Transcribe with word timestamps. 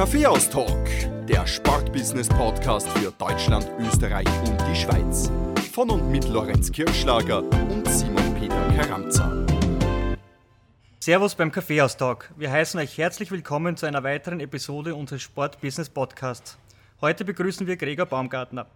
Kaffeehaus-Talk, 0.00 1.26
der 1.28 1.46
Sportbusiness-Podcast 1.46 2.88
für 2.88 3.12
Deutschland, 3.18 3.70
Österreich 3.80 4.26
und 4.46 4.58
die 4.62 4.74
Schweiz. 4.74 5.30
Von 5.74 5.90
und 5.90 6.10
mit 6.10 6.26
Lorenz 6.26 6.72
Kirschlager 6.72 7.42
und 7.42 7.86
Simon 7.86 8.34
Peter 8.34 8.66
Karamza. 8.78 9.44
Servus 11.00 11.34
beim 11.34 11.52
Kaffeehaus-Talk. 11.52 12.30
Wir 12.38 12.50
heißen 12.50 12.80
euch 12.80 12.96
herzlich 12.96 13.30
willkommen 13.30 13.76
zu 13.76 13.84
einer 13.84 14.02
weiteren 14.02 14.40
Episode 14.40 14.94
unseres 14.94 15.20
Sport-Business-Podcasts. 15.20 16.56
Heute 17.02 17.26
begrüßen 17.26 17.66
wir 17.66 17.76
Gregor 17.76 18.06
Baumgartner. 18.06 18.68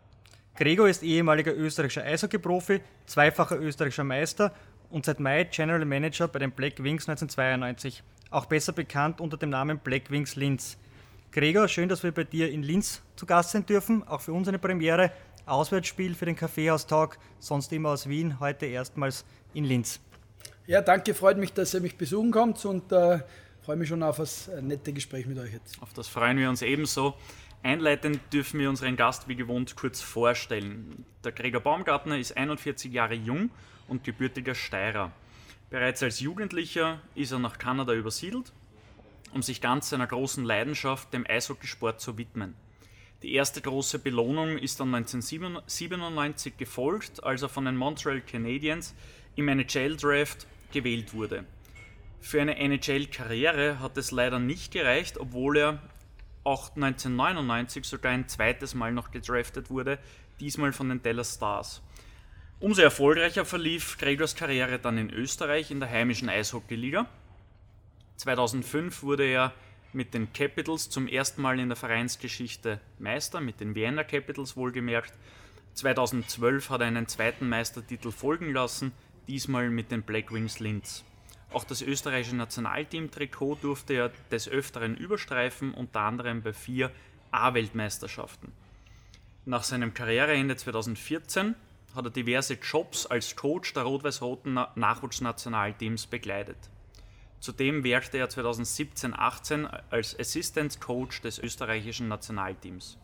Gregor 0.56 0.90
ist 0.90 1.02
ehemaliger 1.02 1.54
österreichischer 1.54 2.04
Eishockeyprofi, 2.04 2.82
zweifacher 3.06 3.58
österreichischer 3.58 4.04
Meister 4.04 4.52
und 4.90 5.06
seit 5.06 5.20
Mai 5.20 5.44
General 5.44 5.86
Manager 5.86 6.28
bei 6.28 6.40
den 6.40 6.50
Black 6.50 6.82
Wings 6.82 7.08
1992, 7.08 8.02
auch 8.28 8.44
besser 8.44 8.74
bekannt 8.74 9.22
unter 9.22 9.38
dem 9.38 9.48
Namen 9.48 9.78
Black 9.78 10.10
Wings 10.10 10.36
Linz. 10.36 10.76
Gregor, 11.34 11.66
schön, 11.66 11.88
dass 11.88 12.04
wir 12.04 12.12
bei 12.12 12.22
dir 12.22 12.48
in 12.48 12.62
Linz 12.62 13.02
zu 13.16 13.26
Gast 13.26 13.50
sein 13.50 13.66
dürfen. 13.66 14.06
Auch 14.06 14.20
für 14.20 14.32
uns 14.32 14.46
eine 14.46 14.60
Premiere. 14.60 15.10
Auswärtsspiel 15.46 16.14
für 16.14 16.26
den 16.26 16.36
Kaffeehaus-Talk, 16.36 17.18
sonst 17.40 17.72
immer 17.72 17.88
aus 17.88 18.08
Wien, 18.08 18.38
heute 18.38 18.66
erstmals 18.66 19.24
in 19.52 19.64
Linz. 19.64 19.98
Ja, 20.68 20.80
danke, 20.80 21.12
freut 21.12 21.36
mich, 21.36 21.52
dass 21.52 21.74
ihr 21.74 21.80
mich 21.80 21.96
besuchen 21.96 22.30
kommt 22.30 22.64
und 22.64 22.92
äh, 22.92 23.18
freue 23.62 23.74
mich 23.74 23.88
schon 23.88 24.04
auf 24.04 24.18
das 24.18 24.48
nette 24.62 24.92
Gespräch 24.92 25.26
mit 25.26 25.36
euch 25.40 25.52
jetzt. 25.52 25.82
Auf 25.82 25.92
das 25.92 26.06
freuen 26.06 26.38
wir 26.38 26.48
uns 26.48 26.62
ebenso. 26.62 27.14
Einleitend 27.64 28.20
dürfen 28.32 28.60
wir 28.60 28.70
unseren 28.70 28.94
Gast 28.94 29.26
wie 29.26 29.34
gewohnt 29.34 29.74
kurz 29.74 30.00
vorstellen. 30.00 31.04
Der 31.24 31.32
Gregor 31.32 31.62
Baumgartner 31.62 32.16
ist 32.16 32.36
41 32.36 32.92
Jahre 32.92 33.14
jung 33.14 33.50
und 33.88 34.04
gebürtiger 34.04 34.54
Steirer. 34.54 35.10
Bereits 35.68 36.00
als 36.00 36.20
Jugendlicher 36.20 37.00
ist 37.16 37.32
er 37.32 37.40
nach 37.40 37.58
Kanada 37.58 37.92
übersiedelt 37.92 38.52
um 39.34 39.42
sich 39.42 39.60
ganz 39.60 39.90
seiner 39.90 40.06
großen 40.06 40.44
Leidenschaft, 40.44 41.12
dem 41.12 41.26
Eishockeysport, 41.28 42.00
zu 42.00 42.16
widmen. 42.16 42.54
Die 43.22 43.34
erste 43.34 43.60
große 43.60 43.98
Belohnung 43.98 44.58
ist 44.58 44.80
dann 44.80 44.94
1997 44.94 46.56
gefolgt, 46.56 47.24
als 47.24 47.42
er 47.42 47.48
von 47.48 47.64
den 47.64 47.76
Montreal 47.76 48.20
Canadiens 48.20 48.94
im 49.34 49.48
NHL-Draft 49.48 50.46
gewählt 50.72 51.14
wurde. 51.14 51.44
Für 52.20 52.40
eine 52.40 52.56
NHL-Karriere 52.56 53.80
hat 53.80 53.96
es 53.96 54.10
leider 54.10 54.38
nicht 54.38 54.72
gereicht, 54.72 55.18
obwohl 55.18 55.58
er 55.58 55.82
auch 56.44 56.74
1999 56.76 57.84
sogar 57.84 58.12
ein 58.12 58.28
zweites 58.28 58.74
Mal 58.74 58.92
noch 58.92 59.10
gedraftet 59.10 59.70
wurde, 59.70 59.98
diesmal 60.40 60.72
von 60.72 60.88
den 60.88 61.02
Dallas 61.02 61.34
Stars. 61.34 61.82
Umso 62.60 62.82
erfolgreicher 62.82 63.44
verlief 63.44 63.98
Gregors 63.98 64.36
Karriere 64.36 64.78
dann 64.78 64.98
in 64.98 65.10
Österreich 65.10 65.70
in 65.70 65.80
der 65.80 65.90
heimischen 65.90 66.28
Eishockeyliga. 66.28 67.06
2005 68.16 69.02
wurde 69.02 69.24
er 69.24 69.52
mit 69.92 70.14
den 70.14 70.32
Capitals 70.32 70.90
zum 70.90 71.06
ersten 71.06 71.42
Mal 71.42 71.58
in 71.60 71.68
der 71.68 71.76
Vereinsgeschichte 71.76 72.80
Meister, 72.98 73.40
mit 73.40 73.60
den 73.60 73.74
Vienna 73.74 74.04
Capitals 74.04 74.56
wohlgemerkt. 74.56 75.12
2012 75.74 76.70
hat 76.70 76.80
er 76.80 76.88
einen 76.88 77.08
zweiten 77.08 77.48
Meistertitel 77.48 78.10
folgen 78.10 78.52
lassen, 78.52 78.92
diesmal 79.28 79.70
mit 79.70 79.90
den 79.90 80.02
Black 80.02 80.32
Wings 80.32 80.60
Linz. 80.60 81.04
Auch 81.52 81.64
das 81.64 81.82
österreichische 81.82 82.36
Nationalteam-Trikot 82.36 83.58
durfte 83.62 83.94
er 83.94 84.12
des 84.30 84.48
Öfteren 84.48 84.96
überstreifen, 84.96 85.72
unter 85.72 86.00
anderem 86.00 86.42
bei 86.42 86.52
vier 86.52 86.90
A-Weltmeisterschaften. 87.30 88.52
Nach 89.44 89.62
seinem 89.62 89.94
Karriereende 89.94 90.56
2014 90.56 91.54
hat 91.94 92.04
er 92.04 92.10
diverse 92.10 92.54
Jobs 92.54 93.06
als 93.06 93.36
Coach 93.36 93.72
der 93.72 93.84
rot-weiß-roten 93.84 94.54
Nachwuchsnationalteams 94.74 96.06
begleitet. 96.06 96.56
Zudem 97.44 97.84
wirkte 97.84 98.16
er 98.16 98.30
2017-18 98.30 99.66
als 99.90 100.18
Assistant 100.18 100.80
Coach 100.80 101.20
des 101.20 101.38
österreichischen 101.38 102.08
Nationalteams. 102.08 102.96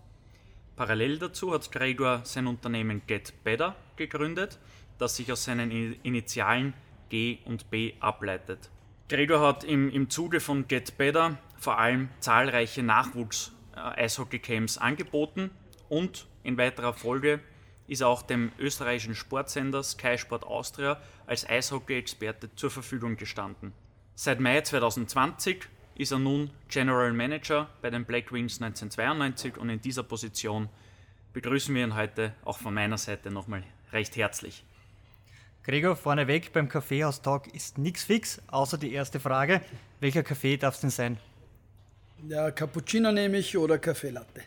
Parallel 0.77 1.19
dazu 1.19 1.53
hat 1.53 1.71
Gregor 1.71 2.23
sein 2.25 2.47
Unternehmen 2.47 3.03
Get 3.07 3.35
Better 3.45 3.77
gegründet, 3.97 4.59
das 4.97 5.17
sich 5.17 5.31
aus 5.31 5.45
seinen 5.45 5.71
Initialen 5.71 6.73
G 7.11 7.41
und 7.45 7.71
B 7.71 7.93
ableitet. 8.01 8.71
Gregor 9.11 9.47
hat 9.47 9.63
im, 9.63 9.91
im 9.91 10.09
Zuge 10.09 10.41
von 10.41 10.67
Get 10.67 10.97
Better 10.97 11.37
vor 11.59 11.79
allem 11.79 12.09
zahlreiche 12.21 12.83
Nachwuchs-Eishockey-Camps 12.83 14.79
angeboten 14.79 15.51
und 15.91 16.27
in 16.45 16.57
weiterer 16.57 16.95
Folge 16.95 17.41
ist 17.89 18.01
er 18.01 18.09
auch 18.09 18.23
dem 18.23 18.53
österreichischen 18.59 19.15
Sportsender 19.15 19.83
Sky 19.83 20.17
Sport 20.17 20.45
Austria 20.45 20.99
als 21.27 21.47
Eishockey-Experte 21.47 22.49
zur 22.55 22.71
Verfügung 22.71 23.19
gestanden. 23.19 23.75
Seit 24.23 24.39
Mai 24.39 24.61
2020 24.61 25.67
ist 25.95 26.13
er 26.13 26.19
nun 26.19 26.51
General 26.69 27.11
Manager 27.11 27.71
bei 27.81 27.89
den 27.89 28.05
Black 28.05 28.31
Wings 28.33 28.61
1992 28.61 29.57
und 29.57 29.71
in 29.71 29.81
dieser 29.81 30.03
Position 30.03 30.69
begrüßen 31.33 31.75
wir 31.75 31.85
ihn 31.85 31.95
heute 31.95 32.35
auch 32.45 32.59
von 32.59 32.75
meiner 32.75 32.99
Seite 32.99 33.31
nochmal 33.31 33.65
recht 33.95 34.17
herzlich. 34.17 34.63
Gregor, 35.63 35.97
vorneweg 35.97 36.53
beim 36.53 36.69
Kaffeehaus-Talk 36.69 37.55
ist 37.55 37.79
nichts 37.79 38.05
fix, 38.05 38.43
außer 38.49 38.77
die 38.77 38.93
erste 38.93 39.21
Frage. 39.21 39.63
Welcher 40.01 40.23
Kaffee 40.23 40.59
darf 40.59 40.75
es 40.75 40.83
denn 40.83 40.91
sein? 40.91 41.19
Ja, 42.29 42.51
Cappuccino 42.51 43.13
nehme 43.13 43.39
ich 43.39 43.57
oder 43.57 43.79
Kaffee 43.79 44.11
Latte. 44.11 44.43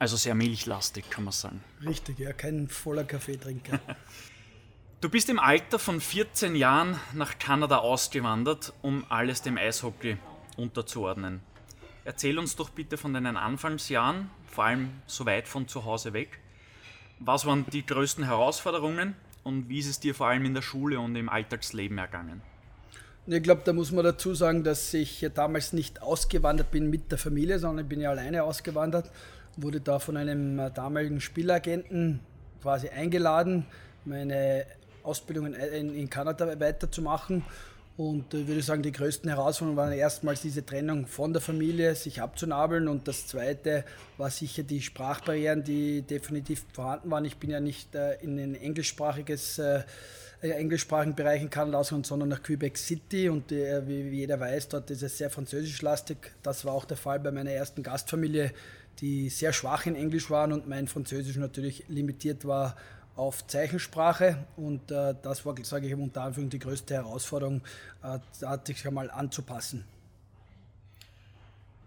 Also 0.00 0.16
sehr 0.16 0.34
milchlastig, 0.34 1.08
kann 1.10 1.22
man 1.22 1.32
sagen. 1.32 1.62
Richtig, 1.86 2.18
ja, 2.18 2.32
kein 2.32 2.66
voller 2.66 3.04
Kaffeetrinker. 3.04 3.78
Du 5.04 5.10
bist 5.10 5.28
im 5.28 5.38
Alter 5.38 5.78
von 5.78 6.00
14 6.00 6.56
Jahren 6.56 6.98
nach 7.12 7.38
Kanada 7.38 7.76
ausgewandert, 7.76 8.72
um 8.80 9.04
alles 9.10 9.42
dem 9.42 9.58
Eishockey 9.58 10.16
unterzuordnen. 10.56 11.40
Erzähl 12.06 12.38
uns 12.38 12.56
doch 12.56 12.70
bitte 12.70 12.96
von 12.96 13.12
deinen 13.12 13.36
Anfangsjahren, 13.36 14.30
vor 14.46 14.64
allem 14.64 14.88
so 15.06 15.26
weit 15.26 15.46
von 15.46 15.68
zu 15.68 15.84
Hause 15.84 16.14
weg. 16.14 16.40
Was 17.18 17.44
waren 17.44 17.66
die 17.70 17.84
größten 17.84 18.24
Herausforderungen 18.24 19.14
und 19.42 19.68
wie 19.68 19.80
ist 19.80 19.90
es 19.90 20.00
dir 20.00 20.14
vor 20.14 20.28
allem 20.28 20.46
in 20.46 20.54
der 20.54 20.62
Schule 20.62 20.98
und 20.98 21.14
im 21.16 21.28
Alltagsleben 21.28 21.98
ergangen? 21.98 22.40
Ich 23.26 23.42
glaube, 23.42 23.60
da 23.62 23.74
muss 23.74 23.92
man 23.92 24.06
dazu 24.06 24.32
sagen, 24.32 24.64
dass 24.64 24.94
ich 24.94 25.28
damals 25.34 25.74
nicht 25.74 26.00
ausgewandert 26.00 26.70
bin 26.70 26.88
mit 26.88 27.12
der 27.12 27.18
Familie, 27.18 27.58
sondern 27.58 27.84
ich 27.84 27.90
bin 27.90 28.00
ja 28.00 28.08
alleine 28.08 28.42
ausgewandert, 28.42 29.10
wurde 29.58 29.82
da 29.82 29.98
von 29.98 30.16
einem 30.16 30.72
damaligen 30.72 31.20
Spielagenten 31.20 32.20
quasi 32.62 32.88
eingeladen, 32.88 33.66
meine 34.06 34.64
Ausbildung 35.04 35.54
in, 35.54 35.94
in 35.94 36.10
Kanada 36.10 36.58
weiterzumachen. 36.58 37.44
Und 37.96 38.34
äh, 38.34 38.48
würde 38.48 38.62
sagen, 38.62 38.82
die 38.82 38.90
größten 38.90 39.30
Herausforderungen 39.30 39.76
waren 39.76 39.92
erstmals 39.92 40.42
diese 40.42 40.66
Trennung 40.66 41.06
von 41.06 41.32
der 41.32 41.40
Familie, 41.40 41.94
sich 41.94 42.20
abzunabeln. 42.20 42.88
Und 42.88 43.06
das 43.06 43.28
Zweite 43.28 43.84
war 44.16 44.30
sicher 44.30 44.64
die 44.64 44.82
Sprachbarrieren, 44.82 45.62
die 45.62 46.02
definitiv 46.02 46.64
vorhanden 46.72 47.10
waren. 47.10 47.24
Ich 47.24 47.36
bin 47.36 47.50
ja 47.50 47.60
nicht 47.60 47.94
äh, 47.94 48.14
in 48.16 48.38
ein 48.38 48.56
englischsprachiges 48.56 49.58
äh, 49.58 49.82
äh 50.42 50.50
englischsprachigen 50.50 51.14
Bereich 51.14 51.40
in 51.40 51.50
Kanada 51.50 51.84
sondern 51.84 52.28
nach 52.28 52.42
Quebec 52.42 52.76
City. 52.76 53.28
Und 53.28 53.52
äh, 53.52 53.86
wie, 53.86 54.08
jeder 54.10 54.40
weiß, 54.40 54.70
dort 54.70 54.90
ist 54.90 55.04
es 55.04 55.16
sehr 55.16 55.30
französischlastig. 55.30 56.16
Das 56.42 56.64
war 56.64 56.72
auch 56.72 56.86
der 56.86 56.96
Fall 56.96 57.20
bei 57.20 57.30
meiner 57.30 57.52
ersten 57.52 57.84
Gastfamilie, 57.84 58.50
die 58.98 59.28
sehr 59.28 59.52
schwach 59.52 59.86
in 59.86 59.94
Englisch 59.94 60.30
waren 60.30 60.52
und 60.52 60.66
mein 60.68 60.88
Französisch 60.88 61.36
natürlich 61.36 61.84
limitiert 61.88 62.44
war 62.44 62.74
auf 63.16 63.46
Zeichensprache 63.46 64.44
und 64.56 64.90
äh, 64.90 65.14
das 65.22 65.46
war, 65.46 65.54
sage 65.62 65.86
ich 65.86 65.94
unter 65.94 66.22
Anführungszeichen, 66.22 66.50
die 66.50 66.58
größte 66.58 66.94
Herausforderung, 66.94 67.62
äh, 68.02 68.18
sich 68.64 68.86
einmal 68.86 69.10
anzupassen. 69.10 69.84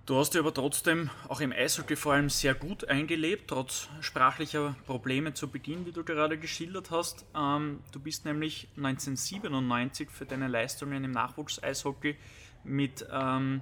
Du 0.07 0.15
hast 0.15 0.33
dich 0.33 0.39
aber 0.39 0.53
trotzdem 0.53 1.09
auch 1.27 1.41
im 1.41 1.51
Eishockey 1.51 1.97
vor 1.97 2.13
allem 2.13 2.29
sehr 2.29 2.53
gut 2.53 2.88
eingelebt, 2.88 3.49
trotz 3.49 3.89
sprachlicher 3.99 4.73
Probleme 4.85 5.33
zu 5.33 5.49
Beginn, 5.49 5.85
wie 5.85 5.91
du 5.91 6.05
gerade 6.05 6.38
geschildert 6.38 6.91
hast. 6.91 7.25
Ähm, 7.35 7.81
du 7.91 7.99
bist 7.99 8.23
nämlich 8.23 8.69
1997 8.77 10.09
für 10.09 10.25
deine 10.25 10.47
Leistungen 10.47 11.03
im 11.03 11.11
Nachwuchs-Eishockey 11.11 12.15
mit 12.63 13.06
ähm, 13.12 13.62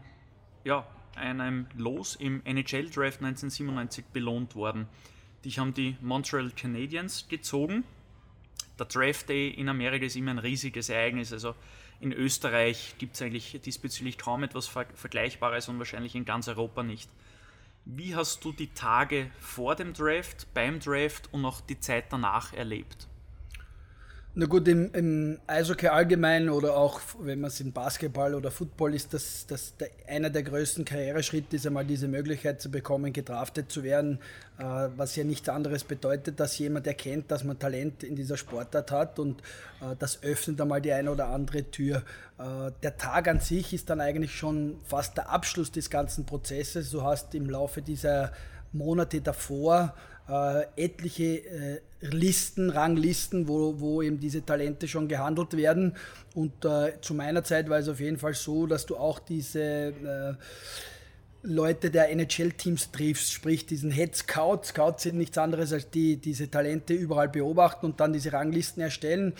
ja, 0.63 0.85
einem 1.15 1.65
Los 1.75 2.15
im 2.15 2.45
NHL-Draft 2.45 3.23
1997 3.23 4.05
belohnt 4.13 4.55
worden. 4.55 4.87
Dich 5.45 5.59
haben 5.59 5.75
die 5.75 5.95
Montreal 6.01 6.49
Canadiens 6.49 7.27
gezogen. 7.29 7.83
Der 8.79 8.87
Draft 8.87 9.29
Day 9.29 9.49
in 9.49 9.69
Amerika 9.69 10.03
ist 10.03 10.15
immer 10.15 10.31
ein 10.31 10.39
riesiges 10.39 10.89
Ereignis. 10.89 11.31
Also 11.31 11.53
in 12.01 12.11
Österreich 12.11 12.95
gibt 12.97 13.13
es 13.13 13.21
eigentlich 13.21 13.61
diesbezüglich 13.63 14.17
kaum 14.17 14.41
etwas 14.41 14.67
Vergleichbares 14.67 15.69
und 15.69 15.77
wahrscheinlich 15.77 16.15
in 16.15 16.25
ganz 16.25 16.47
Europa 16.47 16.81
nicht. 16.81 17.09
Wie 17.85 18.15
hast 18.15 18.43
du 18.43 18.51
die 18.51 18.73
Tage 18.73 19.29
vor 19.39 19.75
dem 19.75 19.93
Draft, 19.93 20.51
beim 20.55 20.79
Draft 20.79 21.31
und 21.31 21.45
auch 21.45 21.61
die 21.61 21.79
Zeit 21.79 22.05
danach 22.11 22.51
erlebt? 22.53 23.07
Na 24.37 24.47
gut, 24.47 24.67
im, 24.67 24.91
im 24.91 25.39
Eishockey 25.47 25.87
allgemein 25.87 26.49
oder 26.49 26.75
auch 26.75 26.99
wenn 27.19 27.39
man 27.39 27.47
es 27.47 27.61
in 27.61 27.71
Basketball 27.71 28.35
oder 28.35 28.51
Football 28.51 28.93
ist, 28.93 29.13
das, 29.13 29.45
das 29.47 29.77
der, 29.77 29.87
einer 30.09 30.29
der 30.29 30.43
größten 30.43 30.83
Karriereschritte 30.83 31.55
ist 31.55 31.65
einmal 31.65 31.85
diese 31.85 32.09
Möglichkeit 32.09 32.61
zu 32.61 32.69
bekommen, 32.69 33.13
gedraftet 33.13 33.71
zu 33.71 33.81
werden, 33.81 34.19
äh, 34.57 34.89
was 34.97 35.15
ja 35.15 35.23
nichts 35.23 35.47
anderes 35.47 35.85
bedeutet, 35.85 36.37
dass 36.37 36.57
jemand 36.57 36.85
erkennt, 36.85 37.31
dass 37.31 37.45
man 37.45 37.57
Talent 37.57 38.03
in 38.03 38.17
dieser 38.17 38.35
Sportart 38.35 38.91
hat 38.91 39.19
und 39.19 39.39
äh, 39.79 39.95
das 39.99 40.21
öffnet 40.21 40.59
einmal 40.59 40.81
die 40.81 40.91
eine 40.91 41.11
oder 41.11 41.27
andere 41.27 41.71
Tür. 41.71 42.03
Äh, 42.37 42.71
der 42.83 42.97
Tag 42.97 43.29
an 43.29 43.39
sich 43.39 43.71
ist 43.71 43.89
dann 43.89 44.01
eigentlich 44.01 44.35
schon 44.35 44.81
fast 44.83 45.15
der 45.15 45.29
Abschluss 45.29 45.71
des 45.71 45.89
ganzen 45.89 46.25
Prozesses. 46.25 46.91
Du 46.91 47.03
hast 47.03 47.33
im 47.35 47.49
Laufe 47.49 47.81
dieser 47.81 48.33
Monate 48.73 49.21
davor 49.21 49.93
etliche 50.75 51.45
äh, 51.45 51.81
Listen, 52.01 52.69
Ranglisten, 52.69 53.47
wo, 53.47 53.79
wo 53.79 54.01
eben 54.01 54.19
diese 54.19 54.45
Talente 54.45 54.87
schon 54.87 55.07
gehandelt 55.07 55.55
werden. 55.55 55.95
Und 56.33 56.65
äh, 56.65 56.93
zu 57.01 57.13
meiner 57.13 57.43
Zeit 57.43 57.69
war 57.69 57.79
es 57.79 57.89
auf 57.89 57.99
jeden 57.99 58.17
Fall 58.17 58.33
so, 58.33 58.67
dass 58.67 58.85
du 58.85 58.97
auch 58.97 59.19
diese 59.19 59.61
äh, 59.61 60.33
Leute 61.43 61.91
der 61.91 62.09
NHL-Teams 62.09 62.91
triffst, 62.91 63.31
sprich 63.31 63.65
diesen 63.65 63.91
Head 63.91 64.15
Scout. 64.15 64.61
Scouts 64.63 65.03
sind 65.03 65.17
nichts 65.17 65.37
anderes 65.37 65.71
als 65.73 65.89
die 65.89 66.17
diese 66.17 66.49
Talente 66.49 66.93
überall 66.93 67.29
beobachten 67.29 67.85
und 67.85 67.99
dann 67.99 68.13
diese 68.13 68.33
Ranglisten 68.33 68.81
erstellen. 68.81 69.33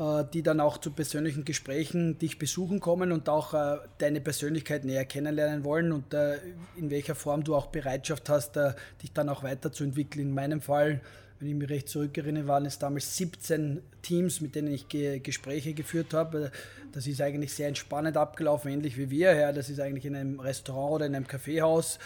Äh, 0.00 0.24
die 0.32 0.42
dann 0.42 0.60
auch 0.60 0.78
zu 0.78 0.92
persönlichen 0.92 1.44
Gesprächen 1.44 2.18
dich 2.18 2.38
besuchen 2.38 2.80
kommen 2.80 3.12
und 3.12 3.28
auch 3.28 3.52
äh, 3.52 3.76
deine 3.98 4.22
Persönlichkeit 4.22 4.82
näher 4.86 5.04
kennenlernen 5.04 5.62
wollen 5.62 5.92
und 5.92 6.14
äh, 6.14 6.38
in 6.74 6.88
welcher 6.88 7.14
Form 7.14 7.44
du 7.44 7.54
auch 7.54 7.66
Bereitschaft 7.66 8.30
hast, 8.30 8.56
dich 9.02 9.12
dann 9.12 9.28
auch 9.28 9.42
weiterzuentwickeln. 9.42 10.28
In 10.28 10.34
meinem 10.34 10.62
Fall, 10.62 11.02
wenn 11.38 11.48
ich 11.48 11.54
mich 11.54 11.68
recht 11.68 11.90
zurückerinnere, 11.90 12.46
waren 12.46 12.64
es 12.64 12.78
damals 12.78 13.14
17 13.18 13.82
Teams, 14.00 14.40
mit 14.40 14.54
denen 14.54 14.72
ich 14.72 14.88
Gespräche 14.88 15.74
geführt 15.74 16.14
habe. 16.14 16.50
Das 16.92 17.06
ist 17.06 17.20
eigentlich 17.20 17.52
sehr 17.52 17.68
entspannend 17.68 18.16
abgelaufen, 18.16 18.72
ähnlich 18.72 18.96
wie 18.96 19.10
wir. 19.10 19.34
Ja, 19.34 19.52
das 19.52 19.68
ist 19.68 19.80
eigentlich 19.80 20.06
in 20.06 20.16
einem 20.16 20.40
Restaurant 20.40 20.94
oder 20.94 21.06
in 21.06 21.14
einem 21.14 21.26
Kaffeehaus 21.26 21.98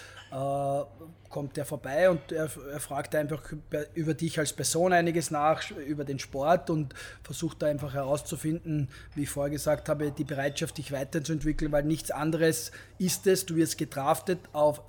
kommt 1.28 1.56
er 1.58 1.64
vorbei 1.64 2.10
und 2.10 2.32
er, 2.32 2.48
er, 2.72 2.80
fragt 2.80 3.14
einfach 3.14 3.40
über 3.94 4.14
dich 4.14 4.38
als 4.38 4.52
Person 4.52 4.92
einiges 4.92 5.30
nach, 5.30 5.70
über 5.70 6.04
den 6.04 6.18
Sport 6.18 6.70
und 6.70 6.92
versucht 7.22 7.62
da 7.62 7.66
einfach 7.66 7.94
herauszufinden, 7.94 8.88
wie 9.14 9.22
ich 9.22 9.30
vorher 9.30 9.50
gesagt 9.50 9.88
habe, 9.88 10.10
die 10.10 10.24
Bereitschaft, 10.24 10.78
dich 10.78 10.90
weiterzuentwickeln, 10.90 11.70
weil 11.70 11.84
nichts 11.84 12.10
anderes 12.10 12.72
ist 12.98 13.26
es. 13.28 13.46
Du 13.46 13.54
wirst 13.54 13.78
gedraftet 13.78 14.40
auf, 14.52 14.82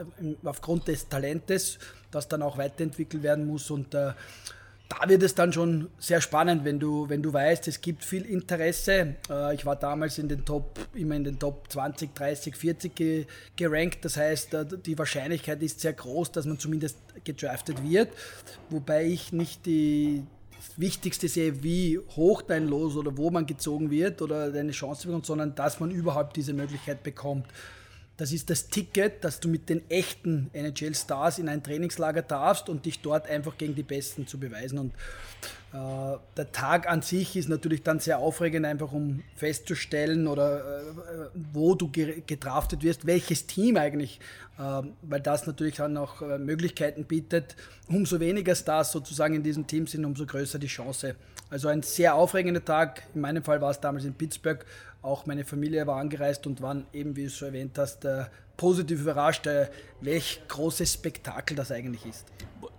aufgrund 0.44 0.88
des 0.88 1.09
Talentes, 1.09 1.77
das 2.09 2.27
dann 2.27 2.41
auch 2.41 2.57
weiterentwickelt 2.57 3.21
werden 3.21 3.45
muss 3.45 3.69
und 3.69 3.94
äh, 3.94 4.13
da 4.89 5.09
wird 5.09 5.23
es 5.23 5.35
dann 5.35 5.51
schon 5.51 5.89
sehr 5.97 6.21
spannend, 6.21 6.63
wenn 6.63 6.79
du, 6.79 7.09
wenn 7.09 7.21
du 7.23 7.33
weißt, 7.33 7.67
es 7.67 7.81
gibt 7.81 8.03
viel 8.03 8.23
Interesse. 8.23 9.15
Äh, 9.29 9.55
ich 9.55 9.65
war 9.65 9.75
damals 9.75 10.17
in 10.17 10.27
den 10.27 10.45
Top, 10.45 10.79
immer 10.93 11.15
in 11.15 11.23
den 11.23 11.39
Top 11.39 11.71
20, 11.71 12.13
30, 12.13 12.55
40 12.55 13.27
gerankt. 13.55 14.05
Das 14.05 14.17
heißt, 14.17 14.53
äh, 14.53 14.65
die 14.85 14.97
Wahrscheinlichkeit 14.97 15.61
ist 15.63 15.79
sehr 15.79 15.93
groß, 15.93 16.31
dass 16.31 16.45
man 16.45 16.59
zumindest 16.59 16.97
gedraftet 17.23 17.83
wird. 17.83 18.09
Wobei 18.69 19.05
ich 19.05 19.31
nicht 19.31 19.65
die, 19.65 20.23
Wichtigste 20.77 21.27
sehe, 21.27 21.63
wie 21.63 21.99
hoch 22.15 22.41
dein 22.41 22.67
Los 22.67 22.95
oder 22.95 23.15
wo 23.17 23.29
man 23.29 23.45
gezogen 23.45 23.91
wird 23.91 24.21
oder 24.21 24.51
deine 24.51 24.71
Chance 24.71 25.07
bekommt, 25.07 25.25
sondern 25.25 25.55
dass 25.55 25.79
man 25.79 25.91
überhaupt 25.91 26.35
diese 26.35 26.53
Möglichkeit 26.53 27.03
bekommt. 27.03 27.45
Das 28.17 28.31
ist 28.31 28.50
das 28.50 28.67
Ticket, 28.67 29.23
dass 29.25 29.41
du 29.41 29.50
mit 29.50 29.67
den 29.67 29.89
echten 29.89 30.50
NHL-Stars 30.53 31.38
in 31.38 31.50
ein 31.50 31.62
Trainingslager 31.62 32.21
darfst 32.21 32.69
und 32.69 32.85
dich 32.85 33.01
dort 33.01 33.27
einfach 33.27 33.57
gegen 33.57 33.75
die 33.75 33.83
Besten 33.83 34.25
zu 34.25 34.39
beweisen. 34.39 34.79
Und 34.79 34.94
äh, 35.73 36.17
der 36.38 36.51
Tag 36.53 36.89
an 36.89 37.01
sich 37.01 37.35
ist 37.35 37.50
natürlich 37.50 37.83
dann 37.83 38.00
sehr 38.00 38.19
aufregend, 38.19 38.65
einfach 38.65 38.94
um 38.94 39.21
festzustellen 39.35 40.27
oder 40.27 40.59
äh, 40.59 40.83
wo 41.33 41.75
du 41.75 41.91
gedraftet 41.91 42.83
wirst, 42.83 43.06
welches 43.06 43.47
Team 43.47 43.75
eigentlich, 43.75 44.21
äh, 44.57 44.81
weil 45.01 45.19
das 45.19 45.45
natürlich 45.45 45.75
dann 45.75 45.97
auch 45.97 46.21
äh, 46.21 46.38
Möglichkeiten 46.38 47.03
bietet. 47.03 47.57
Umso 47.89 48.21
weniger 48.21 48.56
Stars 48.56 48.94
sozusagen 48.94 49.35
in 49.35 49.44
diesem 49.44 49.67
Team 49.67 49.88
sind, 49.88 50.06
umso 50.06 50.25
größer 50.25 50.57
die 50.57 50.67
Chance. 50.67 51.15
Also 51.50 51.67
ein 51.67 51.83
sehr 51.83 52.15
aufregender 52.15 52.63
Tag. 52.63 53.03
In 53.13 53.21
meinem 53.21 53.44
Fall 53.44 53.59
war 53.59 53.71
es 53.71 53.79
damals 53.81 54.06
in 54.06 54.13
Pittsburgh 54.13 54.65
auch 55.05 55.25
meine 55.25 55.45
Familie 55.45 55.85
war 55.87 55.97
angereist 55.97 56.47
und 56.47 56.61
waren 56.61 56.85
eben, 56.91 57.15
wie 57.15 57.21
du 57.21 57.27
es 57.27 57.37
schon 57.37 57.49
erwähnt 57.49 57.77
hast, 57.77 58.05
äh, 58.05 58.25
positiv 58.57 59.01
überrascht, 59.01 59.45
äh, 59.47 59.69
welch 60.01 60.41
großes 60.47 60.93
Spektakel 60.93 61.55
das 61.55 61.71
eigentlich 61.71 62.05
ist. 62.05 62.25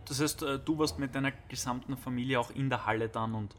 Das 0.09 0.21
heißt, 0.21 0.43
äh, 0.43 0.59
du 0.59 0.79
warst 0.79 0.99
mit 0.99 1.15
deiner 1.15 1.33
gesamten 1.49 1.97
Familie 1.97 2.41
auch 2.41 2.51
in 2.51 2.69
der 2.69 2.87
Halle 2.87 3.09
dann 3.09 3.35
und 3.35 3.55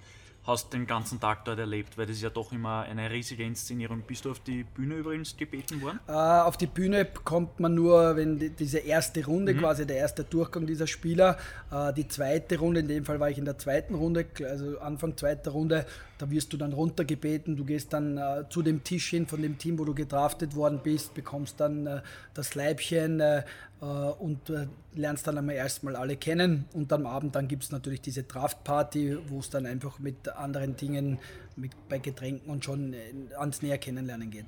hast 0.47 0.71
den 0.71 0.87
ganzen 0.87 1.19
Tag 1.19 1.43
dort 1.43 1.59
erlebt, 1.59 1.97
weil 1.97 2.05
das 2.05 2.15
ist 2.15 2.21
ja 2.21 2.29
doch 2.29 2.53
immer 2.53 2.83
eine 2.83 3.11
riesige 3.11 3.43
Inszenierung. 3.43 4.03
Bist 4.07 4.23
du 4.23 4.31
auf 4.31 4.39
die 4.39 4.63
Bühne 4.63 4.95
übrigens 4.95 5.35
gebeten 5.35 5.81
worden? 5.81 5.99
Äh, 6.07 6.11
auf 6.13 6.55
die 6.55 6.67
Bühne 6.67 7.05
kommt 7.05 7.59
man 7.59 7.75
nur, 7.75 8.15
wenn 8.15 8.39
die, 8.39 8.49
diese 8.51 8.79
erste 8.79 9.25
Runde, 9.25 9.53
mhm. 9.53 9.59
quasi 9.59 9.85
der 9.85 9.97
erste 9.97 10.23
Durchgang 10.23 10.65
dieser 10.65 10.87
Spieler, 10.87 11.37
äh, 11.69 11.91
die 11.93 12.07
zweite 12.07 12.59
Runde, 12.59 12.79
in 12.79 12.87
dem 12.87 13.03
Fall 13.03 13.19
war 13.19 13.29
ich 13.29 13.37
in 13.37 13.45
der 13.45 13.57
zweiten 13.57 13.93
Runde, 13.93 14.25
also 14.49 14.79
Anfang 14.79 15.17
zweiter 15.17 15.51
Runde, 15.51 15.85
da 16.17 16.29
wirst 16.31 16.53
du 16.53 16.57
dann 16.57 16.73
runtergebeten, 16.73 17.55
du 17.55 17.65
gehst 17.65 17.93
dann 17.93 18.17
äh, 18.17 18.45
zu 18.49 18.61
dem 18.61 18.83
Tisch 18.83 19.09
hin 19.09 19.27
von 19.27 19.41
dem 19.41 19.57
Team, 19.57 19.79
wo 19.79 19.85
du 19.85 19.93
gedraftet 19.93 20.55
worden 20.55 20.79
bist, 20.83 21.13
bekommst 21.13 21.59
dann 21.59 21.87
äh, 21.87 22.01
das 22.33 22.55
Leibchen, 22.55 23.19
äh, 23.19 23.43
äh, 23.81 23.85
und 23.85 24.49
äh, 24.49 24.67
lernst 24.95 25.27
dann 25.27 25.37
einmal 25.37 25.55
erstmal 25.55 25.95
alle 25.95 26.17
kennen 26.17 26.65
und 26.73 26.91
am 26.91 27.05
Abend 27.05 27.35
dann 27.35 27.47
gibt 27.47 27.63
es 27.63 27.71
natürlich 27.71 28.01
diese 28.01 28.23
Draftparty, 28.23 29.29
wo 29.29 29.39
es 29.39 29.49
dann 29.49 29.65
einfach 29.65 29.99
mit 29.99 30.29
anderen 30.29 30.75
Dingen, 30.75 31.19
mit, 31.55 31.71
bei 31.87 31.99
Getränken 31.99 32.49
und 32.49 32.65
schon 32.65 32.93
äh, 32.93 33.13
ans 33.37 33.61
Näher 33.61 33.77
kennenlernen 33.77 34.31
geht. 34.31 34.45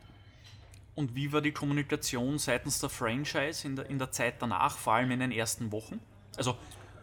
Und 0.96 1.16
wie 1.16 1.32
war 1.32 1.42
die 1.42 1.52
Kommunikation 1.52 2.40
seitens 2.40 2.80
der 2.80 2.90
Franchise 2.90 3.68
in 3.68 3.76
der, 3.76 3.90
in 3.90 4.00
der 4.00 4.12
Zeit 4.12 4.36
danach, 4.40 4.78
vor 4.78 4.94
allem 4.94 5.12
in 5.12 5.20
den 5.20 5.32
ersten 5.32 5.72
Wochen? 5.72 6.00
Also 6.36 6.58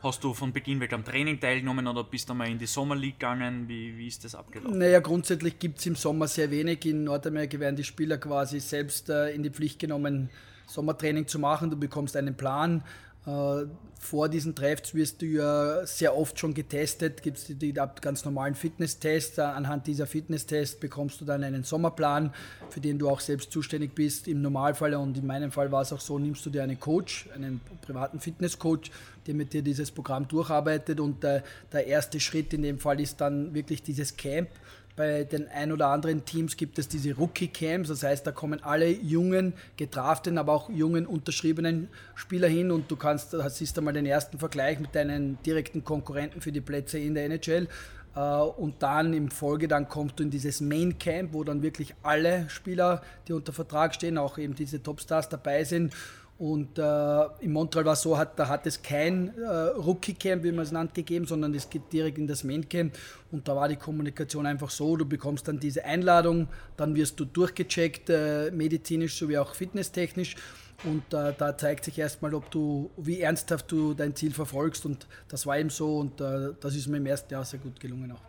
Hast 0.06 0.22
du 0.22 0.34
von 0.34 0.52
Beginn 0.52 0.78
weg 0.78 0.92
am 0.92 1.04
Training 1.04 1.40
teilgenommen 1.40 1.84
oder 1.88 2.04
bist 2.04 2.28
du 2.28 2.34
mal 2.34 2.48
in 2.48 2.60
die 2.60 2.66
Sommer 2.66 2.94
League 2.94 3.18
gegangen? 3.18 3.66
Wie, 3.66 3.98
wie 3.98 4.06
ist 4.06 4.24
das 4.24 4.36
abgelaufen? 4.36 4.78
Naja, 4.78 5.00
grundsätzlich 5.00 5.58
gibt 5.58 5.80
es 5.80 5.86
im 5.86 5.96
Sommer 5.96 6.28
sehr 6.28 6.48
wenig. 6.52 6.86
In 6.86 7.02
Nordamerika 7.02 7.58
werden 7.58 7.74
die 7.74 7.82
Spieler 7.82 8.16
quasi 8.16 8.60
selbst 8.60 9.10
äh, 9.10 9.30
in 9.30 9.42
die 9.42 9.50
Pflicht 9.50 9.80
genommen, 9.80 10.30
Sommertraining 10.68 11.26
zu 11.26 11.40
machen. 11.40 11.70
Du 11.70 11.76
bekommst 11.76 12.16
einen 12.16 12.36
Plan. 12.36 12.84
Äh, 13.26 13.66
vor 13.98 14.28
diesen 14.28 14.54
Treffs 14.54 14.94
wirst 14.94 15.20
du 15.20 15.26
ja 15.26 15.84
sehr 15.84 16.16
oft 16.16 16.38
schon 16.38 16.54
getestet, 16.54 17.22
gibt 17.22 17.38
es 17.38 17.44
die, 17.46 17.54
die, 17.54 17.72
ganz 17.72 18.24
normalen 18.24 18.54
Fitnesstests. 18.54 19.38
Anhand 19.38 19.88
dieser 19.88 20.06
Fitnesstests 20.06 20.78
bekommst 20.78 21.20
du 21.20 21.24
dann 21.24 21.42
einen 21.42 21.64
Sommerplan, 21.64 22.32
für 22.68 22.80
den 22.80 22.98
du 23.00 23.08
auch 23.08 23.18
selbst 23.18 23.50
zuständig 23.50 23.94
bist. 23.94 24.28
Im 24.28 24.42
Normalfall 24.42 24.94
und 24.94 25.18
in 25.18 25.26
meinem 25.26 25.50
Fall 25.50 25.72
war 25.72 25.82
es 25.82 25.92
auch 25.92 26.00
so, 26.00 26.18
nimmst 26.20 26.46
du 26.46 26.50
dir 26.50 26.62
einen 26.62 26.78
Coach, 26.78 27.28
einen 27.34 27.60
privaten 27.82 28.20
Fitnesscoach, 28.20 28.92
der 29.26 29.34
mit 29.34 29.52
dir 29.52 29.62
dieses 29.62 29.90
Programm 29.90 30.28
durcharbeitet 30.28 31.00
und 31.00 31.24
äh, 31.24 31.42
der 31.72 31.86
erste 31.86 32.20
Schritt 32.20 32.52
in 32.52 32.62
dem 32.62 32.78
Fall 32.78 33.00
ist 33.00 33.20
dann 33.20 33.54
wirklich 33.54 33.82
dieses 33.82 34.16
Camp 34.16 34.50
bei 34.96 35.24
den 35.24 35.46
ein 35.48 35.72
oder 35.72 35.88
anderen 35.88 36.24
Teams 36.24 36.56
gibt 36.56 36.78
es 36.78 36.88
diese 36.88 37.14
Rookie-Camps, 37.14 37.90
das 37.90 38.02
heißt, 38.02 38.26
da 38.26 38.32
kommen 38.32 38.62
alle 38.64 38.88
jungen, 38.88 39.52
gedrafteten, 39.76 40.38
aber 40.38 40.54
auch 40.54 40.70
jungen, 40.70 41.06
unterschriebenen 41.06 41.88
Spieler 42.14 42.48
hin 42.48 42.70
und 42.70 42.90
du 42.90 42.96
kannst, 42.96 43.34
das 43.34 43.60
ist 43.60 43.76
einmal 43.78 43.94
den 43.94 44.06
ersten 44.06 44.38
Vergleich 44.38 44.80
mit 44.80 44.94
deinen 44.94 45.38
direkten 45.42 45.84
Konkurrenten 45.84 46.40
für 46.40 46.52
die 46.52 46.62
Plätze 46.62 46.98
in 46.98 47.14
der 47.14 47.26
NHL. 47.26 47.68
Äh, 48.16 48.20
und 48.20 48.82
dann 48.82 49.12
im 49.12 49.30
Folge, 49.30 49.68
dann 49.68 49.88
kommst 49.88 50.18
du 50.18 50.24
in 50.24 50.30
dieses 50.30 50.60
Main 50.60 50.98
Camp, 50.98 51.32
wo 51.32 51.44
dann 51.44 51.62
wirklich 51.62 51.94
alle 52.02 52.48
Spieler, 52.48 53.02
die 53.28 53.34
unter 53.34 53.52
Vertrag 53.52 53.94
stehen, 53.94 54.18
auch 54.18 54.38
eben 54.38 54.54
diese 54.54 54.82
Topstars 54.82 55.28
dabei 55.28 55.64
sind. 55.64 55.92
Und 56.38 56.78
äh, 56.78 57.24
in 57.40 57.52
Montreal 57.52 57.86
war 57.86 57.94
es 57.94 58.02
so, 58.02 58.18
hat, 58.18 58.38
da 58.38 58.46
hat 58.48 58.66
es 58.66 58.82
kein 58.82 59.32
äh, 59.38 59.46
Rookie-Camp, 59.46 60.44
wie 60.44 60.52
man 60.52 60.64
es 60.64 60.72
nannt, 60.72 60.92
gegeben, 60.92 61.26
sondern 61.26 61.54
es 61.54 61.70
geht 61.70 61.90
direkt 61.90 62.18
in 62.18 62.26
das 62.26 62.44
Main-Camp. 62.44 62.94
Und 63.32 63.48
da 63.48 63.56
war 63.56 63.68
die 63.68 63.76
Kommunikation 63.76 64.44
einfach 64.44 64.68
so, 64.68 64.96
du 64.96 65.06
bekommst 65.06 65.48
dann 65.48 65.58
diese 65.58 65.84
Einladung, 65.84 66.48
dann 66.76 66.94
wirst 66.94 67.18
du 67.18 67.24
durchgecheckt, 67.24 68.10
äh, 68.10 68.50
medizinisch 68.50 69.16
sowie 69.16 69.38
auch 69.38 69.54
fitnesstechnisch. 69.54 70.36
Und 70.84 71.14
äh, 71.14 71.32
da 71.38 71.56
zeigt 71.56 71.86
sich 71.86 71.98
erstmal, 71.98 72.34
ob 72.34 72.50
du, 72.50 72.90
wie 72.98 73.22
ernsthaft 73.22 73.72
du 73.72 73.94
dein 73.94 74.14
Ziel 74.14 74.34
verfolgst. 74.34 74.84
Und 74.84 75.06
das 75.28 75.46
war 75.46 75.58
eben 75.58 75.70
so 75.70 75.98
und 75.98 76.20
äh, 76.20 76.52
das 76.60 76.74
ist 76.74 76.86
mir 76.86 76.98
im 76.98 77.06
ersten 77.06 77.32
Jahr 77.32 77.46
sehr 77.46 77.60
gut 77.60 77.80
gelungen 77.80 78.12
auch. 78.12 78.20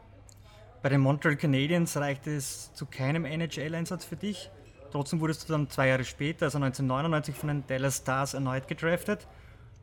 Bei 0.82 0.88
den 0.88 1.02
Montreal 1.02 1.36
Canadiens 1.36 1.98
reichte 1.98 2.34
es 2.34 2.72
zu 2.74 2.86
keinem 2.86 3.26
NHL-Einsatz 3.26 4.06
für 4.06 4.16
dich. 4.16 4.50
Trotzdem 4.92 5.20
wurdest 5.20 5.48
du 5.48 5.54
dann 5.54 5.70
zwei 5.70 5.88
Jahre 5.88 6.04
später, 6.04 6.46
also 6.46 6.58
1999, 6.58 7.36
von 7.36 7.50
den 7.50 7.64
Dallas 7.68 7.98
Stars 7.98 8.34
erneut 8.34 8.68
gedraftet. 8.68 9.28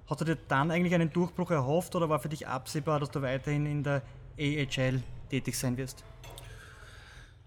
Hast 0.08 0.20
du 0.20 0.24
dir 0.24 0.36
dann 0.48 0.70
eigentlich 0.70 0.94
einen 0.94 1.12
Durchbruch 1.12 1.50
erhofft 1.50 1.94
oder 1.94 2.08
war 2.08 2.18
für 2.18 2.28
dich 2.28 2.46
absehbar, 2.46 3.00
dass 3.00 3.10
du 3.10 3.22
weiterhin 3.22 3.66
in 3.66 3.82
der 3.82 4.02
AHL 4.38 5.02
tätig 5.30 5.58
sein 5.58 5.76
wirst? 5.76 6.04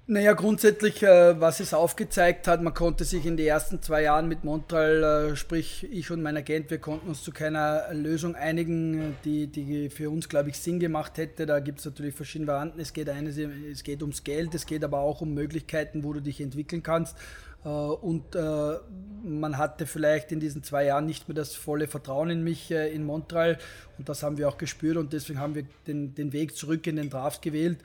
Naja, 0.09 0.31
grundsätzlich, 0.31 1.03
äh, 1.03 1.39
was 1.41 1.59
es 1.59 1.73
aufgezeigt 1.73 2.47
hat, 2.47 2.61
man 2.61 2.73
konnte 2.73 3.03
sich 3.03 3.25
in 3.25 3.35
den 3.35 3.45
ersten 3.45 3.81
zwei 3.81 4.03
Jahren 4.03 4.29
mit 4.29 4.45
Montreal, 4.45 5.31
äh, 5.31 5.35
sprich 5.35 5.85
ich 5.91 6.09
und 6.11 6.21
mein 6.21 6.37
Agent, 6.37 6.71
wir 6.71 6.77
konnten 6.77 7.09
uns 7.09 7.23
zu 7.23 7.33
keiner 7.33 7.93
Lösung 7.93 8.33
einigen, 8.33 9.17
die, 9.25 9.47
die 9.47 9.89
für 9.89 10.09
uns, 10.09 10.29
glaube 10.29 10.49
ich, 10.49 10.59
Sinn 10.59 10.79
gemacht 10.79 11.17
hätte. 11.17 11.45
Da 11.45 11.59
gibt 11.59 11.79
es 11.79 11.85
natürlich 11.85 12.15
verschiedene 12.15 12.47
Varianten. 12.47 12.79
Es 12.79 12.93
geht, 12.93 13.09
eines, 13.09 13.37
es 13.37 13.83
geht 13.83 14.01
ums 14.01 14.23
Geld, 14.23 14.55
es 14.55 14.65
geht 14.65 14.85
aber 14.85 14.99
auch 14.99 15.19
um 15.19 15.33
Möglichkeiten, 15.33 16.05
wo 16.05 16.13
du 16.13 16.21
dich 16.21 16.39
entwickeln 16.39 16.83
kannst. 16.83 17.17
Äh, 17.63 17.69
und 17.69 18.35
äh, 18.35 18.75
man 19.23 19.57
hatte 19.57 19.85
vielleicht 19.85 20.31
in 20.31 20.39
diesen 20.39 20.63
zwei 20.63 20.85
Jahren 20.85 21.05
nicht 21.05 21.27
mehr 21.27 21.35
das 21.35 21.55
volle 21.55 21.87
Vertrauen 21.87 22.29
in 22.29 22.43
mich 22.43 22.71
äh, 22.71 22.93
in 22.93 23.05
Montreal. 23.05 23.57
Und 23.97 24.09
das 24.09 24.23
haben 24.23 24.37
wir 24.37 24.47
auch 24.47 24.57
gespürt 24.57 24.97
und 24.97 25.13
deswegen 25.13 25.39
haben 25.39 25.55
wir 25.55 25.65
den, 25.85 26.15
den 26.15 26.33
Weg 26.33 26.55
zurück 26.55 26.87
in 26.87 26.95
den 26.95 27.09
Draft 27.09 27.41
gewählt. 27.41 27.79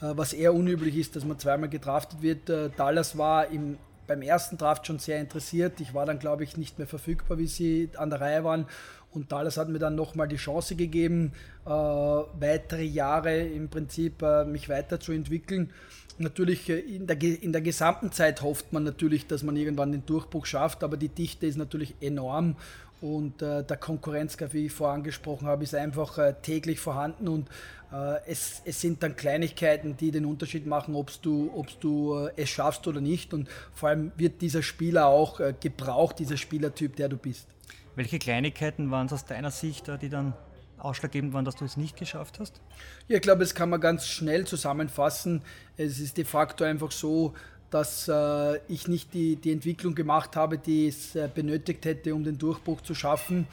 Äh, 0.00 0.12
was 0.16 0.32
eher 0.32 0.54
unüblich 0.54 0.96
ist, 0.96 1.16
dass 1.16 1.24
man 1.24 1.38
zweimal 1.38 1.68
gedraftet 1.68 2.22
wird. 2.22 2.48
Dallas 2.76 3.18
war 3.18 3.48
im, 3.48 3.78
beim 4.06 4.22
ersten 4.22 4.56
Draft 4.56 4.86
schon 4.86 4.98
sehr 4.98 5.20
interessiert. 5.20 5.80
Ich 5.80 5.94
war 5.94 6.06
dann, 6.06 6.18
glaube 6.18 6.44
ich, 6.44 6.56
nicht 6.56 6.78
mehr 6.78 6.88
verfügbar, 6.88 7.38
wie 7.38 7.46
sie 7.46 7.90
an 7.96 8.10
der 8.10 8.20
Reihe 8.20 8.44
waren. 8.44 8.66
Und 9.10 9.32
Dallas 9.32 9.56
hat 9.56 9.68
mir 9.68 9.78
dann 9.78 9.94
nochmal 9.94 10.28
die 10.28 10.36
Chance 10.36 10.76
gegeben, 10.76 11.32
weitere 11.64 12.84
Jahre 12.84 13.38
im 13.40 13.70
Prinzip 13.70 14.22
mich 14.46 14.68
weiterzuentwickeln. 14.68 15.72
Natürlich 16.18 16.68
äh, 16.68 16.78
in 16.78 17.06
der, 17.06 17.20
in 17.20 17.52
der 17.52 17.62
gesamten 17.62 18.12
Zeit 18.12 18.42
hofft 18.42 18.72
man 18.72 18.84
natürlich, 18.84 19.26
dass 19.26 19.42
man 19.42 19.56
irgendwann 19.56 19.92
den 19.92 20.04
Durchbruch 20.06 20.46
schafft, 20.46 20.82
aber 20.82 20.96
die 20.96 21.08
Dichte 21.08 21.46
ist 21.46 21.56
natürlich 21.56 21.94
enorm 22.00 22.56
und 23.00 23.42
äh, 23.42 23.62
der 23.62 23.76
Konkurrenzkampf, 23.76 24.54
wie 24.54 24.66
ich 24.66 24.72
vorher 24.72 24.94
angesprochen 24.94 25.46
habe, 25.46 25.62
ist 25.62 25.74
einfach 25.74 26.18
äh, 26.18 26.34
täglich 26.42 26.80
vorhanden 26.80 27.28
und 27.28 27.48
äh, 27.92 28.18
es, 28.26 28.60
es, 28.64 28.80
sind 28.80 29.02
dann 29.02 29.16
Kleinigkeiten, 29.16 29.96
die 29.96 30.10
den 30.10 30.24
Unterschied 30.24 30.66
machen, 30.66 30.94
ob 30.94 31.10
du, 31.22 31.50
ob's 31.54 31.78
du 31.78 32.16
äh, 32.16 32.32
es 32.36 32.50
schaffst 32.50 32.86
oder 32.86 33.00
nicht. 33.00 33.32
Und 33.32 33.48
vor 33.72 33.90
allem 33.90 34.12
wird 34.16 34.42
dieser 34.42 34.62
Spieler 34.62 35.06
auch 35.06 35.40
äh, 35.40 35.54
gebraucht, 35.58 36.18
dieser 36.18 36.36
Spielertyp, 36.36 36.96
der 36.96 37.08
du 37.08 37.16
bist. 37.16 37.46
Welche 37.94 38.18
Kleinigkeiten 38.18 38.90
waren 38.90 39.06
es 39.06 39.12
aus 39.12 39.24
deiner 39.24 39.50
Sicht, 39.50 39.90
die 40.02 40.08
dann 40.08 40.34
ausschlaggebend 40.78 41.32
waren, 41.32 41.44
dass 41.44 41.56
du 41.56 41.64
es 41.64 41.76
nicht 41.76 41.96
geschafft 41.96 42.38
hast? 42.40 42.60
Ja, 43.08 43.16
ich 43.16 43.22
glaube, 43.22 43.40
das 43.40 43.54
kann 43.54 43.70
man 43.70 43.80
ganz 43.80 44.06
schnell 44.06 44.46
zusammenfassen. 44.46 45.42
Es 45.76 45.98
ist 46.00 46.16
de 46.16 46.24
facto 46.24 46.64
einfach 46.64 46.92
so, 46.92 47.34
dass 47.70 48.08
äh, 48.08 48.58
ich 48.68 48.88
nicht 48.88 49.12
die, 49.14 49.36
die 49.36 49.52
Entwicklung 49.52 49.94
gemacht 49.94 50.36
habe, 50.36 50.58
die 50.58 50.88
es 50.88 51.14
äh, 51.14 51.28
benötigt 51.32 51.84
hätte, 51.84 52.14
um 52.14 52.24
den 52.24 52.38
Durchbruch 52.38 52.80
zu 52.80 52.94
schaffen. 52.94 53.46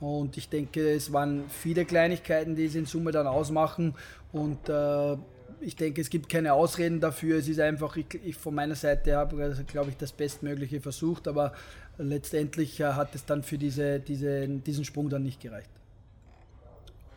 Und 0.00 0.36
ich 0.36 0.48
denke, 0.48 0.94
es 0.94 1.12
waren 1.12 1.44
viele 1.48 1.84
Kleinigkeiten, 1.84 2.56
die 2.56 2.64
es 2.64 2.74
in 2.74 2.86
Summe 2.86 3.12
dann 3.12 3.26
ausmachen. 3.26 3.94
Und 4.32 4.68
äh, 4.68 5.16
ich 5.60 5.76
denke, 5.76 6.00
es 6.00 6.10
gibt 6.10 6.28
keine 6.28 6.54
Ausreden 6.54 7.00
dafür. 7.00 7.38
Es 7.38 7.48
ist 7.48 7.60
einfach, 7.60 7.96
ich, 7.96 8.06
ich 8.24 8.36
von 8.36 8.54
meiner 8.54 8.74
Seite 8.74 9.16
habe, 9.16 9.42
also, 9.42 9.62
glaube 9.64 9.90
ich, 9.90 9.96
das 9.96 10.12
Bestmögliche 10.12 10.80
versucht, 10.80 11.28
aber 11.28 11.52
letztendlich 11.98 12.80
äh, 12.80 12.84
hat 12.84 13.14
es 13.14 13.24
dann 13.24 13.42
für 13.42 13.58
diese, 13.58 14.00
diese, 14.00 14.48
diesen 14.48 14.84
Sprung 14.84 15.10
dann 15.10 15.22
nicht 15.22 15.40
gereicht. 15.40 15.70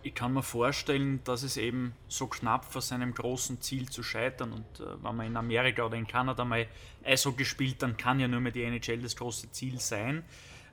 Ich 0.06 0.14
kann 0.14 0.34
mir 0.34 0.44
vorstellen, 0.44 1.22
dass 1.24 1.44
es 1.44 1.56
eben 1.56 1.94
so 2.10 2.28
knapp 2.28 2.66
vor 2.66 2.82
seinem 2.82 3.14
großen 3.14 3.62
Ziel 3.62 3.88
zu 3.88 4.04
scheitern 4.04 4.52
und 4.52 4.80
äh, 4.82 5.02
wenn 5.02 5.16
man 5.16 5.28
in 5.28 5.38
Amerika 5.38 5.86
oder 5.86 5.96
in 5.96 6.06
Kanada 6.06 6.44
mal 6.44 6.68
Eishockey 7.06 7.46
spielt, 7.46 7.82
dann 7.82 7.96
kann 7.96 8.20
ja 8.20 8.28
nur 8.28 8.42
mehr 8.42 8.52
die 8.52 8.64
NHL 8.64 9.02
das 9.02 9.16
große 9.16 9.52
Ziel 9.52 9.80
sein. 9.80 10.26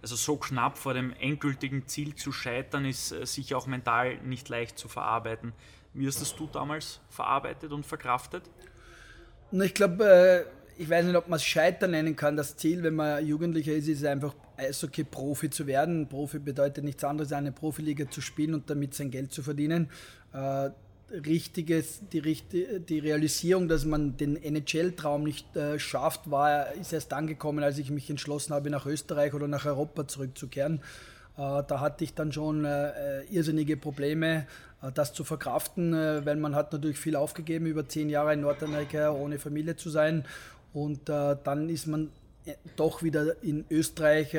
Also 0.03 0.17
so 0.17 0.37
knapp 0.37 0.79
vor 0.79 0.95
dem 0.95 1.13
endgültigen 1.21 1.87
Ziel 1.87 2.17
zu 2.17 2.33
scheitern, 2.33 2.85
ist 2.85 3.13
äh, 3.13 3.25
sicher 3.25 3.57
auch 3.57 3.69
mental 3.69 4.17
nicht 4.19 4.49
leicht 4.49 4.77
zu 4.77 4.89
verarbeiten. 4.89 5.53
Wie 5.95 6.09
hast 6.09 6.21
das 6.21 6.35
du 6.35 6.49
damals 6.53 7.01
verarbeitet 7.09 7.71
und 7.71 7.87
verkraftet? 7.87 8.43
Ich 9.53 9.75
glaube, 9.75 10.05
äh, 10.77 10.83
ich 10.83 10.91
weiß 10.91 11.05
nicht, 11.05 11.17
ob 11.17 11.29
man 11.29 11.37
es 11.37 11.45
Scheitern 11.45 11.93
nennen 11.93 12.17
kann. 12.17 12.37
Das 12.37 12.57
Ziel, 12.57 12.83
wenn 12.83 12.95
man 12.97 13.25
Jugendlicher 13.25 13.73
ist, 13.73 13.87
ist 13.87 14.05
einfach 14.05 14.35
Eishockey-Profi 14.61 15.51
zu 15.51 15.67
werden. 15.67 16.09
Profi 16.09 16.39
bedeutet 16.39 16.85
nichts 16.85 17.05
anderes, 17.05 17.33
eine 17.33 17.53
Profiliga 17.53 18.09
zu 18.11 18.21
spielen 18.21 18.55
und 18.55 18.71
damit 18.71 18.95
sein 18.95 19.11
Geld 19.11 19.33
zu 19.33 19.43
verdienen. 19.43 19.89
Äh, 20.33 20.71
richtiges, 21.13 22.01
die, 22.13 22.23
die 22.89 22.99
Realisierung, 22.99 23.69
dass 23.69 23.85
man 23.85 24.17
den 24.17 24.37
NHL-Traum 24.37 25.25
nicht 25.25 25.57
äh, 25.57 25.79
schafft, 25.79 26.31
war, 26.31 26.73
ist 26.75 26.93
erst 26.93 27.13
angekommen, 27.13 27.65
als 27.65 27.79
ich 27.79 27.91
mich 27.91 28.09
entschlossen 28.11 28.55
habe, 28.55 28.71
nach 28.71 28.87
Österreich 28.87 29.35
oder 29.35 29.49
nach 29.49 29.67
Europa 29.67 30.07
zurückzukehren. 30.07 30.81
Äh, 31.37 31.63
da 31.67 31.81
hatte 31.81 32.05
ich 32.05 32.15
dann 32.15 32.33
schon 32.33 32.65
äh, 32.65 33.23
irrsinnige 33.25 33.77
Probleme, 33.77 34.47
äh, 34.83 34.93
das 34.93 35.13
zu 35.13 35.25
verkraften, 35.25 35.95
äh, 35.95 36.25
weil 36.25 36.37
man 36.37 36.55
hat 36.55 36.73
natürlich 36.73 36.99
viel 36.99 37.17
aufgegeben, 37.17 37.67
über 37.67 37.89
zehn 37.89 38.09
Jahre 38.09 38.35
in 38.35 38.43
Nordamerika 38.43 39.11
ohne 39.11 39.39
Familie 39.39 39.77
zu 39.77 39.91
sein. 39.91 40.25
Und 40.73 41.09
äh, 41.09 41.37
dann 41.43 41.69
ist 41.69 41.87
man 41.87 42.11
doch 42.77 43.03
wieder 43.03 43.43
in 43.43 43.65
Österreich, 43.71 44.37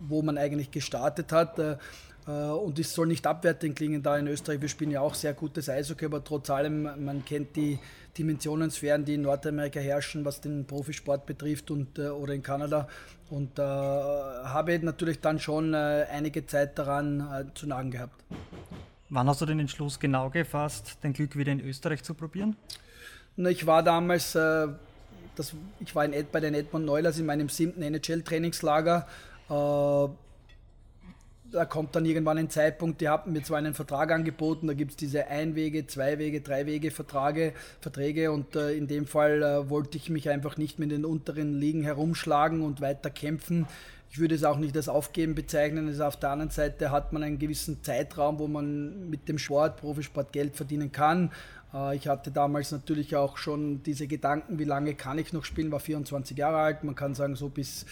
wo 0.00 0.22
man 0.22 0.38
eigentlich 0.38 0.70
gestartet 0.70 1.32
hat 1.32 1.58
äh, 2.26 2.30
und 2.30 2.78
es 2.78 2.94
soll 2.94 3.06
nicht 3.06 3.26
abwertend 3.26 3.76
klingen 3.76 4.02
da 4.02 4.16
in 4.16 4.26
Österreich. 4.26 4.60
Wir 4.60 4.68
spielen 4.68 4.90
ja 4.90 5.00
auch 5.00 5.14
sehr 5.14 5.34
gutes 5.34 5.68
Eishockey, 5.68 6.06
aber 6.06 6.24
trotz 6.24 6.50
allem, 6.50 6.82
man 7.04 7.24
kennt 7.24 7.56
die 7.56 7.78
Dimensionensphären, 8.16 9.04
die 9.04 9.14
in 9.14 9.22
Nordamerika 9.22 9.80
herrschen, 9.80 10.24
was 10.24 10.40
den 10.40 10.66
Profisport 10.66 11.26
betrifft 11.26 11.70
und, 11.70 11.98
äh, 11.98 12.08
oder 12.08 12.32
in 12.32 12.42
Kanada. 12.42 12.88
Und 13.30 13.58
äh, 13.58 13.62
habe 13.62 14.78
natürlich 14.80 15.20
dann 15.20 15.38
schon 15.38 15.74
äh, 15.74 16.06
einige 16.10 16.46
Zeit 16.46 16.78
daran 16.78 17.20
äh, 17.20 17.54
zu 17.54 17.66
nagen 17.66 17.90
gehabt. 17.90 18.22
Wann 19.10 19.28
hast 19.28 19.40
du 19.40 19.46
den 19.46 19.60
Entschluss 19.60 19.98
genau 19.98 20.30
gefasst, 20.30 20.98
dein 21.02 21.12
Glück 21.12 21.36
wieder 21.36 21.52
in 21.52 21.60
Österreich 21.60 22.02
zu 22.02 22.14
probieren? 22.14 22.56
Na, 23.36 23.50
ich 23.50 23.66
war 23.66 23.82
damals, 23.82 24.34
äh, 24.34 24.68
das, 25.36 25.54
ich 25.80 25.94
war 25.94 26.04
in, 26.04 26.26
bei 26.30 26.40
den 26.40 26.54
Edmund 26.54 26.86
Neulers 26.86 27.18
in 27.18 27.26
meinem 27.26 27.48
siebten 27.48 27.82
NHL-Trainingslager 27.82 29.06
da 31.54 31.64
kommt 31.64 31.94
dann 31.94 32.04
irgendwann 32.04 32.36
ein 32.36 32.50
Zeitpunkt, 32.50 33.00
die 33.00 33.08
haben 33.08 33.32
mir 33.32 33.42
zwar 33.42 33.58
einen 33.58 33.74
Vertrag 33.74 34.10
angeboten, 34.10 34.66
da 34.66 34.74
gibt 34.74 34.92
es 34.92 34.96
diese 34.96 35.28
Einwege, 35.28 35.86
Zweiwege, 35.86 36.40
Dreiwege 36.40 36.90
Verträge, 36.90 37.52
Verträge 37.80 38.32
und 38.32 38.56
äh, 38.56 38.72
in 38.72 38.88
dem 38.88 39.06
Fall 39.06 39.42
äh, 39.42 39.70
wollte 39.70 39.96
ich 39.96 40.10
mich 40.10 40.28
einfach 40.28 40.56
nicht 40.56 40.78
mit 40.78 40.90
den 40.90 41.04
unteren 41.04 41.58
Ligen 41.58 41.84
herumschlagen 41.84 42.62
und 42.62 42.80
weiter 42.80 43.08
kämpfen. 43.08 43.66
Ich 44.10 44.18
würde 44.18 44.34
es 44.34 44.44
auch 44.44 44.58
nicht 44.58 44.76
als 44.76 44.88
Aufgeben 44.88 45.34
bezeichnen. 45.34 45.88
Also 45.88 46.04
auf 46.04 46.16
der 46.16 46.30
anderen 46.30 46.50
Seite 46.50 46.90
hat 46.90 47.12
man 47.12 47.22
einen 47.22 47.38
gewissen 47.38 47.82
Zeitraum, 47.82 48.38
wo 48.38 48.46
man 48.46 49.10
mit 49.10 49.28
dem 49.28 49.38
Sport, 49.38 49.78
Profisport 49.78 50.32
Geld 50.32 50.56
verdienen 50.56 50.92
kann. 50.92 51.32
Äh, 51.74 51.96
ich 51.96 52.08
hatte 52.08 52.30
damals 52.30 52.70
natürlich 52.70 53.16
auch 53.16 53.36
schon 53.36 53.82
diese 53.82 54.06
Gedanken, 54.06 54.58
wie 54.58 54.64
lange 54.64 54.94
kann 54.94 55.18
ich 55.18 55.32
noch 55.32 55.44
spielen, 55.44 55.72
war 55.72 55.80
24 55.80 56.36
Jahre 56.36 56.58
alt. 56.58 56.84
Man 56.84 56.94
kann 56.94 57.14
sagen, 57.14 57.36
so 57.36 57.48
bis 57.48 57.84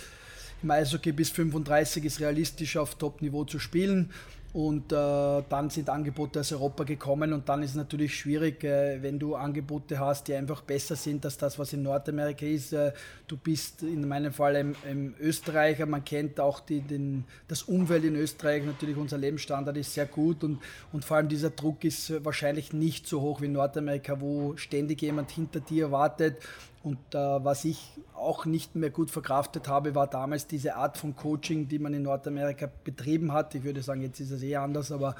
im 0.62 0.70
Eishockey 0.70 1.12
bis 1.12 1.30
35 1.30 2.04
ist 2.04 2.20
realistisch 2.20 2.76
auf 2.76 2.94
Top-Niveau 2.94 3.44
zu 3.44 3.58
spielen. 3.58 4.10
Und 4.52 4.92
äh, 4.92 5.42
dann 5.48 5.70
sind 5.70 5.88
Angebote 5.88 6.40
aus 6.40 6.52
Europa 6.52 6.84
gekommen 6.84 7.32
und 7.32 7.48
dann 7.48 7.62
ist 7.62 7.70
es 7.70 7.76
natürlich 7.76 8.14
schwierig, 8.14 8.62
äh, 8.64 9.02
wenn 9.02 9.18
du 9.18 9.34
Angebote 9.34 9.98
hast, 9.98 10.28
die 10.28 10.34
einfach 10.34 10.60
besser 10.60 10.94
sind 10.94 11.24
als 11.24 11.38
das, 11.38 11.58
was 11.58 11.72
in 11.72 11.82
Nordamerika 11.82 12.44
ist. 12.44 12.74
Äh, 12.74 12.92
du 13.26 13.38
bist 13.38 13.82
in 13.82 14.06
meinem 14.06 14.30
Fall 14.30 14.56
ein, 14.56 14.76
ein 14.86 15.14
Österreicher, 15.18 15.86
man 15.86 16.04
kennt 16.04 16.38
auch 16.38 16.60
die, 16.60 16.80
den, 16.80 17.24
das 17.48 17.62
Umfeld 17.62 18.04
in 18.04 18.14
Österreich, 18.14 18.62
natürlich 18.66 18.98
unser 18.98 19.16
Lebensstandard 19.16 19.78
ist 19.78 19.94
sehr 19.94 20.04
gut 20.04 20.44
und, 20.44 20.58
und 20.92 21.02
vor 21.02 21.16
allem 21.16 21.28
dieser 21.28 21.50
Druck 21.50 21.82
ist 21.84 22.22
wahrscheinlich 22.22 22.74
nicht 22.74 23.06
so 23.06 23.22
hoch 23.22 23.40
wie 23.40 23.46
in 23.46 23.52
Nordamerika, 23.52 24.20
wo 24.20 24.54
ständig 24.56 25.00
jemand 25.00 25.30
hinter 25.30 25.60
dir 25.60 25.90
wartet 25.92 26.36
und 26.82 26.98
äh, 27.14 27.18
was 27.18 27.64
ich 27.64 27.92
auch 28.14 28.44
nicht 28.44 28.74
mehr 28.74 28.90
gut 28.90 29.10
verkraftet 29.10 29.68
habe, 29.68 29.94
war 29.94 30.06
damals 30.06 30.46
diese 30.46 30.74
Art 30.76 30.98
von 30.98 31.14
Coaching, 31.14 31.68
die 31.68 31.78
man 31.78 31.94
in 31.94 32.02
Nordamerika 32.02 32.68
betrieben 32.84 33.32
hat. 33.32 33.54
Ich 33.54 33.64
würde 33.64 33.82
sagen, 33.82 34.02
jetzt 34.02 34.20
ist 34.20 34.30
es 34.30 34.42
eh 34.42 34.56
anders, 34.56 34.90
aber 34.90 35.14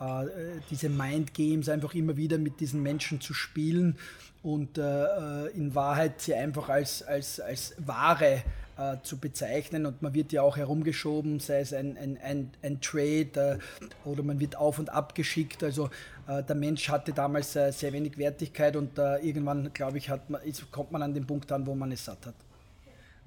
äh, 0.00 0.26
diese 0.70 0.88
Mind 0.88 1.34
Games 1.34 1.68
einfach 1.68 1.94
immer 1.94 2.16
wieder 2.16 2.38
mit 2.38 2.60
diesen 2.60 2.82
Menschen 2.82 3.20
zu 3.20 3.34
spielen 3.34 3.96
und 4.42 4.78
äh, 4.78 5.46
in 5.48 5.74
Wahrheit 5.74 6.20
sie 6.20 6.34
einfach 6.34 6.68
als, 6.68 7.02
als, 7.02 7.40
als 7.40 7.74
Ware 7.78 8.42
äh, 8.78 8.96
zu 9.02 9.18
bezeichnen 9.18 9.86
und 9.86 10.02
man 10.02 10.14
wird 10.14 10.32
ja 10.32 10.42
auch 10.42 10.56
herumgeschoben, 10.56 11.40
sei 11.40 11.60
es 11.60 11.72
ein, 11.72 11.96
ein, 11.96 12.16
ein, 12.22 12.50
ein 12.62 12.80
Trade 12.80 13.30
äh, 13.34 14.08
oder 14.08 14.22
man 14.22 14.38
wird 14.38 14.56
auf 14.56 14.78
und 14.78 14.90
ab 14.90 15.16
geschickt. 15.16 15.64
Also 15.64 15.86
äh, 15.86 15.88
der 16.42 16.56
Mensch 16.56 16.88
hatte 16.90 17.12
damals 17.12 17.56
äh, 17.56 17.72
sehr 17.72 17.92
wenig 17.92 18.18
Wertigkeit 18.18 18.76
und 18.76 18.98
äh, 18.98 19.16
irgendwann, 19.18 19.72
glaube 19.72 19.98
ich, 19.98 20.10
man, 20.28 20.40
kommt 20.70 20.92
man 20.92 21.02
an 21.02 21.14
den 21.14 21.26
Punkt 21.26 21.50
an, 21.52 21.66
wo 21.66 21.74
man 21.74 21.90
es 21.92 22.04
satt 22.04 22.26
hat. 22.26 22.34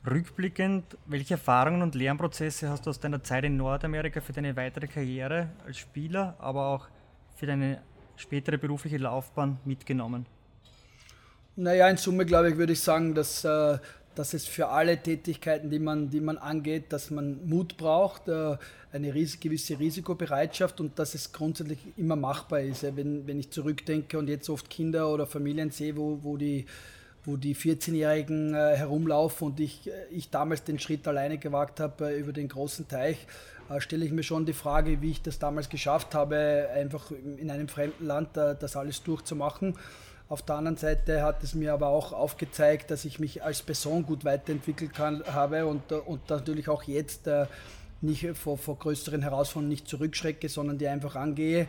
Rückblickend, 0.09 0.97
welche 1.05 1.35
Erfahrungen 1.35 1.81
und 1.81 1.95
Lernprozesse 1.95 2.69
hast 2.69 2.85
du 2.85 2.89
aus 2.89 2.99
deiner 2.99 3.23
Zeit 3.23 3.43
in 3.43 3.57
Nordamerika 3.57 4.21
für 4.21 4.33
deine 4.33 4.55
weitere 4.55 4.87
Karriere 4.87 5.49
als 5.65 5.77
Spieler, 5.77 6.35
aber 6.39 6.67
auch 6.67 6.87
für 7.35 7.45
deine 7.45 7.81
spätere 8.15 8.57
berufliche 8.57 8.97
Laufbahn 8.97 9.57
mitgenommen? 9.65 10.25
Naja, 11.55 11.89
in 11.89 11.97
Summe 11.97 12.25
glaube 12.25 12.49
ich, 12.51 12.57
würde 12.57 12.73
ich 12.73 12.79
sagen, 12.79 13.13
dass 13.13 13.43
äh, 13.43 13.77
dass 14.15 14.33
es 14.33 14.45
für 14.45 14.67
alle 14.67 14.97
Tätigkeiten, 14.97 15.69
die 15.69 15.79
man, 15.79 16.09
die 16.09 16.19
man 16.19 16.37
angeht, 16.37 16.91
dass 16.91 17.11
man 17.11 17.47
Mut 17.47 17.77
braucht, 17.77 18.27
äh, 18.27 18.57
eine 18.91 19.11
gewisse 19.11 19.79
Risikobereitschaft 19.79 20.81
und 20.81 20.99
dass 20.99 21.15
es 21.15 21.31
grundsätzlich 21.31 21.79
immer 21.95 22.17
machbar 22.17 22.61
ist. 22.61 22.83
Wenn, 22.95 23.25
wenn 23.25 23.39
ich 23.39 23.51
zurückdenke 23.51 24.17
und 24.17 24.27
jetzt 24.27 24.49
oft 24.49 24.69
Kinder 24.69 25.09
oder 25.09 25.25
Familien 25.25 25.71
sehe, 25.71 25.95
wo, 25.95 26.19
wo, 26.21 26.35
die, 26.35 26.65
wo 27.23 27.37
die 27.37 27.55
14-Jährigen 27.55 28.53
äh, 28.53 28.75
herumlaufen 28.75 29.47
und 29.47 29.59
ich, 29.61 29.87
äh, 29.87 29.91
ich 30.11 30.29
damals 30.29 30.63
den 30.63 30.79
Schritt 30.79 31.07
alleine 31.07 31.37
gewagt 31.37 31.79
habe 31.79 32.13
über 32.15 32.33
den 32.33 32.49
großen 32.49 32.87
Teich, 32.87 33.17
stelle 33.77 34.03
ich 34.03 34.11
mir 34.11 34.23
schon 34.23 34.45
die 34.45 34.51
Frage, 34.51 35.01
wie 35.01 35.11
ich 35.11 35.21
das 35.21 35.39
damals 35.39 35.69
geschafft 35.69 36.13
habe, 36.13 36.67
einfach 36.75 37.09
in 37.11 37.49
einem 37.49 37.69
fremden 37.69 38.05
Land 38.05 38.35
das 38.35 38.75
alles 38.75 39.01
durchzumachen. 39.01 39.77
Auf 40.31 40.41
der 40.43 40.55
anderen 40.55 40.77
Seite 40.77 41.23
hat 41.23 41.43
es 41.43 41.55
mir 41.55 41.73
aber 41.73 41.87
auch 41.87 42.13
aufgezeigt, 42.13 42.89
dass 42.89 43.03
ich 43.03 43.19
mich 43.19 43.43
als 43.43 43.61
Person 43.61 44.05
gut 44.05 44.23
weiterentwickelt 44.23 44.93
kann, 44.93 45.21
habe 45.25 45.65
und, 45.65 45.91
und 45.91 46.29
natürlich 46.29 46.69
auch 46.69 46.83
jetzt 46.83 47.27
äh, 47.27 47.47
nicht 47.99 48.25
vor, 48.37 48.57
vor 48.57 48.79
größeren 48.79 49.23
Herausforderungen 49.23 49.67
nicht 49.67 49.89
zurückschrecke, 49.89 50.47
sondern 50.47 50.77
die 50.77 50.87
einfach 50.87 51.17
angehe. 51.17 51.67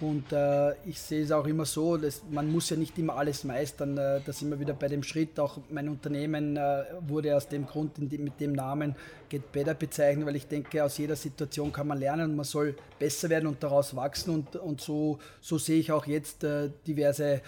Und 0.00 0.32
äh, 0.32 0.74
ich 0.86 1.00
sehe 1.00 1.24
es 1.24 1.32
auch 1.32 1.46
immer 1.46 1.64
so, 1.64 1.96
dass 1.96 2.22
man 2.30 2.50
muss 2.52 2.70
ja 2.70 2.76
nicht 2.76 2.96
immer 2.98 3.16
alles 3.16 3.42
meistern. 3.42 3.98
Äh, 3.98 4.20
das 4.24 4.42
immer 4.42 4.60
wieder 4.60 4.74
bei 4.74 4.86
dem 4.86 5.02
Schritt. 5.02 5.40
Auch 5.40 5.58
mein 5.70 5.88
Unternehmen 5.88 6.56
äh, 6.56 6.84
wurde 7.00 7.36
aus 7.36 7.48
dem 7.48 7.66
Grund 7.66 7.92
die, 7.96 8.18
mit 8.18 8.40
dem 8.40 8.52
Namen 8.52 8.94
Get 9.28 9.50
Better 9.50 9.74
bezeichnet, 9.74 10.24
weil 10.24 10.36
ich 10.36 10.46
denke, 10.46 10.84
aus 10.84 10.98
jeder 10.98 11.16
Situation 11.16 11.72
kann 11.72 11.88
man 11.88 11.98
lernen 11.98 12.30
und 12.30 12.36
man 12.36 12.44
soll 12.44 12.76
besser 12.98 13.28
werden 13.28 13.48
und 13.48 13.60
daraus 13.62 13.96
wachsen. 13.96 14.32
Und, 14.32 14.54
und 14.56 14.80
so, 14.80 15.18
so 15.40 15.58
sehe 15.58 15.80
ich 15.80 15.90
auch 15.90 16.06
jetzt 16.06 16.44
äh, 16.44 16.70
diverse 16.86 17.42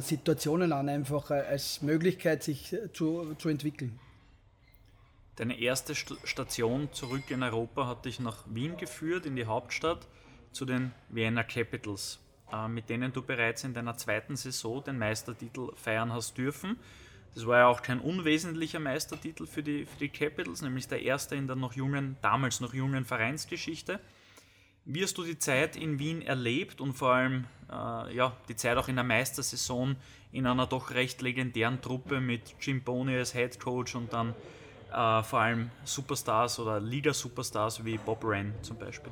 Situationen 0.00 0.72
an, 0.72 0.88
einfach 0.88 1.30
äh, 1.30 1.34
als 1.34 1.82
Möglichkeit, 1.82 2.42
sich 2.42 2.76
zu, 2.92 3.34
zu 3.38 3.48
entwickeln. 3.48 3.98
Deine 5.36 5.60
erste 5.60 5.94
Station 5.94 6.88
zurück 6.92 7.30
in 7.30 7.42
Europa 7.42 7.86
hat 7.86 8.06
dich 8.06 8.20
nach 8.20 8.44
Wien 8.46 8.78
geführt, 8.78 9.26
in 9.26 9.36
die 9.36 9.44
Hauptstadt, 9.44 10.06
zu 10.52 10.64
den 10.64 10.92
Vienna 11.10 11.42
Capitals, 11.42 12.18
äh, 12.50 12.68
mit 12.68 12.88
denen 12.88 13.12
du 13.12 13.22
bereits 13.22 13.62
in 13.64 13.74
deiner 13.74 13.96
zweiten 13.96 14.36
Saison 14.36 14.82
den 14.82 14.98
Meistertitel 14.98 15.74
feiern 15.76 16.12
hast 16.12 16.38
dürfen. 16.38 16.78
Das 17.34 17.46
war 17.46 17.58
ja 17.58 17.66
auch 17.66 17.82
kein 17.82 18.00
unwesentlicher 18.00 18.80
Meistertitel 18.80 19.46
für 19.46 19.62
die, 19.62 19.84
für 19.84 19.98
die 19.98 20.08
Capitals, 20.08 20.62
nämlich 20.62 20.88
der 20.88 21.02
erste 21.02 21.36
in 21.36 21.46
der 21.46 21.56
noch 21.56 21.74
jungen, 21.74 22.16
damals 22.22 22.60
noch 22.60 22.72
jungen 22.72 23.04
Vereinsgeschichte. 23.04 24.00
Wie 24.88 25.02
hast 25.02 25.18
du 25.18 25.24
die 25.24 25.36
Zeit 25.36 25.74
in 25.74 25.98
Wien 25.98 26.22
erlebt 26.22 26.80
und 26.80 26.92
vor 26.92 27.10
allem 27.10 27.44
äh, 27.68 28.14
ja, 28.14 28.36
die 28.48 28.54
Zeit 28.54 28.76
auch 28.76 28.86
in 28.86 28.94
der 28.94 29.04
Meistersaison 29.04 29.96
in 30.30 30.46
einer 30.46 30.68
doch 30.68 30.92
recht 30.92 31.22
legendären 31.22 31.80
Truppe 31.82 32.20
mit 32.20 32.54
Jim 32.60 32.80
Boney 32.82 33.18
als 33.18 33.32
Head 33.32 33.58
Coach 33.58 33.96
und 33.96 34.12
dann 34.12 34.32
äh, 34.92 35.24
vor 35.24 35.40
allem 35.40 35.70
Superstars 35.84 36.60
oder 36.60 36.78
Liga-Superstars 36.78 37.84
wie 37.84 37.98
Bob 37.98 38.22
Wren 38.22 38.54
zum 38.62 38.78
Beispiel. 38.78 39.10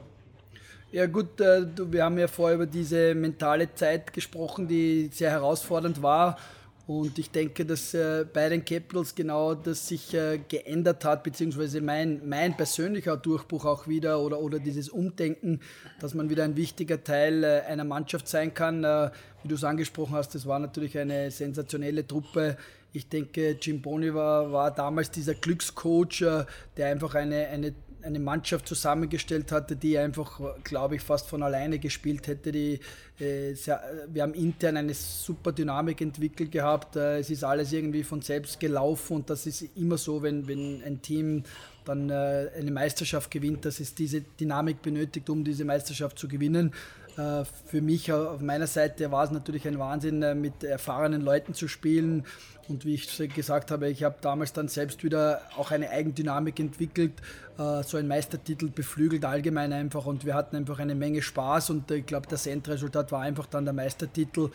Ja 0.93 1.07
gut, 1.07 1.41
äh, 1.41 1.67
wir 1.77 2.05
haben 2.05 2.19
ja 2.19 2.29
vorher 2.29 2.55
über 2.55 2.67
diese 2.67 3.13
mentale 3.17 3.75
Zeit 3.75 4.13
gesprochen, 4.13 4.69
die 4.69 5.11
sehr 5.13 5.33
herausfordernd 5.33 6.01
war. 6.01 6.39
Und 6.87 7.19
ich 7.19 7.31
denke, 7.31 7.65
dass 7.65 7.95
äh, 7.95 8.27
bei 8.31 8.51
den 8.51 8.65
Capitals 8.65 9.15
genau 9.15 9.55
das 9.55 9.89
sich 9.89 10.13
äh, 10.13 10.39
geändert 10.49 11.05
hat, 11.05 11.23
beziehungsweise 11.23 11.81
mein, 11.81 12.29
mein 12.29 12.57
persönlicher 12.57 13.17
Durchbruch 13.17 13.65
auch 13.65 13.89
wieder 13.89 14.21
oder, 14.21 14.39
oder 14.39 14.59
dieses 14.59 14.91
Umdenken, 14.91 15.61
dass 16.01 16.13
man 16.13 16.29
wieder 16.29 16.45
ein 16.45 16.57
wichtiger 16.57 17.03
Teil 17.03 17.43
äh, 17.43 17.63
einer 17.67 17.85
Mannschaft 17.85 18.29
sein 18.29 18.53
kann. 18.53 18.85
Äh, 18.85 19.11
wie 19.43 19.49
du 19.49 19.55
es 19.55 19.65
angesprochen 19.65 20.15
hast, 20.15 20.35
das 20.35 20.47
war 20.47 20.59
natürlich 20.59 20.99
eine 20.99 21.31
sensationelle 21.31 22.07
Truppe 22.07 22.59
ich 22.97 23.09
denke, 23.09 23.59
Jim 23.61 23.83
Boni 23.83 24.15
war, 24.15 24.53
war 24.53 24.71
damals 24.71 25.11
dieser 25.11 25.35
Glückscoach, 25.35 26.23
äh, 26.23 26.45
der 26.77 26.87
einfach 26.87 27.17
eine, 27.17 27.49
eine, 27.49 27.75
eine 28.05 28.19
Mannschaft 28.19 28.69
zusammengestellt 28.69 29.51
hatte, 29.53 29.77
die 29.77 29.99
einfach, 29.99 30.41
glaube 30.63 30.97
ich, 30.97 31.03
fast 31.03 31.29
von 31.29 31.43
alleine 31.43 31.79
gespielt 31.79 32.27
hätte. 32.27 32.53
Die, 32.53 32.81
äh, 33.19 33.55
sehr, 33.55 33.83
wir 34.13 34.23
haben 34.23 34.35
intern 34.35 34.77
eine 34.77 34.95
super 34.95 35.53
Dynamik 35.53 36.01
entwickelt 36.01 36.53
gehabt. 36.53 36.97
Äh, 36.97 37.19
es 37.19 37.31
ist 37.31 37.45
alles 37.45 37.73
irgendwie 37.73 38.03
von 38.03 38.23
selbst 38.23 38.61
gelaufen 38.61 39.17
und 39.17 39.31
das 39.31 39.47
ist 39.47 39.65
immer 39.77 39.99
so, 39.99 40.23
wenn, 40.23 40.47
wenn 40.47 40.83
ein 40.85 41.01
Team 41.03 41.45
dann 41.85 42.11
äh, 42.11 42.51
eine 42.59 42.71
Meisterschaft 42.71 43.31
gewinnt, 43.31 43.65
dass 43.65 43.81
es 43.81 43.95
diese 43.95 44.21
Dynamik 44.21 44.83
benötigt, 44.83 45.29
um 45.31 45.45
diese 45.45 45.65
Meisterschaft 45.65 46.19
zu 46.19 46.29
gewinnen. 46.29 46.73
Äh, 47.17 47.45
für 47.67 47.81
mich 47.81 48.13
auf 48.13 48.41
meiner 48.41 48.67
Seite 48.67 49.11
war 49.13 49.25
es 49.25 49.31
natürlich 49.31 49.67
ein 49.69 49.79
Wahnsinn, 49.79 50.23
äh, 50.23 50.35
mit 50.35 50.65
erfahrenen 50.65 51.21
Leuten 51.21 51.55
zu 51.55 51.69
spielen. 51.69 52.25
Und 52.69 52.85
wie 52.85 52.95
ich 52.95 53.35
gesagt 53.35 53.71
habe, 53.71 53.91
ich 53.91 54.03
habe 54.05 54.17
damals 54.21 54.53
dann 54.53 54.69
selbst 54.69 55.05
wieder 55.05 55.43
auch 55.57 55.71
eine 55.71 55.91
Eigendynamik 55.91 56.59
entwickelt, 56.59 57.13
äh, 57.59 57.83
so 57.83 57.99
ein 57.99 58.09
Meistertitel 58.09 58.69
beflügelt 58.69 59.25
allgemein 59.25 59.73
einfach. 59.73 60.07
Und 60.07 60.25
wir 60.25 60.35
hatten 60.35 60.57
einfach 60.57 60.79
eine 60.79 60.95
Menge 60.95 61.23
Spaß 61.23 61.71
und 61.71 61.91
ich 61.91 62.07
glaube, 62.07 62.27
das 62.29 62.47
Endresultat 62.47 63.13
war 63.13 63.21
einfach 63.23 63.47
dann 63.47 63.65
der 63.65 63.75
Meistertitel, 63.75 64.51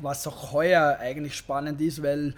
was 0.00 0.28
auch 0.28 0.52
heuer 0.52 0.98
eigentlich 1.00 1.34
spannend 1.34 1.80
ist, 1.80 2.00
weil 2.00 2.32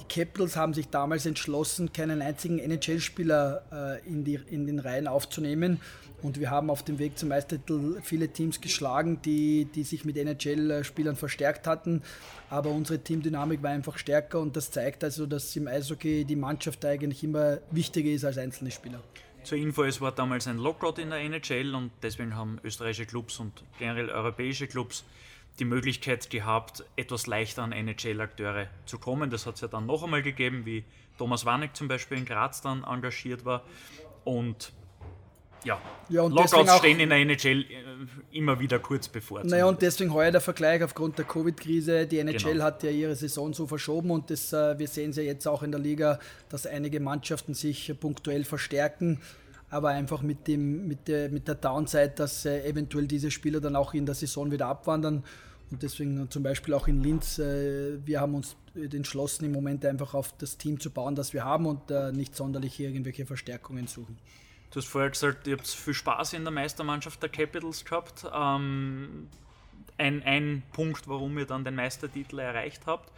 die 0.00 0.04
Capitals 0.04 0.56
haben 0.56 0.74
sich 0.74 0.88
damals 0.88 1.26
entschlossen, 1.26 1.92
keinen 1.92 2.22
einzigen 2.22 2.58
NHL-Spieler 2.58 4.00
in, 4.06 4.24
in 4.24 4.66
den 4.66 4.78
Reihen 4.78 5.06
aufzunehmen 5.06 5.80
und 6.22 6.38
wir 6.38 6.50
haben 6.50 6.70
auf 6.70 6.82
dem 6.82 6.98
Weg 6.98 7.18
zum 7.18 7.30
Meistertitel 7.30 8.00
viele 8.02 8.28
Teams 8.28 8.60
geschlagen, 8.60 9.20
die, 9.22 9.66
die 9.74 9.84
sich 9.84 10.04
mit 10.04 10.16
NHL-Spielern 10.16 11.16
verstärkt 11.16 11.66
hatten. 11.66 12.02
Aber 12.50 12.70
unsere 12.70 12.98
Teamdynamik 12.98 13.62
war 13.62 13.70
einfach 13.70 13.98
stärker 13.98 14.40
und 14.40 14.56
das 14.56 14.70
zeigt 14.70 15.02
also, 15.04 15.26
dass 15.26 15.54
im 15.56 15.66
Eishockey 15.66 16.24
die 16.24 16.36
Mannschaft 16.36 16.84
eigentlich 16.84 17.24
immer 17.24 17.58
wichtiger 17.70 18.10
ist 18.10 18.24
als 18.24 18.38
einzelne 18.38 18.70
Spieler. 18.70 19.00
Zur 19.42 19.56
Info, 19.56 19.84
es 19.84 20.00
war 20.00 20.12
damals 20.12 20.46
ein 20.46 20.58
Lockout 20.58 20.98
in 20.98 21.10
der 21.10 21.20
NHL 21.20 21.74
und 21.74 21.90
deswegen 22.02 22.36
haben 22.36 22.58
österreichische 22.62 23.06
Clubs 23.06 23.38
und 23.40 23.64
generell 23.78 24.10
europäische 24.10 24.66
Clubs 24.66 25.04
die 25.60 25.64
Möglichkeit 25.64 26.30
gehabt, 26.30 26.84
etwas 26.96 27.26
leichter 27.26 27.62
an 27.62 27.72
NHL-Akteure 27.72 28.66
zu 28.86 28.98
kommen. 28.98 29.30
Das 29.30 29.46
hat 29.46 29.56
es 29.56 29.60
ja 29.60 29.68
dann 29.68 29.86
noch 29.86 30.02
einmal 30.02 30.22
gegeben, 30.22 30.64
wie 30.64 30.84
Thomas 31.18 31.44
Warneck 31.44 31.76
zum 31.76 31.86
Beispiel 31.86 32.18
in 32.18 32.24
Graz 32.24 32.62
dann 32.62 32.82
engagiert 32.82 33.44
war. 33.44 33.62
Und 34.24 34.72
ja, 35.64 35.78
ja 36.08 36.22
und 36.22 36.32
Lockouts 36.32 36.78
stehen 36.78 37.00
in 37.00 37.10
der 37.10 37.18
NHL 37.18 37.62
äh, 37.62 37.66
immer 38.32 38.58
wieder 38.58 38.78
kurz 38.78 39.08
bevor. 39.08 39.44
Naja, 39.44 39.66
und 39.66 39.82
deswegen 39.82 40.12
heuer 40.14 40.30
der 40.30 40.40
Vergleich 40.40 40.82
aufgrund 40.82 41.18
der 41.18 41.26
Covid-Krise. 41.26 42.06
Die 42.06 42.18
NHL 42.18 42.52
genau. 42.52 42.64
hat 42.64 42.82
ja 42.82 42.90
ihre 42.90 43.14
Saison 43.14 43.52
so 43.52 43.66
verschoben 43.66 44.10
und 44.10 44.30
das, 44.30 44.52
äh, 44.52 44.78
wir 44.78 44.88
sehen 44.88 45.10
es 45.10 45.16
ja 45.16 45.22
jetzt 45.22 45.46
auch 45.46 45.62
in 45.62 45.70
der 45.70 45.80
Liga, 45.80 46.18
dass 46.48 46.66
einige 46.66 47.00
Mannschaften 47.00 47.54
sich 47.54 47.92
punktuell 48.00 48.44
verstärken. 48.44 49.20
Aber 49.68 49.90
einfach 49.90 50.22
mit, 50.22 50.48
dem, 50.48 50.88
mit, 50.88 51.06
der, 51.06 51.28
mit 51.28 51.46
der 51.46 51.54
Downside, 51.54 52.14
dass 52.16 52.44
äh, 52.44 52.66
eventuell 52.68 53.06
diese 53.06 53.30
Spieler 53.30 53.60
dann 53.60 53.76
auch 53.76 53.94
in 53.94 54.04
der 54.04 54.16
Saison 54.16 54.50
wieder 54.50 54.66
abwandern. 54.66 55.22
Und 55.70 55.82
deswegen 55.82 56.30
zum 56.30 56.42
Beispiel 56.42 56.74
auch 56.74 56.88
in 56.88 57.00
Linz, 57.02 57.38
wir 57.38 58.20
haben 58.20 58.34
uns 58.34 58.56
entschlossen, 58.74 59.44
im 59.44 59.52
Moment 59.52 59.84
einfach 59.84 60.14
auf 60.14 60.36
das 60.36 60.58
Team 60.58 60.80
zu 60.80 60.90
bauen, 60.90 61.14
das 61.14 61.32
wir 61.32 61.44
haben 61.44 61.66
und 61.66 61.90
nicht 62.14 62.34
sonderlich 62.34 62.80
irgendwelche 62.80 63.26
Verstärkungen 63.26 63.86
suchen. 63.86 64.18
Du 64.70 64.76
hast 64.76 64.86
vorher 64.86 65.10
gesagt, 65.10 65.48
ihr 65.48 65.56
habt 65.56 65.66
viel 65.66 65.94
Spaß 65.94 66.34
in 66.34 66.44
der 66.44 66.52
Meistermannschaft 66.52 67.20
der 67.20 67.28
Capitals 67.28 67.84
gehabt. 67.84 68.24
Ähm, 68.32 69.28
ein, 69.98 70.22
ein 70.22 70.62
Punkt, 70.72 71.08
warum 71.08 71.36
ihr 71.38 71.46
dann 71.46 71.64
den 71.64 71.74
Meistertitel 71.74 72.38
erreicht 72.38 72.86
habt. 72.86 73.10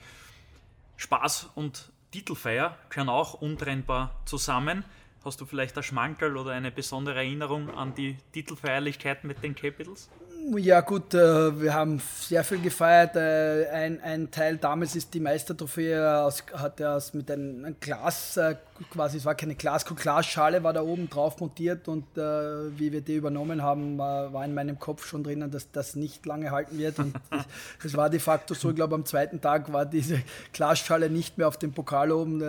Spaß 0.96 1.50
und 1.54 1.92
Titelfeier 2.10 2.78
gehören 2.88 3.10
auch 3.10 3.34
untrennbar 3.34 4.18
zusammen. 4.24 4.84
Hast 5.24 5.42
du 5.42 5.44
vielleicht 5.44 5.76
ein 5.76 5.82
Schmankerl 5.82 6.38
oder 6.38 6.52
eine 6.52 6.72
besondere 6.72 7.16
Erinnerung 7.16 7.70
an 7.70 7.94
die 7.94 8.16
Titelfeierlichkeit 8.32 9.24
mit 9.24 9.42
den 9.42 9.54
Capitals? 9.54 10.08
Ja 10.50 10.80
gut, 10.80 11.14
äh, 11.14 11.60
wir 11.60 11.72
haben 11.72 12.00
sehr 12.18 12.42
viel 12.42 12.60
gefeiert. 12.60 13.14
Äh, 13.14 13.68
ein, 13.70 14.00
ein 14.02 14.30
Teil 14.30 14.56
damals 14.56 14.96
ist 14.96 15.14
die 15.14 15.20
Meistertrophäe 15.20 16.18
aus, 16.18 16.42
hat 16.52 16.80
er 16.80 16.96
aus 16.96 17.14
mit 17.14 17.30
einem, 17.30 17.64
einem 17.64 17.76
Glas, 17.78 18.36
äh, 18.36 18.56
quasi 18.90 19.18
es 19.18 19.24
war 19.24 19.36
keine 19.36 19.54
Glasschale 19.54 20.64
war 20.64 20.72
da 20.72 20.82
oben 20.82 21.08
drauf 21.08 21.38
montiert 21.38 21.86
und 21.86 22.04
wie 22.16 22.90
wir 22.90 23.00
die 23.00 23.14
übernommen 23.14 23.62
haben, 23.62 23.96
war 23.98 24.44
in 24.44 24.54
meinem 24.54 24.78
Kopf 24.80 25.06
schon 25.06 25.22
drinnen, 25.22 25.52
dass 25.52 25.70
das 25.70 25.94
nicht 25.94 26.26
lange 26.26 26.50
halten 26.50 26.78
wird. 26.78 26.98
Und 26.98 27.14
es 27.84 27.96
war 27.96 28.10
de 28.10 28.18
facto 28.18 28.54
so, 28.54 28.70
ich 28.70 28.76
glaube 28.76 28.96
am 28.96 29.04
zweiten 29.04 29.40
Tag 29.40 29.72
war 29.72 29.86
diese 29.86 30.20
Glasschale 30.52 31.10
nicht 31.10 31.38
mehr 31.38 31.46
auf 31.46 31.58
dem 31.58 31.72
Pokal 31.72 32.10
oben. 32.10 32.40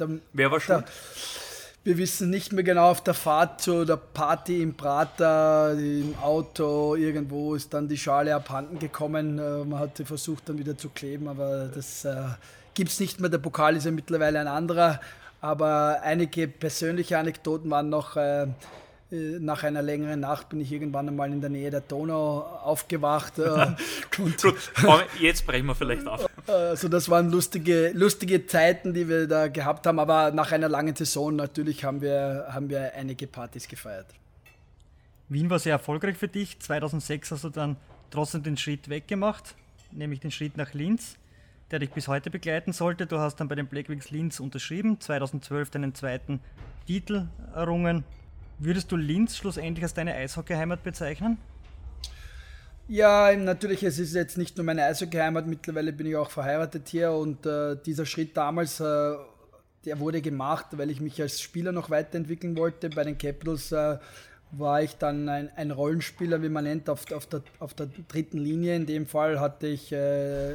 Dem, 0.00 0.22
Wer 0.32 0.50
war 0.50 0.60
schuld? 0.60 0.84
Wir 1.84 1.98
wissen 1.98 2.30
nicht 2.30 2.52
mehr 2.52 2.62
genau, 2.62 2.90
auf 2.90 3.02
der 3.02 3.12
Fahrt 3.12 3.60
zu 3.60 3.84
der 3.84 3.96
Party 3.96 4.62
im 4.62 4.74
Prater, 4.74 5.72
im 5.76 6.14
Auto, 6.22 6.94
irgendwo 6.94 7.56
ist 7.56 7.74
dann 7.74 7.88
die 7.88 7.98
Schale 7.98 8.36
abhanden 8.36 8.78
gekommen. 8.78 9.40
Äh, 9.40 9.64
man 9.64 9.80
hat 9.80 9.96
sie 9.96 10.04
versucht 10.04 10.48
dann 10.48 10.58
wieder 10.58 10.78
zu 10.78 10.90
kleben, 10.90 11.26
aber 11.26 11.66
das 11.74 12.04
äh, 12.04 12.14
gibt 12.74 12.90
es 12.90 13.00
nicht 13.00 13.18
mehr. 13.18 13.30
Der 13.30 13.38
Pokal 13.38 13.74
ist 13.74 13.84
ja 13.84 13.90
mittlerweile 13.90 14.38
ein 14.38 14.46
anderer. 14.46 15.00
Aber 15.40 15.98
einige 16.04 16.46
persönliche 16.46 17.18
Anekdoten 17.18 17.68
waren 17.68 17.90
noch. 17.90 18.16
Äh, 18.16 18.46
nach 19.12 19.62
einer 19.62 19.82
längeren 19.82 20.20
Nacht 20.20 20.48
bin 20.48 20.60
ich 20.60 20.72
irgendwann 20.72 21.06
einmal 21.06 21.30
in 21.30 21.42
der 21.42 21.50
Nähe 21.50 21.70
der 21.70 21.82
Donau 21.82 22.40
aufgewacht. 22.40 23.38
Äh, 23.38 23.66
Gut, 24.16 24.54
jetzt 25.20 25.46
brechen 25.46 25.66
wir 25.66 25.74
vielleicht 25.74 26.06
auf. 26.06 26.26
Also 26.46 26.88
das 26.88 27.10
waren 27.10 27.30
lustige, 27.30 27.90
lustige 27.94 28.46
Zeiten, 28.46 28.94
die 28.94 29.08
wir 29.08 29.28
da 29.28 29.48
gehabt 29.48 29.86
haben, 29.86 29.98
aber 29.98 30.30
nach 30.30 30.50
einer 30.52 30.68
langen 30.68 30.96
Saison 30.96 31.36
natürlich 31.36 31.84
haben 31.84 32.00
wir, 32.00 32.46
haben 32.48 32.70
wir 32.70 32.94
einige 32.94 33.26
Partys 33.26 33.68
gefeiert. 33.68 34.06
Wien 35.28 35.50
war 35.50 35.58
sehr 35.58 35.72
erfolgreich 35.72 36.16
für 36.16 36.28
dich. 36.28 36.58
2006 36.58 37.32
hast 37.32 37.44
du 37.44 37.50
dann 37.50 37.76
trotzdem 38.10 38.42
den 38.42 38.56
Schritt 38.56 38.88
weggemacht, 38.88 39.54
nämlich 39.90 40.20
den 40.20 40.30
Schritt 40.30 40.56
nach 40.56 40.72
Linz. 40.72 41.16
der 41.70 41.78
dich 41.78 41.90
bis 41.90 42.06
heute 42.06 42.30
begleiten 42.30 42.72
sollte. 42.74 43.06
Du 43.06 43.18
hast 43.18 43.36
dann 43.36 43.48
bei 43.48 43.54
den 43.54 43.66
Blackwings 43.66 44.10
Linz 44.10 44.40
unterschrieben, 44.40 45.00
2012 45.00 45.70
deinen 45.70 45.94
zweiten 45.94 46.40
Titel 46.86 47.28
errungen. 47.54 48.04
Würdest 48.58 48.92
du 48.92 48.96
Linz 48.96 49.36
schlussendlich 49.36 49.82
als 49.82 49.94
deine 49.94 50.14
Eishockeyheimat 50.14 50.82
bezeichnen? 50.82 51.38
Ja, 52.88 53.34
natürlich, 53.34 53.82
es 53.84 53.98
ist 53.98 54.14
jetzt 54.14 54.36
nicht 54.36 54.56
nur 54.56 54.66
meine 54.66 54.84
Eishockeyheimat, 54.84 55.46
mittlerweile 55.46 55.92
bin 55.92 56.06
ich 56.06 56.16
auch 56.16 56.30
verheiratet 56.30 56.88
hier 56.88 57.12
und 57.12 57.46
äh, 57.46 57.76
dieser 57.76 58.04
Schritt 58.04 58.36
damals, 58.36 58.80
äh, 58.80 59.14
der 59.84 59.98
wurde 59.98 60.20
gemacht, 60.20 60.66
weil 60.72 60.90
ich 60.90 61.00
mich 61.00 61.20
als 61.22 61.40
Spieler 61.40 61.72
noch 61.72 61.90
weiterentwickeln 61.90 62.56
wollte. 62.56 62.90
Bei 62.90 63.04
den 63.04 63.18
Capitals 63.18 63.72
äh, 63.72 63.98
war 64.50 64.82
ich 64.82 64.96
dann 64.96 65.28
ein, 65.28 65.50
ein, 65.56 65.70
Rollenspieler, 65.70 66.42
wie 66.42 66.48
man 66.48 66.64
nennt, 66.64 66.90
auf, 66.90 67.10
auf, 67.12 67.26
der, 67.26 67.42
auf 67.58 67.72
der 67.74 67.88
dritten 68.08 68.38
Linie. 68.38 68.76
In 68.76 68.86
dem 68.86 69.06
Fall 69.06 69.40
hatte 69.40 69.68
ich 69.68 69.92
äh, 69.92 70.54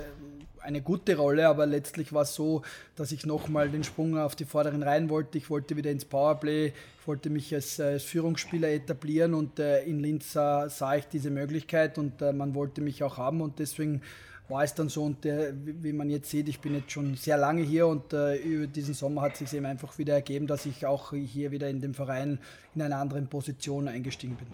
eine 0.67 0.81
gute 0.81 1.15
Rolle, 1.15 1.47
aber 1.47 1.65
letztlich 1.65 2.11
war 2.11 2.23
es 2.23 2.35
so, 2.35 2.61
dass 2.97 3.13
ich 3.13 3.25
nochmal 3.25 3.69
den 3.69 3.85
Sprung 3.85 4.17
auf 4.17 4.35
die 4.35 4.43
vorderen 4.43 4.83
Reihen 4.83 5.09
wollte. 5.09 5.37
Ich 5.37 5.49
wollte 5.49 5.77
wieder 5.77 5.89
ins 5.91 6.03
Powerplay, 6.03 6.73
ich 6.99 7.07
wollte 7.07 7.29
mich 7.29 7.55
als, 7.55 7.79
als 7.79 8.03
Führungsspieler 8.03 8.69
etablieren 8.69 9.33
und 9.33 9.59
äh, 9.59 9.83
in 9.83 10.01
Linz 10.01 10.33
sah, 10.33 10.67
sah, 10.67 10.97
ich 10.97 11.07
diese 11.07 11.29
Möglichkeit 11.29 11.97
und 11.97 12.21
äh, 12.21 12.33
man 12.33 12.53
wollte 12.53 12.81
mich 12.81 13.01
auch 13.01 13.17
haben 13.17 13.39
und 13.39 13.59
deswegen 13.59 14.01
war 14.49 14.63
es 14.63 14.73
dann 14.73 14.89
so 14.89 15.03
und 15.03 15.23
der, 15.23 15.53
wie 15.55 15.93
man 15.93 16.09
jetzt 16.09 16.29
sieht, 16.29 16.49
ich 16.49 16.59
bin 16.59 16.75
jetzt 16.75 16.91
schon 16.91 17.15
sehr 17.15 17.37
lange 17.37 17.61
hier 17.61 17.87
und 17.87 18.11
äh, 18.11 18.35
über 18.35 18.67
diesen 18.67 18.93
Sommer 18.93 19.21
hat 19.21 19.37
sich 19.37 19.53
eben 19.53 19.65
einfach 19.65 19.97
wieder 19.97 20.15
ergeben, 20.15 20.47
dass 20.47 20.65
ich 20.65 20.85
auch 20.85 21.13
hier 21.13 21.51
wieder 21.51 21.69
in 21.69 21.79
dem 21.79 21.93
Verein 21.93 22.39
in 22.75 22.81
einer 22.81 22.97
anderen 22.97 23.27
Position 23.27 23.87
eingestiegen 23.87 24.35
bin. 24.35 24.47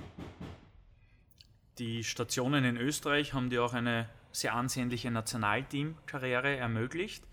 Die 1.80 2.04
Stationen 2.04 2.66
in 2.66 2.78
Österreich 2.78 3.34
haben 3.34 3.50
dir 3.50 3.64
auch 3.64 3.74
eine 3.74 4.08
sehr 4.34 4.54
ansehnliche 4.56 5.12
Nationalteam-Karriere 5.12 6.58
ermöglicht. 6.58 7.24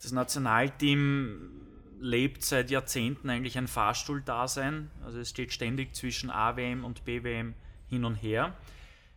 Das 0.00 0.12
Nationalteam 0.12 1.50
lebt 2.00 2.44
seit 2.44 2.70
Jahrzehnten 2.70 3.28
eigentlich 3.28 3.58
ein 3.58 3.66
Fahrstuhldasein. 3.66 4.90
Also 5.04 5.18
es 5.18 5.30
steht 5.30 5.52
ständig 5.52 5.94
zwischen 5.94 6.30
AWM 6.30 6.84
und 6.84 7.04
BWM 7.04 7.54
hin 7.88 8.04
und 8.04 8.14
her. 8.14 8.54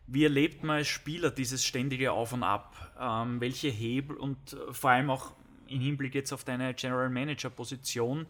Wie 0.08 0.24
erlebt 0.24 0.64
man 0.64 0.78
als 0.78 0.88
Spieler 0.88 1.30
dieses 1.30 1.64
ständige 1.64 2.12
Auf 2.12 2.34
und 2.34 2.44
Ab? 2.44 2.76
Ähm, 3.00 3.40
welche 3.40 3.70
Hebel 3.70 4.18
und 4.18 4.54
äh, 4.54 4.74
vor 4.74 4.90
allem 4.90 5.10
auch 5.10 5.34
im 5.68 5.80
Hinblick 5.80 6.16
jetzt 6.16 6.34
auf 6.34 6.44
deine 6.44 6.74
General 6.74 7.10
Manager 7.10 7.50
Position, 7.50 8.26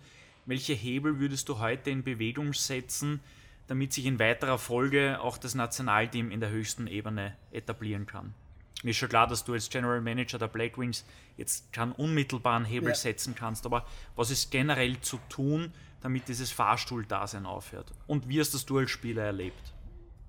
welche 0.46 0.74
Hebel 0.74 1.20
würdest 1.20 1.50
du 1.50 1.60
heute 1.60 1.90
in 1.90 2.04
Bewegung 2.04 2.54
setzen, 2.54 3.22
damit 3.68 3.94
sich 3.94 4.06
in 4.06 4.20
weiterer 4.20 4.58
Folge 4.58 5.20
auch 5.22 5.38
das 5.38 5.56
Nationalteam 5.56 6.30
in 6.30 6.40
der 6.40 6.50
höchsten 6.50 6.88
Ebene 6.88 7.36
etablieren 7.52 8.06
kann? 8.06 8.34
Mir 8.84 8.92
ist 8.92 8.98
schon 8.98 9.10
klar, 9.10 9.28
dass 9.28 9.44
du 9.44 9.54
als 9.54 9.70
General 9.70 10.02
Manager 10.02 10.40
der 10.40 10.48
Black 10.48 10.78
Wings 10.78 11.06
jetzt 11.38 11.72
keinen 11.72 11.92
unmittelbaren 11.92 12.66
Hebel 12.66 12.90
ja. 12.90 12.96
setzen 12.96 13.36
kannst, 13.36 13.66
aber 13.66 13.86
was 14.16 14.32
ist 14.32 14.52
generell 14.52 15.00
zu 15.02 15.20
tun, 15.30 15.74
damit 16.02 16.28
dieses 16.28 16.52
Fahrstuhldasein 16.52 17.46
aufhört? 17.46 17.92
Und 18.08 18.28
wie 18.28 18.40
hast 18.40 18.54
das 18.54 18.66
du 18.66 18.80
als 18.80 18.92
Spieler 18.92 19.24
erlebt? 19.24 19.74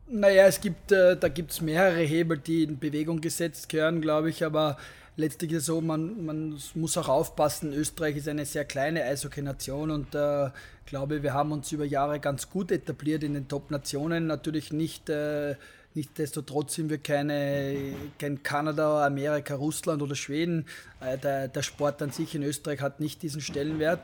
Naja, 0.08 0.46
es 0.46 0.60
gibt, 0.60 0.92
äh, 0.92 1.16
da 1.16 1.28
gibt 1.28 1.52
es 1.52 1.60
mehrere 1.60 2.02
Hebel, 2.02 2.36
die 2.36 2.64
in 2.64 2.78
Bewegung 2.78 3.20
gesetzt 3.20 3.68
gehören, 3.68 4.02
glaube 4.02 4.28
ich, 4.28 4.44
aber 4.44 4.76
letztlich 5.16 5.52
ist 5.52 5.60
es 5.60 5.66
so, 5.66 5.80
man, 5.80 6.24
man 6.24 6.58
muss 6.74 6.96
auch 6.98 7.08
aufpassen. 7.08 7.72
Österreich 7.72 8.16
ist 8.16 8.28
eine 8.28 8.44
sehr 8.44 8.64
kleine 8.64 9.04
Eishockey-Nation 9.04 9.90
und 9.90 10.14
äh, 10.14 10.50
glaube, 10.84 11.22
wir 11.22 11.32
haben 11.32 11.52
uns 11.52 11.72
über 11.72 11.84
Jahre 11.84 12.20
ganz 12.20 12.50
gut 12.50 12.70
etabliert 12.70 13.22
in 13.22 13.34
den 13.34 13.48
Top-Nationen. 13.48 14.26
Natürlich 14.26 14.72
nicht 14.72 15.08
äh, 15.08 15.56
Nichtsdestotrotz 15.94 16.74
sind 16.74 16.88
wir 16.88 16.98
keine, 16.98 17.94
kein 18.18 18.42
Kanada, 18.42 19.04
Amerika, 19.06 19.54
Russland 19.54 20.00
oder 20.00 20.14
Schweden. 20.14 20.66
Äh, 21.00 21.18
der, 21.18 21.48
der 21.48 21.62
Sport 21.62 22.00
an 22.00 22.10
sich 22.10 22.34
in 22.34 22.42
Österreich 22.42 22.80
hat 22.80 23.00
nicht 23.00 23.22
diesen 23.22 23.42
Stellenwert. 23.42 24.00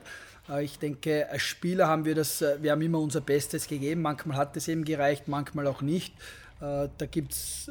Äh, 0.50 0.64
ich 0.64 0.78
denke, 0.78 1.30
als 1.30 1.42
Spieler 1.42 1.88
haben 1.88 2.04
wir 2.04 2.14
das, 2.14 2.42
äh, 2.42 2.58
wir 2.60 2.72
haben 2.72 2.82
immer 2.82 2.98
unser 2.98 3.22
Bestes 3.22 3.68
gegeben. 3.68 4.02
Manchmal 4.02 4.36
hat 4.36 4.56
es 4.56 4.68
eben 4.68 4.84
gereicht, 4.84 5.28
manchmal 5.28 5.66
auch 5.66 5.82
nicht. 5.82 6.14
Da 6.60 6.88
gibt 7.08 7.30
es 7.30 7.70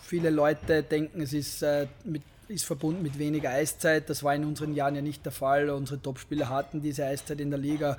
viele 0.00 0.30
Leute, 0.30 0.82
denken, 0.82 1.20
es 1.20 1.34
ist, 1.34 1.62
mit, 2.02 2.22
ist 2.48 2.64
verbunden 2.64 3.02
mit 3.02 3.18
weniger 3.18 3.50
Eiszeit. 3.50 4.08
Das 4.08 4.22
war 4.22 4.34
in 4.34 4.44
unseren 4.44 4.74
Jahren 4.74 4.94
ja 4.94 5.02
nicht 5.02 5.24
der 5.24 5.32
Fall. 5.32 5.70
Unsere 5.70 6.00
Topspieler 6.00 6.48
hatten 6.48 6.80
diese 6.80 7.04
Eiszeit 7.04 7.40
in 7.40 7.50
der 7.50 7.58
Liga. 7.58 7.96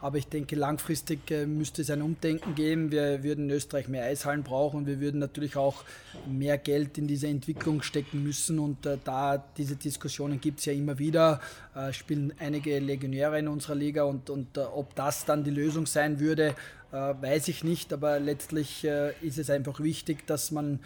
Aber 0.00 0.16
ich 0.16 0.28
denke, 0.28 0.54
langfristig 0.54 1.28
äh, 1.32 1.44
müsste 1.44 1.82
es 1.82 1.90
ein 1.90 2.02
Umdenken 2.02 2.54
geben. 2.54 2.92
Wir 2.92 3.24
würden 3.24 3.50
in 3.50 3.56
Österreich 3.56 3.88
mehr 3.88 4.04
Eishallen 4.04 4.44
brauchen 4.44 4.78
und 4.78 4.86
wir 4.86 5.00
würden 5.00 5.18
natürlich 5.18 5.56
auch 5.56 5.82
mehr 6.28 6.56
Geld 6.56 6.98
in 6.98 7.08
diese 7.08 7.26
Entwicklung 7.26 7.82
stecken 7.82 8.22
müssen. 8.22 8.60
Und 8.60 8.86
äh, 8.86 8.98
da 9.02 9.42
diese 9.56 9.74
Diskussionen 9.74 10.40
gibt 10.40 10.60
es 10.60 10.66
ja 10.66 10.72
immer 10.72 11.00
wieder, 11.00 11.40
äh, 11.74 11.92
spielen 11.92 12.32
einige 12.38 12.78
Legionäre 12.78 13.40
in 13.40 13.48
unserer 13.48 13.74
Liga 13.74 14.04
und, 14.04 14.30
und 14.30 14.56
ob 14.56 14.94
das 14.94 15.24
dann 15.24 15.42
die 15.42 15.50
Lösung 15.50 15.86
sein 15.86 16.20
würde, 16.20 16.54
weiß 16.90 17.48
ich 17.48 17.64
nicht. 17.64 17.92
Aber 17.92 18.18
letztlich 18.18 18.82
ist 19.20 19.36
es 19.36 19.50
einfach 19.50 19.78
wichtig, 19.80 20.26
dass 20.26 20.50
man 20.50 20.76
äh, 20.76 20.78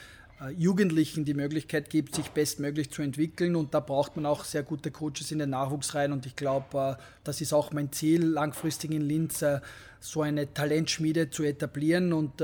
Jugendlichen 0.51 1.25
die 1.25 1.35
Möglichkeit 1.35 1.91
gibt, 1.91 2.15
sich 2.15 2.31
bestmöglich 2.31 2.91
zu 2.91 3.03
entwickeln. 3.03 3.55
Und 3.55 3.75
da 3.75 3.81
braucht 3.81 4.17
man 4.17 4.27
auch 4.27 4.45
sehr 4.45 4.63
gute 4.63 4.91
Coaches 4.91 5.31
in 5.31 5.39
den 5.39 5.51
Nachwuchsreihen. 5.51 6.13
Und 6.13 6.27
ich 6.27 6.37
glaube, 6.37 6.97
äh, 6.99 7.03
das 7.25 7.41
ist 7.41 7.53
auch 7.53 7.73
mein 7.73 7.93
Ziel, 7.93 8.25
langfristig 8.25 8.91
in 8.91 9.03
Linz 9.03 9.43
äh, 9.43 9.61
so 10.01 10.23
eine 10.23 10.53
Talentschmiede 10.53 11.31
zu 11.31 11.45
etablieren 11.45 12.13
und 12.13 12.43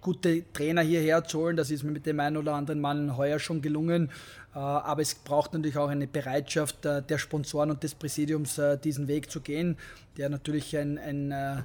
gute 0.00 0.42
Trainer 0.52 0.82
hierher 0.82 1.22
zu 1.22 1.38
holen. 1.38 1.56
Das 1.56 1.70
ist 1.70 1.84
mir 1.84 1.92
mit 1.92 2.04
dem 2.04 2.18
einen 2.18 2.36
oder 2.36 2.54
anderen 2.54 2.80
Mann 2.80 3.16
heuer 3.16 3.38
schon 3.38 3.62
gelungen. 3.62 4.10
Aber 4.52 5.00
es 5.00 5.14
braucht 5.14 5.52
natürlich 5.52 5.76
auch 5.76 5.88
eine 5.88 6.08
Bereitschaft 6.08 6.84
der 6.84 7.18
Sponsoren 7.18 7.70
und 7.70 7.84
des 7.84 7.94
Präsidiums, 7.94 8.60
diesen 8.82 9.06
Weg 9.06 9.30
zu 9.30 9.40
gehen, 9.40 9.76
der 10.16 10.30
natürlich 10.30 10.76
ein, 10.76 10.98
ein 10.98 11.62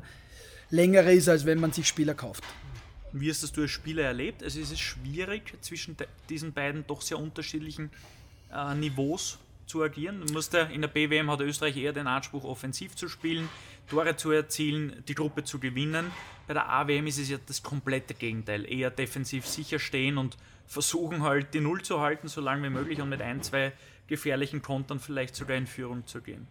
längerer 0.69 1.09
ist, 1.09 1.27
als 1.27 1.47
wenn 1.47 1.59
man 1.59 1.71
sich 1.71 1.87
Spieler 1.87 2.13
kauft. 2.13 2.43
Wie 3.17 3.29
hast 3.29 3.43
das 3.43 3.53
du 3.53 3.61
als 3.61 3.71
Spieler 3.71 4.03
erlebt? 4.03 4.43
Also 4.43 4.59
ist 4.59 4.73
es 4.73 4.79
schwierig, 4.79 5.53
zwischen 5.61 5.95
diesen 6.27 6.51
beiden 6.51 6.85
doch 6.85 7.01
sehr 7.01 7.17
unterschiedlichen 7.17 7.89
äh, 8.51 8.75
Niveaus 8.75 9.39
zu 9.65 9.81
agieren. 9.81 10.21
Du 10.27 10.33
musst 10.33 10.51
ja, 10.51 10.63
in 10.63 10.81
der 10.81 10.89
BWM 10.89 11.31
hat 11.31 11.39
Österreich 11.39 11.77
eher 11.77 11.93
den 11.93 12.07
Anspruch, 12.07 12.43
offensiv 12.43 12.93
zu 12.95 13.07
spielen, 13.07 13.47
Tore 13.89 14.17
zu 14.17 14.31
erzielen, 14.31 15.01
die 15.07 15.15
Gruppe 15.15 15.45
zu 15.45 15.59
gewinnen. 15.59 16.11
Bei 16.45 16.53
der 16.53 16.69
AWM 16.69 17.07
ist 17.07 17.17
es 17.17 17.29
ja 17.29 17.37
das 17.45 17.63
komplette 17.63 18.15
Gegenteil. 18.15 18.69
Eher 18.69 18.89
defensiv 18.89 19.47
sicher 19.47 19.79
stehen 19.79 20.17
und 20.17 20.35
versuchen 20.67 21.23
halt 21.23 21.53
die 21.53 21.61
Null 21.61 21.83
zu 21.83 22.01
halten, 22.01 22.27
so 22.27 22.41
lange 22.41 22.63
wie 22.63 22.69
möglich 22.69 22.99
und 22.99 23.07
mit 23.07 23.21
ein, 23.21 23.41
zwei 23.41 23.71
gefährlichen 24.07 24.61
Kontern 24.61 24.99
vielleicht 24.99 25.37
sogar 25.37 25.55
in 25.55 25.67
Führung 25.67 26.05
zu 26.05 26.19
gehen. 26.19 26.47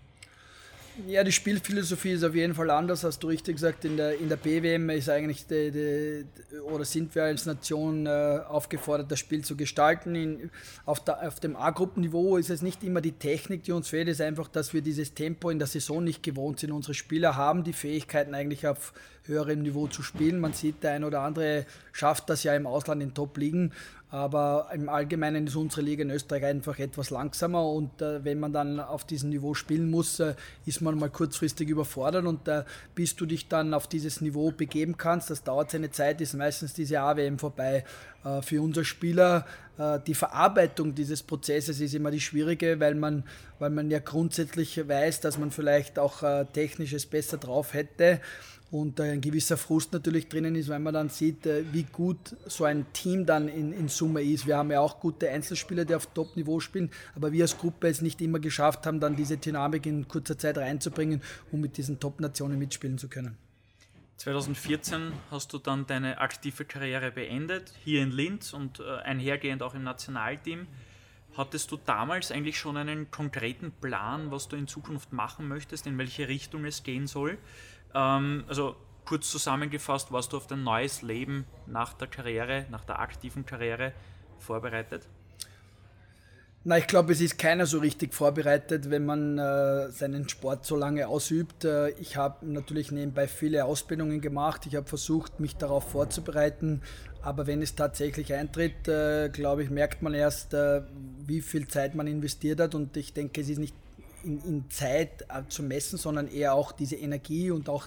Ja, 1.08 1.24
die 1.24 1.32
Spielphilosophie 1.32 2.12
ist 2.12 2.22
auf 2.22 2.36
jeden 2.36 2.54
Fall 2.54 2.70
anders, 2.70 3.02
hast 3.02 3.20
du 3.20 3.26
richtig 3.26 3.56
gesagt. 3.56 3.84
In 3.84 3.96
der, 3.96 4.16
in 4.16 4.28
der 4.28 4.36
BWM 4.36 4.90
ist 4.90 5.08
eigentlich 5.08 5.44
die, 5.44 5.72
die, 5.72 6.24
oder 6.60 6.84
sind 6.84 7.12
wir 7.16 7.24
als 7.24 7.46
Nation 7.46 8.06
äh, 8.06 8.38
aufgefordert, 8.46 9.10
das 9.10 9.18
Spiel 9.18 9.44
zu 9.44 9.56
gestalten. 9.56 10.14
In, 10.14 10.50
auf, 10.86 11.04
der, 11.04 11.26
auf 11.26 11.40
dem 11.40 11.56
A-Gruppenniveau 11.56 12.36
ist 12.36 12.48
es 12.48 12.62
nicht 12.62 12.84
immer 12.84 13.00
die 13.00 13.12
Technik, 13.12 13.64
die 13.64 13.72
uns 13.72 13.88
fehlt, 13.88 14.06
es 14.06 14.20
ist 14.20 14.26
einfach, 14.26 14.46
dass 14.46 14.72
wir 14.72 14.82
dieses 14.82 15.14
Tempo 15.14 15.50
in 15.50 15.58
der 15.58 15.66
Saison 15.66 16.04
nicht 16.04 16.22
gewohnt 16.22 16.60
sind. 16.60 16.70
Unsere 16.70 16.94
Spieler 16.94 17.34
haben 17.34 17.64
die 17.64 17.72
Fähigkeiten 17.72 18.32
eigentlich 18.32 18.68
auf 18.68 18.92
höherem 19.26 19.62
Niveau 19.62 19.86
zu 19.86 20.02
spielen. 20.02 20.38
Man 20.40 20.52
sieht, 20.52 20.82
der 20.82 20.92
ein 20.92 21.04
oder 21.04 21.20
andere 21.20 21.66
schafft 21.92 22.28
das 22.30 22.42
ja 22.42 22.54
im 22.54 22.66
Ausland 22.66 23.02
in 23.02 23.14
Top-Ligen, 23.14 23.72
aber 24.10 24.68
im 24.72 24.88
Allgemeinen 24.88 25.48
ist 25.48 25.56
unsere 25.56 25.82
Liga 25.82 26.02
in 26.02 26.10
Österreich 26.10 26.44
einfach 26.44 26.78
etwas 26.78 27.10
langsamer 27.10 27.66
und 27.68 28.00
äh, 28.00 28.24
wenn 28.24 28.38
man 28.38 28.52
dann 28.52 28.78
auf 28.78 29.04
diesem 29.04 29.30
Niveau 29.30 29.54
spielen 29.54 29.90
muss, 29.90 30.20
äh, 30.20 30.34
ist 30.66 30.80
man 30.82 30.96
mal 30.96 31.10
kurzfristig 31.10 31.68
überfordert 31.68 32.24
und 32.24 32.46
äh, 32.46 32.62
bis 32.94 33.16
du 33.16 33.26
dich 33.26 33.48
dann 33.48 33.74
auf 33.74 33.88
dieses 33.88 34.20
Niveau 34.20 34.52
begeben 34.52 34.96
kannst, 34.96 35.30
das 35.30 35.42
dauert 35.42 35.72
seine 35.72 35.90
Zeit, 35.90 36.20
ist 36.20 36.34
meistens 36.34 36.74
diese 36.74 37.00
AWM 37.00 37.40
vorbei. 37.40 37.84
Äh, 38.24 38.40
für 38.42 38.62
unsere 38.62 38.84
Spieler 38.84 39.46
äh, 39.78 39.98
die 40.06 40.14
Verarbeitung 40.14 40.94
dieses 40.94 41.24
Prozesses 41.24 41.80
ist 41.80 41.94
immer 41.94 42.12
die 42.12 42.20
schwierige, 42.20 42.78
weil 42.78 42.94
man, 42.94 43.24
weil 43.58 43.70
man 43.70 43.90
ja 43.90 43.98
grundsätzlich 43.98 44.86
weiß, 44.86 45.22
dass 45.22 45.38
man 45.38 45.50
vielleicht 45.50 45.98
auch 45.98 46.22
äh, 46.22 46.44
technisches 46.52 47.06
besser 47.06 47.38
drauf 47.38 47.74
hätte 47.74 48.20
und 48.74 49.00
ein 49.00 49.20
gewisser 49.20 49.56
Frust 49.56 49.92
natürlich 49.92 50.28
drinnen 50.28 50.56
ist, 50.56 50.68
weil 50.68 50.80
man 50.80 50.92
dann 50.92 51.08
sieht, 51.08 51.46
äh, 51.46 51.64
wie 51.70 51.84
gut 51.84 52.34
so 52.46 52.64
ein 52.64 52.84
Team 52.92 53.24
dann 53.24 53.46
in, 53.46 53.72
in 53.72 53.86
Summe 53.86 54.20
ist. 54.20 54.48
Wir 54.48 54.56
haben 54.56 54.72
ja 54.72 54.80
auch 54.80 54.98
gute 54.98 55.30
Einzelspieler, 55.30 55.84
die 55.84 55.94
auf 55.94 56.06
Top-Niveau 56.06 56.58
spielen, 56.58 56.90
aber 57.14 57.30
wir 57.30 57.44
als 57.44 57.56
Gruppe 57.56 57.86
es 57.86 58.02
nicht 58.02 58.20
immer 58.20 58.40
geschafft 58.40 58.84
haben, 58.84 58.98
dann 58.98 59.14
diese 59.14 59.36
Dynamik 59.36 59.86
in 59.86 60.08
kurzer 60.08 60.36
Zeit 60.36 60.58
reinzubringen, 60.58 61.22
um 61.52 61.60
mit 61.60 61.76
diesen 61.76 62.00
Top-Nationen 62.00 62.58
mitspielen 62.58 62.98
zu 62.98 63.08
können. 63.08 63.36
2014 64.16 65.12
hast 65.30 65.52
du 65.52 65.58
dann 65.58 65.86
deine 65.86 66.18
aktive 66.18 66.64
Karriere 66.64 67.12
beendet, 67.12 67.72
hier 67.84 68.02
in 68.02 68.10
Linz 68.10 68.52
und 68.52 68.80
äh, 68.80 69.02
einhergehend 69.04 69.62
auch 69.62 69.74
im 69.74 69.84
Nationalteam. 69.84 70.66
Hattest 71.36 71.70
du 71.70 71.76
damals 71.76 72.32
eigentlich 72.32 72.58
schon 72.58 72.76
einen 72.76 73.10
konkreten 73.10 73.70
Plan, 73.70 74.32
was 74.32 74.48
du 74.48 74.56
in 74.56 74.66
Zukunft 74.66 75.12
machen 75.12 75.46
möchtest, 75.46 75.86
in 75.86 75.96
welche 75.98 76.26
Richtung 76.26 76.64
es 76.64 76.82
gehen 76.82 77.06
soll? 77.06 77.38
Ähm, 77.94 78.44
also 78.48 78.76
kurz 79.04 79.30
zusammengefasst, 79.30 80.12
warst 80.12 80.32
du 80.32 80.36
auf 80.36 80.46
dein 80.46 80.62
neues 80.62 81.02
Leben 81.02 81.46
nach 81.66 81.92
der 81.94 82.08
Karriere, 82.08 82.66
nach 82.70 82.84
der 82.84 82.98
aktiven 83.00 83.44
Karriere 83.46 83.92
vorbereitet? 84.38 85.06
Na, 86.66 86.78
ich 86.78 86.86
glaube, 86.86 87.12
es 87.12 87.20
ist 87.20 87.36
keiner 87.36 87.66
so 87.66 87.78
richtig 87.78 88.14
vorbereitet, 88.14 88.88
wenn 88.88 89.04
man 89.04 89.36
äh, 89.36 89.90
seinen 89.90 90.26
Sport 90.30 90.64
so 90.64 90.76
lange 90.76 91.08
ausübt. 91.08 91.66
Äh, 91.66 91.90
ich 92.00 92.16
habe 92.16 92.46
natürlich 92.46 92.90
nebenbei 92.90 93.28
viele 93.28 93.66
Ausbildungen 93.66 94.22
gemacht. 94.22 94.64
Ich 94.64 94.74
habe 94.74 94.86
versucht, 94.86 95.40
mich 95.40 95.56
darauf 95.56 95.90
vorzubereiten. 95.90 96.80
Aber 97.20 97.46
wenn 97.46 97.60
es 97.60 97.74
tatsächlich 97.74 98.32
eintritt, 98.32 98.88
äh, 98.88 99.28
glaube 99.28 99.62
ich, 99.62 99.68
merkt 99.68 100.00
man 100.00 100.14
erst, 100.14 100.54
äh, 100.54 100.80
wie 101.26 101.42
viel 101.42 101.68
Zeit 101.68 101.94
man 101.94 102.06
investiert 102.06 102.58
hat. 102.60 102.74
Und 102.74 102.96
ich 102.96 103.12
denke, 103.12 103.42
es 103.42 103.50
ist 103.50 103.58
nicht 103.58 103.74
in, 104.24 104.42
in 104.44 104.70
Zeit 104.70 105.22
äh, 105.22 105.42
zu 105.48 105.62
messen, 105.62 105.98
sondern 105.98 106.28
eher 106.28 106.54
auch 106.54 106.72
diese 106.72 106.96
Energie 106.96 107.50
und 107.50 107.68
auch 107.68 107.86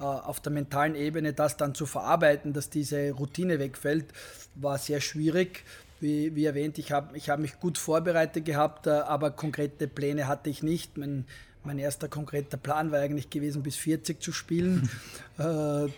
äh, 0.00 0.04
auf 0.04 0.40
der 0.40 0.52
mentalen 0.52 0.94
Ebene 0.94 1.32
das 1.32 1.56
dann 1.56 1.74
zu 1.74 1.86
verarbeiten, 1.86 2.52
dass 2.52 2.70
diese 2.70 3.10
Routine 3.12 3.58
wegfällt, 3.58 4.06
war 4.54 4.78
sehr 4.78 5.00
schwierig 5.00 5.64
wie, 6.00 6.34
wie 6.36 6.44
erwähnt, 6.44 6.78
ich 6.78 6.92
habe 6.92 7.16
ich 7.16 7.28
hab 7.28 7.40
mich 7.40 7.58
gut 7.58 7.78
vorbereitet 7.78 8.44
gehabt, 8.44 8.86
äh, 8.86 8.90
aber 8.90 9.30
konkrete 9.30 9.88
Pläne 9.88 10.28
hatte 10.28 10.50
ich 10.50 10.62
nicht. 10.62 10.96
Mein, 10.96 11.24
mein 11.64 11.78
erster 11.78 12.08
konkreter 12.08 12.56
Plan 12.56 12.92
war 12.92 13.00
eigentlich 13.00 13.30
gewesen, 13.30 13.62
bis 13.62 13.76
40 13.76 14.22
zu 14.22 14.32
spielen. 14.32 14.88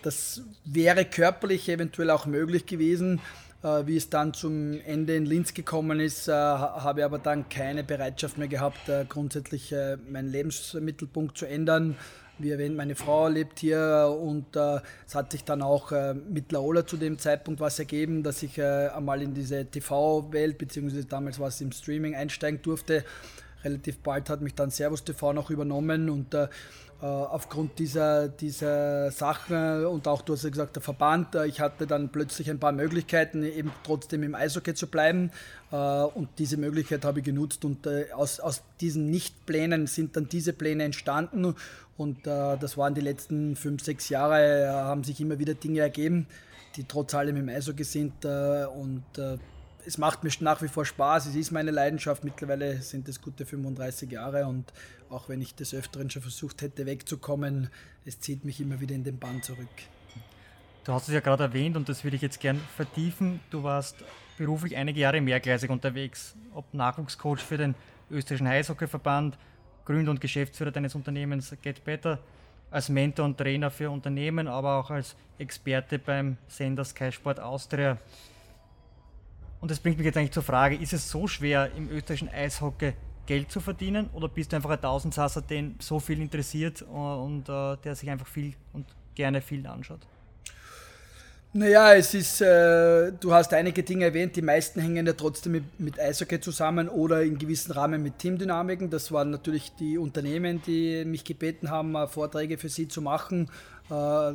Das 0.03 0.42
wäre 0.66 1.07
körperlich 1.07 1.66
eventuell 1.70 2.11
auch 2.11 2.26
möglich 2.26 2.66
gewesen. 2.66 3.18
Äh, 3.62 3.87
wie 3.87 3.96
es 3.96 4.11
dann 4.11 4.35
zum 4.35 4.81
Ende 4.81 5.16
in 5.16 5.27
Linz 5.27 5.55
gekommen 5.55 6.01
ist, 6.01 6.29
habe 6.29 7.01
ich 7.01 7.05
aber 7.05 7.18
dann 7.18 7.49
keine 7.49 7.85
Bereitschaft 7.85 8.38
mehr 8.38 8.49
gehabt, 8.49 8.90
grundsätzlich 9.09 9.75
meinen 10.09 10.31
Lebensmittelpunkt 10.31 11.37
zu 11.37 11.46
ändern. 11.46 11.96
Wie 12.40 12.51
erwähnt, 12.51 12.75
meine 12.75 12.94
Frau 12.94 13.29
lebt 13.29 13.59
hier 13.59 14.16
und 14.18 14.57
äh, 14.57 14.81
es 15.07 15.14
hat 15.14 15.31
sich 15.31 15.44
dann 15.44 15.61
auch 15.61 15.92
äh, 15.92 16.14
mit 16.14 16.53
Laola 16.53 16.87
zu 16.87 16.96
dem 16.96 17.18
Zeitpunkt 17.18 17.61
was 17.61 17.79
ergeben, 17.79 18.23
dass 18.23 18.42
ich 18.42 18.57
äh, 18.57 18.88
einmal 18.88 19.20
in 19.20 19.35
diese 19.35 19.66
TV-Welt, 19.66 20.57
beziehungsweise 20.57 21.05
damals 21.05 21.38
war 21.38 21.49
es 21.49 21.61
im 21.61 21.70
Streaming, 21.70 22.14
einsteigen 22.14 22.62
durfte. 22.62 23.05
Relativ 23.62 23.99
bald 23.99 24.31
hat 24.31 24.40
mich 24.40 24.55
dann 24.55 24.70
Servus 24.70 25.05
TV 25.05 25.35
noch 25.35 25.51
übernommen 25.51 26.09
und 26.09 26.33
äh, 26.33 26.44
äh, 26.44 26.49
aufgrund 27.07 27.79
dieser, 27.79 28.29
dieser 28.29 29.11
Sachen 29.11 29.87
und 29.87 30.07
auch, 30.07 30.21
du 30.21 30.35
hast 30.35 30.45
ja 30.45 30.51
gesagt, 30.51 30.77
der 30.77 30.83
Verband, 30.83 31.35
äh, 31.35 31.47
ich 31.47 31.61
hatte 31.61 31.87
dann 31.87 32.11
plötzlich 32.11 32.51
ein 32.51 32.59
paar 32.59 32.73
Möglichkeiten, 32.73 33.43
eben 33.43 33.73
trotzdem 33.85 34.23
im 34.23 34.35
Eishockey 34.35 34.75
zu 34.75 34.87
bleiben. 34.87 35.31
Äh, 35.73 35.77
und 35.77 36.29
diese 36.39 36.59
Möglichkeit 36.59 37.05
habe 37.07 37.21
ich 37.21 37.25
genutzt 37.25 37.65
und 37.65 37.89
aus, 38.15 38.41
aus 38.41 38.63
diesen 38.81 39.11
Nicht-Plänen 39.11 39.87
sind 39.87 40.17
dann 40.17 40.29
diese 40.29 40.53
Pläne 40.53 40.85
entstanden. 40.85 41.55
Und 41.97 42.27
das 42.27 42.79
waren 42.79 42.95
die 42.95 43.03
letzten 43.03 43.57
fünf, 43.57 43.85
sechs 43.85 44.09
Jahre, 44.09 44.71
haben 44.73 45.05
sich 45.05 45.21
immer 45.21 45.39
wieder 45.39 45.53
Dinge 45.53 45.81
ergeben, 45.81 46.27
die 46.77 46.85
trotz 46.85 47.15
allem 47.15 47.37
im 47.37 47.51
Eishockey 47.51 47.85
sind 47.85 48.25
und 48.25 49.05
es 49.87 49.99
macht 49.99 50.25
mir 50.25 50.31
nach 50.40 50.62
wie 50.62 50.69
vor 50.69 50.85
Spaß, 50.85 51.27
es 51.27 51.35
ist 51.35 51.51
meine 51.51 51.71
Leidenschaft, 51.71 52.25
mittlerweile 52.25 52.81
sind 52.83 53.09
es 53.09 53.21
gute 53.21 53.47
35 53.47 54.11
Jahre 54.11 54.47
und 54.47 54.73
auch 55.09 55.29
wenn 55.29 55.40
ich 55.40 55.55
des 55.55 55.75
Öfteren 55.75 56.11
schon 56.11 56.23
versucht 56.23 56.62
hätte 56.62 56.87
wegzukommen, 56.87 57.69
es 58.05 58.21
zieht 58.21 58.45
mich 58.45 58.61
immer 58.61 58.81
wieder 58.81 58.95
in 58.95 59.05
den 59.05 59.19
Bann 59.19 59.43
zurück. 59.43 59.69
Du 60.85 60.93
hast 60.93 61.09
es 61.09 61.14
ja 61.14 61.21
gerade 61.21 61.45
erwähnt 61.45 61.77
und 61.77 61.88
das 61.88 62.05
würde 62.05 62.16
ich 62.16 62.23
jetzt 62.23 62.40
gern 62.40 62.61
vertiefen. 62.77 63.40
Du 63.51 63.62
warst 63.62 63.97
beruflich 64.38 64.77
einige 64.77 65.01
Jahre 65.01 65.21
mehrgleisig 65.21 65.71
unterwegs, 65.71 66.35
ob 66.55 66.73
Nachwuchscoach 66.73 67.40
für 67.40 67.59
den 67.59 67.75
österreichischen 68.11 68.47
Eishockeyverband, 68.47 69.37
Gründer 69.85 70.11
und 70.11 70.21
Geschäftsführer 70.21 70.71
deines 70.71 70.95
Unternehmens 70.95 71.55
Get 71.62 71.85
Better, 71.85 72.19
als 72.71 72.88
Mentor 72.88 73.27
und 73.27 73.37
Trainer 73.37 73.71
für 73.71 73.90
Unternehmen, 73.90 74.49
aber 74.49 74.77
auch 74.77 74.90
als 74.90 75.16
Experte 75.38 75.99
beim 75.99 76.37
Sender 76.49 76.85
Sky 76.85 77.12
Sport 77.12 77.40
Austria. 77.40 77.99
Und 79.61 79.70
das 79.70 79.79
bringt 79.79 79.99
mich 79.99 80.07
jetzt 80.07 80.16
eigentlich 80.16 80.33
zur 80.33 80.42
Frage, 80.42 80.77
ist 80.77 80.92
es 80.92 81.11
so 81.11 81.27
schwer 81.27 81.70
im 81.77 81.90
österreichischen 81.90 82.29
Eishockey 82.29 82.94
Geld 83.27 83.53
zu 83.53 83.61
verdienen 83.61 84.09
oder 84.12 84.29
bist 84.29 84.51
du 84.51 84.57
einfach 84.57 84.70
ein 84.70 84.81
Tausendsasser, 84.81 85.42
den 85.42 85.77
so 85.79 86.01
viel 86.01 86.20
interessiert 86.20 86.83
und, 86.83 87.46
und 87.46 87.49
uh, 87.49 87.77
der 87.77 87.94
sich 87.94 88.11
einfach 88.11 88.27
viel 88.27 88.55
und 88.73 88.87
gerne 89.14 89.40
viel 89.40 89.64
anschaut? 89.66 90.01
Naja, 91.53 91.94
es 91.94 92.14
ist, 92.14 92.40
äh, 92.40 93.11
du 93.12 93.33
hast 93.33 93.53
einige 93.53 93.83
Dinge 93.83 94.05
erwähnt, 94.05 94.37
die 94.37 94.42
meisten 94.42 94.81
hängen 94.81 95.05
ja 95.05 95.12
trotzdem 95.14 95.53
mit, 95.53 95.81
mit 95.81 95.99
Eishockey 95.99 96.40
zusammen 96.40 96.88
oder 96.88 97.23
in 97.23 97.38
gewissen 97.38 97.73
Rahmen 97.73 98.05
mit 98.05 98.18
Teamdynamiken. 98.18 98.88
Das 98.88 99.11
waren 99.11 99.31
natürlich 99.31 99.73
die 99.75 99.99
Unternehmen, 99.99 100.62
die 100.64 101.05
mich 101.05 101.25
gebeten 101.25 101.68
haben, 101.68 101.96
äh, 101.96 102.07
Vorträge 102.07 102.57
für 102.57 102.68
sie 102.68 102.87
zu 102.87 103.03
machen, 103.03 103.51
äh, 103.90 104.33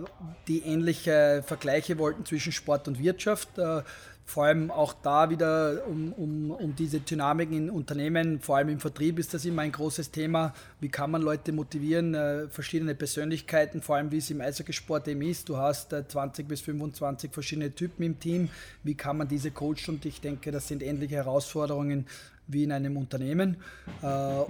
die 0.49 0.63
ähnliche 0.65 1.41
Vergleiche 1.47 1.97
wollten 1.97 2.25
zwischen 2.25 2.51
Sport 2.51 2.89
und 2.89 2.99
Wirtschaft. 2.99 3.57
Äh, 3.57 3.83
vor 4.25 4.45
allem 4.45 4.71
auch 4.71 4.93
da 4.93 5.29
wieder 5.29 5.85
um, 5.87 6.11
um, 6.13 6.51
um 6.51 6.75
diese 6.75 6.99
Dynamiken 6.99 7.55
in 7.55 7.69
Unternehmen, 7.69 8.39
vor 8.39 8.57
allem 8.57 8.69
im 8.69 8.79
Vertrieb 8.79 9.19
ist 9.19 9.33
das 9.35 9.45
immer 9.45 9.61
ein 9.61 9.71
großes 9.71 10.09
Thema. 10.09 10.53
Wie 10.79 10.89
kann 10.89 11.11
man 11.11 11.21
Leute 11.21 11.51
motivieren, 11.51 12.15
äh, 12.15 12.47
verschiedene 12.49 12.95
Persönlichkeiten, 12.95 13.81
vor 13.81 13.97
allem 13.97 14.11
wie 14.11 14.17
es 14.17 14.31
im 14.31 14.41
Eishockeysport 14.41 15.07
eben 15.07 15.21
ist. 15.21 15.47
Du 15.47 15.57
hast 15.57 15.93
äh, 15.93 16.07
20 16.07 16.47
bis 16.47 16.61
25 16.61 17.31
verschiedene 17.31 17.71
Typen 17.71 18.03
im 18.03 18.19
Team. 18.19 18.49
Wie 18.83 18.95
kann 18.95 19.17
man 19.17 19.27
diese 19.27 19.51
coachen? 19.51 19.95
Und 19.95 20.05
ich 20.05 20.21
denke, 20.21 20.51
das 20.51 20.67
sind 20.67 20.81
ähnliche 20.81 21.15
Herausforderungen 21.15 22.07
wie 22.47 22.63
in 22.63 22.71
einem 22.71 22.97
Unternehmen. 22.97 23.57
Äh, 24.01 24.43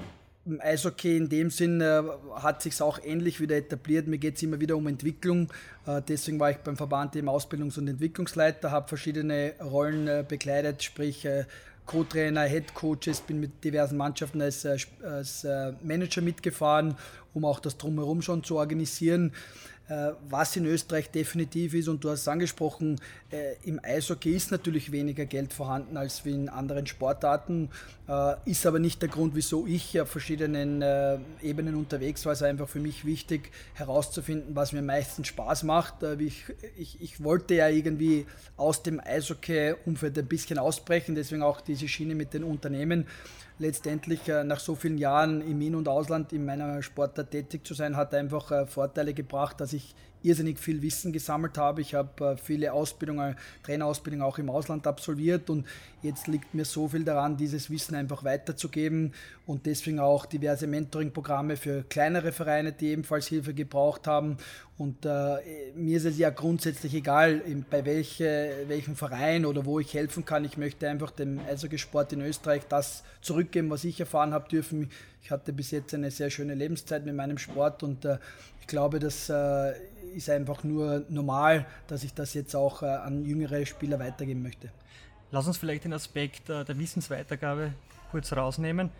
Eishockey 0.60 1.17
in 1.17 1.29
dem 1.29 1.49
Sinn 1.49 1.81
äh, 1.81 2.03
hat 2.36 2.62
sich 2.62 2.79
auch 2.81 2.99
ähnlich 3.03 3.39
wieder 3.39 3.58
etabliert. 3.58 4.08
Mir 4.08 4.17
geht 4.17 4.36
es 4.36 4.43
immer 4.43 4.60
wieder 4.60 4.77
um 4.77 4.86
Entwicklung. 4.88 5.49
Äh, 5.88 6.01
deswegen 6.08 6.39
war 6.39 6.51
ich 6.51 6.58
beim 6.58 6.77
Verband 6.77 7.15
eben 7.15 7.29
Ausbildungs- 7.29 7.79
und 7.79 7.88
Entwicklungsleiter, 7.88 8.71
habe 8.71 8.88
verschiedene 8.88 9.53
Rollen 9.60 10.08
äh, 10.08 10.23
bekleidet, 10.27 10.84
sprich 10.84 11.25
äh, 11.25 11.45
Co-Trainer, 11.86 12.43
Head 12.43 12.73
Coaches, 12.73 13.21
bin 13.21 13.39
mit 13.39 13.63
diversen 13.63 13.97
Mannschaften 13.97 14.41
als, 14.41 14.65
äh, 14.65 14.77
als 15.03 15.43
äh, 15.43 15.73
Manager 15.84 16.21
mitgefahren, 16.21 16.95
um 17.34 17.45
auch 17.45 17.60
das 17.60 17.77
Drumherum 17.77 18.21
schon 18.21 18.43
zu 18.43 18.58
organisieren. 18.58 19.34
Äh, 19.88 20.13
was 20.30 20.56
in 20.56 20.65
Österreich 20.65 21.12
definitiv 21.12 21.76
ist, 21.76 21.88
und 21.88 22.04
du 22.04 22.10
hast 22.10 22.21
es 22.21 22.28
angesprochen, 22.28 23.00
äh, 23.32 23.54
im 23.65 23.80
Eishockey 23.84 24.32
ist 24.32 24.50
natürlich 24.50 24.91
weniger 24.91 25.26
Geld 25.26 25.54
vorhanden 25.54 25.95
als 25.95 26.26
wie 26.26 26.32
in 26.32 26.50
anderen 26.50 26.88
Sportarten, 26.88 27.69
äh, 28.08 28.34
ist 28.45 28.65
aber 28.65 28.80
nicht 28.80 29.04
der 29.04 29.10
Grund, 29.10 29.36
wieso 29.36 29.67
ich 29.67 30.02
auf 30.02 30.10
verschiedenen 30.10 30.84
Ebenen 31.43 31.76
unterwegs 31.76 32.26
war. 32.26 32.34
Es 32.34 32.41
ist 32.41 32.48
einfach 32.48 32.67
für 32.67 32.80
mich 32.80 33.06
wichtig 33.06 33.52
herauszufinden, 33.76 34.56
was 34.56 34.71
mir 34.71 34.82
meistens 34.82 35.28
Spaß 35.28 35.63
macht. 35.63 36.02
Ich, 36.19 36.45
ich, 36.78 37.00
ich 37.02 37.24
wollte 37.24 37.54
ja 37.54 37.69
irgendwie 37.69 38.26
aus 38.58 38.82
dem 38.82 39.00
Eishockey-Umfeld 39.00 40.17
ein 40.17 40.26
bisschen 40.26 40.58
ausbrechen, 40.58 41.13
deswegen 41.13 41.43
auch 41.43 41.62
diese 41.62 41.88
Schiene 41.88 42.15
mit 42.15 42.34
den 42.34 42.43
Unternehmen 42.43 43.06
letztendlich 43.59 44.27
äh, 44.27 44.43
nach 44.43 44.59
so 44.59 44.75
vielen 44.75 44.97
Jahren 44.97 45.41
im 45.41 45.61
In- 45.61 45.75
und 45.75 45.87
Ausland 45.87 46.33
in 46.33 46.45
meiner 46.45 46.81
Sportart 46.81 47.31
tätig 47.31 47.65
zu 47.65 47.73
sein, 47.73 47.95
hat 47.95 48.13
einfach 48.13 48.51
äh, 48.51 48.65
Vorteile 48.65 49.13
gebracht, 49.13 49.61
dass 49.61 49.73
ich 49.73 49.95
irrsinnig 50.23 50.60
viel 50.60 50.82
Wissen 50.82 51.13
gesammelt 51.13 51.58
habe. 51.58 51.82
Ich 51.82 51.93
habe 51.93 52.34
äh, 52.34 52.38
viele 52.38 52.73
Ausbildungen, 52.73 53.36
Trainerausbildungen 53.63 54.25
auch 54.25 54.38
im 54.38 54.49
Ausland 54.49 54.88
absolviert 54.88 55.49
und 55.49 55.65
jetzt 56.01 56.28
liegt 56.28 56.54
mir 56.54 56.65
so 56.65 56.88
viel 56.88 57.04
daran, 57.04 57.38
dieses 57.38 57.69
Wissen 57.69 57.95
einfach 57.95 58.23
weiterzugeben 58.23 59.13
und 59.45 59.65
deswegen 59.65 59.99
auch 59.99 60.25
diverse 60.25 60.67
Mentoring-Programme 60.67 61.58
für 61.58 61.84
kleinere 61.84 62.32
Vereine, 62.32 62.71
die 62.71 62.88
ebenfalls 62.88 63.28
Hilfe 63.28 63.54
gebraucht 63.54 64.08
haben. 64.08 64.38
Und 64.78 65.06
äh, 65.06 65.38
mir 65.75 65.97
ist 65.97 66.06
es 66.06 66.17
ja 66.17 66.32
grundsätzlich 66.32 66.93
egal, 66.93 67.41
bei 67.69 67.86
welche, 67.86 68.65
welchem 68.67 68.95
Verein 68.95 69.45
oder 69.45 69.65
wo 69.65 69.80
ich 69.80 69.93
helfen 69.93 70.25
kann. 70.25 70.43
Ich 70.43 70.58
möchte 70.58 70.89
einfach 70.89 71.12
dem 71.12 71.39
Eishockeysport 71.39 72.12
in 72.13 72.21
Österreich 72.21 72.63
das 72.67 73.04
zurückgeben, 73.21 73.69
was 73.69 73.84
ich 73.86 73.99
erfahren 73.99 74.34
habe 74.34 74.49
dürfen. 74.49 74.89
Ich 75.25 75.31
hatte 75.31 75.51
bis 75.53 75.71
jetzt 75.71 75.91
eine 75.95 76.11
sehr 76.11 76.29
schöne 76.29 76.53
Lebenszeit 76.53 77.03
mit 77.03 77.15
meinem 77.15 77.39
Sport 77.39 77.81
und 77.81 78.05
äh, 78.05 78.19
ich 78.61 78.67
glaube, 78.67 78.99
das 78.99 79.27
äh, 79.27 79.73
ist 80.15 80.29
einfach 80.29 80.63
nur 80.63 81.03
normal, 81.09 81.65
dass 81.88 82.03
ich 82.03 82.13
das 82.13 82.35
jetzt 82.35 82.55
auch 82.55 82.83
äh, 82.83 82.85
an 82.85 83.25
jüngere 83.25 83.65
Spieler 83.65 83.97
weitergeben 83.97 84.43
möchte. 84.43 84.69
Lass 85.31 85.47
uns 85.47 85.57
vielleicht 85.57 85.85
den 85.85 85.93
Aspekt 85.93 86.51
äh, 86.51 86.63
der 86.63 86.77
Wissensweitergabe 86.77 87.73
kurz 88.11 88.31
rausnehmen. 88.33 88.91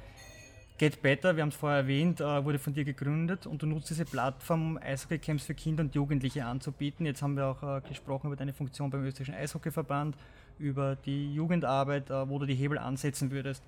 Get 0.80 1.04
Better, 1.04 1.36
wir 1.36 1.44
haben 1.44 1.50
es 1.50 1.56
vorher 1.56 1.82
erwähnt, 1.82 2.22
äh, 2.22 2.44
wurde 2.44 2.58
von 2.58 2.74
dir 2.74 2.86
gegründet 2.86 3.46
und 3.46 3.62
du 3.62 3.68
nutzt 3.68 3.92
diese 3.92 4.06
Plattform, 4.06 4.72
um 4.72 4.78
Eishockey-Camps 4.80 5.46
für 5.46 5.54
Kinder 5.54 5.84
und 5.84 5.94
Jugendliche 5.94 6.44
anzubieten. 6.44 7.06
Jetzt 7.06 7.22
haben 7.22 7.38
wir 7.38 7.46
auch 7.46 7.62
äh, 7.62 7.82
gesprochen 7.88 8.28
über 8.28 8.36
deine 8.36 8.54
Funktion 8.54 8.90
beim 8.90 9.06
österreichischen 9.06 9.36
Eishockeyverband, 9.36 10.16
über 10.58 10.96
die 10.96 11.36
Jugendarbeit, 11.36 12.10
wo 12.10 12.40
du 12.40 12.48
die 12.48 12.56
Hebel 12.56 12.80
ansetzen 12.80 13.30
würdest. 13.30 13.62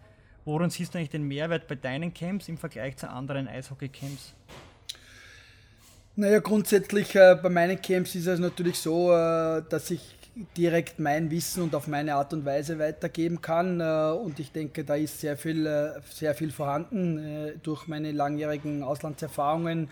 Worin 0.48 0.70
siehst 0.70 0.94
du 0.94 0.98
eigentlich 0.98 1.10
den 1.10 1.28
Mehrwert 1.28 1.68
bei 1.68 1.76
deinen 1.76 2.14
Camps 2.14 2.48
im 2.48 2.58
Vergleich 2.58 2.96
zu 2.96 3.10
anderen 3.10 3.50
Eishockey-Camps? 3.50 4.34
Naja, 6.16 6.40
grundsätzlich 6.40 7.14
äh, 7.16 7.36
bei 7.36 7.50
meinen 7.50 7.82
Camps 7.82 8.16
ist 8.16 8.28
es 8.28 8.40
natürlich 8.40 8.80
so, 8.80 9.12
äh, 9.12 9.62
dass 9.68 9.92
ich 9.92 10.16
direkt 10.56 11.00
mein 11.00 11.30
Wissen 11.32 11.64
und 11.64 11.76
auf 11.76 11.88
meine 11.88 12.16
Art 12.16 12.32
und 12.32 12.46
Weise 12.46 12.80
weitergeben 12.80 13.42
kann. 13.42 13.82
Äh, 13.82 14.12
und 14.14 14.40
ich 14.40 14.54
denke, 14.54 14.86
da 14.86 14.96
ist 14.96 15.20
sehr 15.20 15.36
viel, 15.36 15.68
äh, 15.68 16.00
sehr 16.10 16.34
viel 16.34 16.52
vorhanden 16.52 17.18
äh, 17.18 17.54
durch 17.62 17.88
meine 17.88 18.14
langjährigen 18.14 18.84
Auslandserfahrungen. 18.84 19.90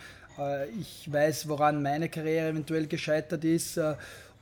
Ich 0.78 1.10
weiß, 1.10 1.48
woran 1.48 1.82
meine 1.82 2.10
Karriere 2.10 2.50
eventuell 2.50 2.88
gescheitert 2.88 3.46
ist 3.46 3.80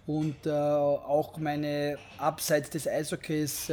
und 0.06 0.48
auch 0.48 1.38
meine 1.38 1.98
abseits 2.18 2.70
des 2.70 2.88
Eishockeys 2.88 3.72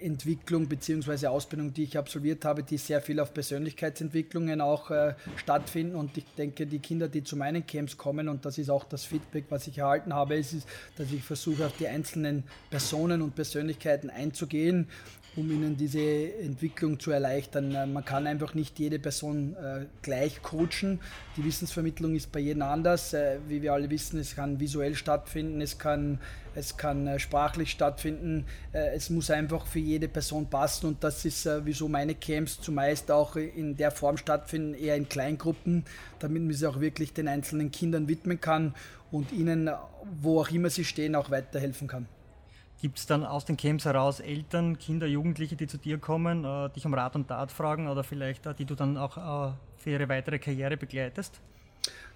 Entwicklung 0.00 0.68
bzw. 0.68 1.26
Ausbildung, 1.26 1.72
die 1.72 1.84
ich 1.84 1.98
absolviert 1.98 2.44
habe, 2.44 2.62
die 2.62 2.78
sehr 2.78 3.00
viel 3.00 3.20
auf 3.20 3.32
Persönlichkeitsentwicklungen 3.32 4.60
auch 4.60 4.90
äh, 4.90 5.14
stattfinden. 5.36 5.96
Und 5.96 6.16
ich 6.16 6.24
denke, 6.36 6.66
die 6.66 6.78
Kinder, 6.78 7.08
die 7.08 7.24
zu 7.24 7.36
meinen 7.36 7.66
Camps 7.66 7.96
kommen, 7.96 8.28
und 8.28 8.44
das 8.44 8.58
ist 8.58 8.70
auch 8.70 8.84
das 8.84 9.04
Feedback, 9.04 9.44
was 9.48 9.66
ich 9.66 9.78
erhalten 9.78 10.14
habe, 10.14 10.36
ist, 10.36 10.66
dass 10.96 11.10
ich 11.12 11.22
versuche, 11.22 11.66
auf 11.66 11.76
die 11.76 11.88
einzelnen 11.88 12.44
Personen 12.70 13.22
und 13.22 13.34
Persönlichkeiten 13.34 14.10
einzugehen 14.10 14.88
um 15.36 15.50
ihnen 15.50 15.76
diese 15.76 16.00
Entwicklung 16.00 16.98
zu 16.98 17.10
erleichtern. 17.10 17.74
Äh, 17.74 17.86
man 17.86 18.04
kann 18.04 18.26
einfach 18.26 18.54
nicht 18.54 18.78
jede 18.78 18.98
Person 18.98 19.54
äh, 19.54 19.86
gleich 20.02 20.42
coachen. 20.42 21.00
Die 21.36 21.44
Wissensvermittlung 21.44 22.16
ist 22.16 22.32
bei 22.32 22.40
jedem 22.40 22.62
anders. 22.62 23.12
Äh, 23.12 23.38
wie 23.46 23.60
wir 23.60 23.74
alle 23.74 23.90
wissen, 23.90 24.18
es 24.18 24.34
kann 24.34 24.58
visuell 24.58 24.94
stattfinden, 24.94 25.60
es 25.60 25.78
kann, 25.78 26.18
es 26.54 26.76
kann 26.76 27.18
sprachlich 27.18 27.70
stattfinden. 27.70 28.46
es 28.72 29.10
muss 29.10 29.30
einfach 29.30 29.66
für 29.66 29.78
jede 29.78 30.08
Person 30.08 30.48
passen 30.48 30.86
und 30.86 31.04
das 31.04 31.24
ist, 31.26 31.46
wieso 31.64 31.86
meine 31.86 32.14
Camps 32.14 32.60
zumeist 32.60 33.10
auch 33.10 33.36
in 33.36 33.76
der 33.76 33.90
Form 33.90 34.16
stattfinden, 34.16 34.72
eher 34.72 34.96
in 34.96 35.06
Kleingruppen, 35.06 35.84
damit 36.18 36.42
man 36.42 36.52
sich 36.54 36.66
auch 36.66 36.80
wirklich 36.80 37.12
den 37.12 37.28
einzelnen 37.28 37.70
Kindern 37.70 38.08
widmen 38.08 38.40
kann 38.40 38.74
und 39.10 39.32
ihnen, 39.32 39.70
wo 40.22 40.40
auch 40.40 40.50
immer 40.50 40.70
sie 40.70 40.84
stehen, 40.84 41.14
auch 41.14 41.30
weiterhelfen 41.30 41.88
kann. 41.88 42.06
Gibt 42.80 42.98
es 42.98 43.06
dann 43.06 43.24
aus 43.24 43.44
den 43.44 43.56
Camps 43.56 43.86
heraus 43.86 44.20
Eltern, 44.20 44.78
Kinder, 44.78 45.06
Jugendliche, 45.06 45.56
die 45.56 45.66
zu 45.66 45.78
dir 45.78 45.98
kommen, 45.98 46.44
äh, 46.44 46.68
dich 46.70 46.84
um 46.84 46.92
Rat 46.92 47.14
und 47.16 47.28
Tat 47.28 47.50
fragen 47.50 47.88
oder 47.88 48.04
vielleicht 48.04 48.44
äh, 48.46 48.54
die 48.54 48.66
du 48.66 48.74
dann 48.74 48.96
auch 48.98 49.16
äh, 49.16 49.52
für 49.78 49.90
ihre 49.90 50.08
weitere 50.08 50.38
Karriere 50.38 50.76
begleitest? 50.76 51.40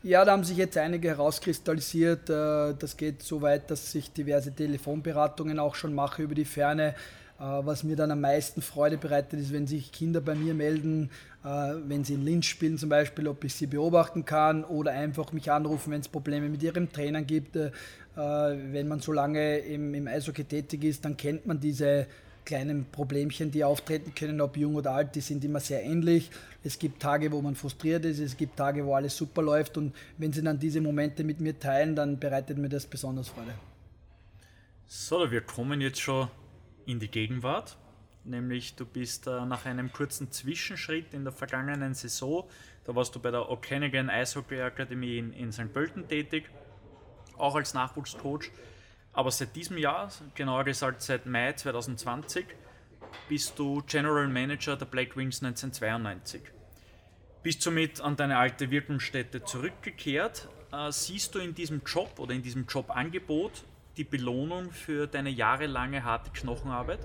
Ja, 0.03 0.25
da 0.25 0.33
haben 0.33 0.45
sich 0.45 0.57
jetzt 0.57 0.77
einige 0.79 1.09
herauskristallisiert. 1.09 2.31
Äh, 2.31 2.75
das 2.79 2.97
geht 2.97 3.23
so 3.23 3.43
weit, 3.43 3.71
dass 3.71 3.95
ich 3.95 4.13
diverse 4.13 4.55
Telefonberatungen 4.55 5.59
auch 5.59 5.75
schon 5.75 5.95
mache 5.95 6.23
über 6.23 6.35
die 6.35 6.45
Ferne. 6.45 6.95
Äh, 7.41 7.43
was 7.43 7.85
mir 7.85 7.97
dann 7.97 8.11
am 8.11 8.21
meisten 8.21 8.61
Freude 8.61 8.99
bereitet, 8.99 9.41
ist, 9.41 9.53
wenn 9.53 9.67
sich 9.67 9.93
Kinder 9.93 10.21
bei 10.21 10.35
mir 10.35 10.53
melden, 10.53 11.11
äh, 11.43 11.47
wenn 11.87 12.05
sie 12.05 12.15
in 12.15 12.23
Linz 12.23 12.47
spielen 12.47 12.77
zum 12.77 12.91
Beispiel, 12.91 13.27
ob 13.29 13.43
ich 13.45 13.55
sie 13.55 13.67
beobachten 13.67 14.27
kann 14.27 14.63
oder 14.63 14.93
einfach 14.93 15.33
mich 15.33 15.51
anrufen, 15.51 15.91
wenn 15.91 16.01
es 16.01 16.09
Probleme 16.09 16.51
mit 16.51 16.63
ihrem 16.63 16.93
Trainer 16.93 17.23
gibt. 17.23 17.57
Äh, 17.57 17.71
wenn 18.15 18.89
man 18.89 19.01
so 19.01 19.13
lange 19.13 19.59
im, 19.59 19.95
im 19.95 20.07
Eishockey 20.07 20.45
tätig 20.45 20.85
ist, 20.85 21.05
dann 21.07 21.17
kennt 21.17 21.47
man 21.47 21.59
diese 21.59 22.07
kleinen 22.45 22.87
Problemchen, 22.91 23.51
die 23.51 23.65
auftreten 23.65 24.15
können, 24.15 24.41
ob 24.41 24.57
jung 24.57 24.75
oder 24.75 24.93
alt, 24.93 25.15
die 25.15 25.21
sind 25.21 25.45
immer 25.45 25.61
sehr 25.61 25.83
ähnlich. 25.83 26.31
Es 26.63 26.79
gibt 26.79 27.01
Tage, 27.01 27.33
wo 27.33 27.41
man 27.41 27.55
frustriert 27.55 28.05
ist, 28.05 28.19
es 28.19 28.37
gibt 28.37 28.57
Tage, 28.57 28.85
wo 28.85 28.95
alles 28.95 29.17
super 29.17 29.41
läuft 29.41 29.79
und 29.79 29.95
wenn 30.19 30.33
sie 30.33 30.43
dann 30.43 30.59
diese 30.59 30.81
Momente 30.81 31.25
mit 31.25 31.41
mir 31.41 31.59
teilen, 31.59 31.95
dann 31.97 32.19
bereitet 32.19 32.59
mir 32.59 32.69
das 32.69 32.87
besonders 32.87 33.29
Freude. 33.29 33.55
So, 34.89 35.31
wir 35.31 35.43
kommen 35.43 35.81
jetzt 35.81 36.01
schon 36.01 36.29
in 36.91 37.01
die 37.01 37.11
Gegenwart, 37.11 37.77
nämlich 38.25 38.75
du 38.77 38.85
bist 38.85 39.27
äh, 39.27 39.45
nach 39.45 39.67
einem 39.67 39.93
kurzen 39.93 40.31
Zwischenschritt 40.31 41.15
in 41.15 41.25
der 41.25 41.33
vergangenen 41.33 41.95
Saison, 41.95 42.49
da 42.85 42.95
warst 42.95 43.15
du 43.15 43.21
bei 43.21 43.31
der 43.31 43.41
O'Conneghan 43.41 44.09
Eishockey 44.09 44.61
Akademie 44.61 45.19
in, 45.19 45.33
in 45.33 45.53
St. 45.53 45.73
Pölten 45.73 46.09
tätig 46.09 46.51
auch 47.41 47.55
als 47.55 47.75
Nachwuchscoach. 47.75 48.51
Aber 49.13 49.31
seit 49.31 49.57
diesem 49.57 49.79
Jahr, 49.79 50.11
genauer 50.35 50.65
gesagt 50.65 51.03
seit 51.03 51.27
Mai 51.27 51.53
2020, 51.53 52.47
bist 53.29 53.59
du 53.59 53.83
General 53.87 54.29
Manager 54.29 54.77
der 54.77 54.87
Black 54.87 55.17
Wings 55.17 55.43
1992. 55.43 56.43
Bist 57.43 57.63
somit 57.63 58.01
an 58.01 58.17
deine 58.17 58.37
alte 58.37 58.71
Wirkungsstätte 58.71 59.45
zurückgekehrt. 59.45 60.49
Äh, 60.73 60.93
siehst 60.93 61.35
du 61.35 61.41
in 61.41 61.55
diesem 61.55 61.83
Job 61.85 62.19
oder 62.19 62.35
in 62.35 62.43
diesem 62.43 62.67
Jobangebot 62.67 63.65
die 64.01 64.05
Belohnung 64.05 64.71
für 64.71 65.07
deine 65.07 65.29
jahrelange 65.29 66.03
harte 66.03 66.31
Knochenarbeit? 66.31 67.01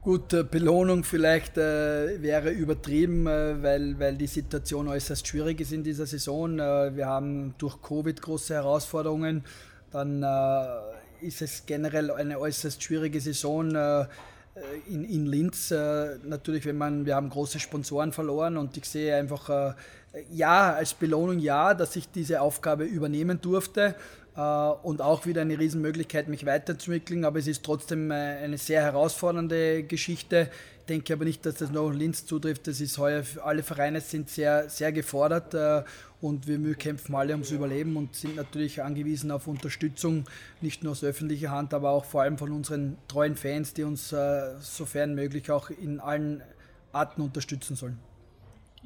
Gut, 0.00 0.30
Belohnung 0.50 1.04
vielleicht 1.04 1.56
äh, 1.56 2.20
wäre 2.20 2.50
übertrieben, 2.50 3.28
äh, 3.28 3.62
weil, 3.62 4.00
weil 4.00 4.16
die 4.16 4.26
Situation 4.26 4.88
äußerst 4.88 5.24
schwierig 5.28 5.60
ist 5.60 5.72
in 5.72 5.84
dieser 5.84 6.06
Saison. 6.06 6.58
Äh, 6.58 6.96
wir 6.96 7.06
haben 7.06 7.54
durch 7.58 7.80
Covid 7.80 8.20
große 8.20 8.52
Herausforderungen. 8.52 9.44
Dann 9.92 10.24
äh, 10.24 11.24
ist 11.24 11.40
es 11.40 11.66
generell 11.66 12.10
eine 12.10 12.40
äußerst 12.40 12.82
schwierige 12.82 13.20
Saison 13.20 13.76
äh, 13.76 14.06
in, 14.88 15.04
in 15.04 15.26
Linz. 15.26 15.70
Äh, 15.70 16.18
natürlich, 16.24 16.66
wenn 16.66 16.78
man, 16.78 17.06
wir 17.06 17.14
haben 17.14 17.30
große 17.30 17.60
Sponsoren 17.60 18.10
verloren 18.10 18.56
und 18.56 18.76
ich 18.76 18.86
sehe 18.86 19.14
einfach, 19.14 19.76
ja, 20.32 20.74
als 20.74 20.94
Belohnung 20.94 21.38
ja, 21.38 21.74
dass 21.74 21.94
ich 21.94 22.10
diese 22.10 22.40
Aufgabe 22.40 22.84
übernehmen 22.84 23.40
durfte. 23.40 23.94
Äh, 24.36 24.40
und 24.40 25.02
auch 25.02 25.26
wieder 25.26 25.42
eine 25.42 25.58
Riesenmöglichkeit, 25.58 26.28
mich 26.28 26.46
weiterzuentwickeln. 26.46 27.24
Aber 27.24 27.38
es 27.38 27.46
ist 27.46 27.62
trotzdem 27.62 28.10
äh, 28.10 28.14
eine 28.14 28.58
sehr 28.58 28.82
herausfordernde 28.82 29.82
Geschichte. 29.84 30.50
Ich 30.80 30.86
denke 30.86 31.12
aber 31.12 31.24
nicht, 31.24 31.44
dass 31.46 31.56
das 31.56 31.70
nur 31.70 31.92
Linz 31.92 32.26
zutrifft. 32.26 32.66
Das 32.66 32.80
ist 32.80 32.98
heuer, 32.98 33.22
alle 33.44 33.62
Vereine 33.62 34.00
sind 34.00 34.28
sehr, 34.30 34.68
sehr 34.68 34.90
gefordert 34.90 35.54
äh, 35.54 35.84
und 36.20 36.46
wir 36.46 36.74
kämpfen 36.74 37.14
alle 37.14 37.32
ums 37.32 37.50
Überleben 37.50 37.96
und 37.96 38.14
sind 38.14 38.36
natürlich 38.36 38.82
angewiesen 38.82 39.30
auf 39.30 39.46
Unterstützung, 39.48 40.24
nicht 40.60 40.82
nur 40.82 40.92
aus 40.92 41.02
öffentlicher 41.02 41.50
Hand, 41.50 41.74
aber 41.74 41.90
auch 41.90 42.04
vor 42.04 42.22
allem 42.22 42.38
von 42.38 42.52
unseren 42.52 42.96
treuen 43.08 43.34
Fans, 43.34 43.74
die 43.74 43.82
uns 43.82 44.14
sofern 44.60 45.16
möglich 45.16 45.50
auch 45.50 45.70
in 45.70 45.98
allen 45.98 46.40
Arten 46.92 47.22
unterstützen 47.22 47.74
sollen. 47.74 47.98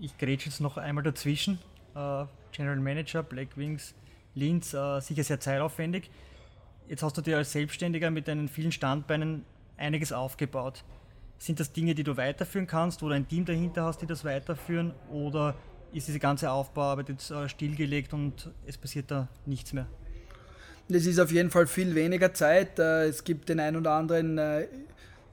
Ich 0.00 0.16
grätsche 0.16 0.48
jetzt 0.48 0.62
noch 0.62 0.78
einmal 0.78 1.04
dazwischen. 1.04 1.58
General 1.92 2.80
Manager 2.80 3.22
Black 3.22 3.58
Wings 3.58 3.94
Linz 4.36 4.74
äh, 4.74 5.00
sicher 5.00 5.24
sehr 5.24 5.40
zeitaufwendig. 5.40 6.10
Jetzt 6.88 7.02
hast 7.02 7.16
du 7.16 7.22
dir 7.22 7.38
als 7.38 7.50
Selbstständiger 7.50 8.12
mit 8.12 8.28
deinen 8.28 8.48
vielen 8.48 8.70
Standbeinen 8.70 9.44
einiges 9.76 10.12
aufgebaut. 10.12 10.84
Sind 11.38 11.58
das 11.58 11.72
Dinge, 11.72 11.94
die 11.94 12.04
du 12.04 12.16
weiterführen 12.16 12.66
kannst 12.66 13.02
oder 13.02 13.14
ein 13.14 13.26
Team 13.26 13.44
dahinter 13.44 13.84
hast, 13.84 14.00
die 14.00 14.06
das 14.06 14.24
weiterführen? 14.24 14.94
Oder 15.10 15.54
ist 15.92 16.06
diese 16.06 16.18
ganze 16.18 16.50
Aufbauarbeit 16.50 17.08
jetzt 17.08 17.30
äh, 17.30 17.48
stillgelegt 17.48 18.12
und 18.12 18.50
es 18.66 18.78
passiert 18.78 19.10
da 19.10 19.28
nichts 19.46 19.72
mehr? 19.72 19.86
Es 20.88 21.06
ist 21.06 21.18
auf 21.18 21.32
jeden 21.32 21.50
Fall 21.50 21.66
viel 21.66 21.94
weniger 21.94 22.32
Zeit. 22.32 22.78
Äh, 22.78 23.06
es 23.06 23.24
gibt 23.24 23.48
den 23.48 23.58
einen 23.58 23.76
oder 23.76 23.92
anderen 23.92 24.38
äh, 24.38 24.68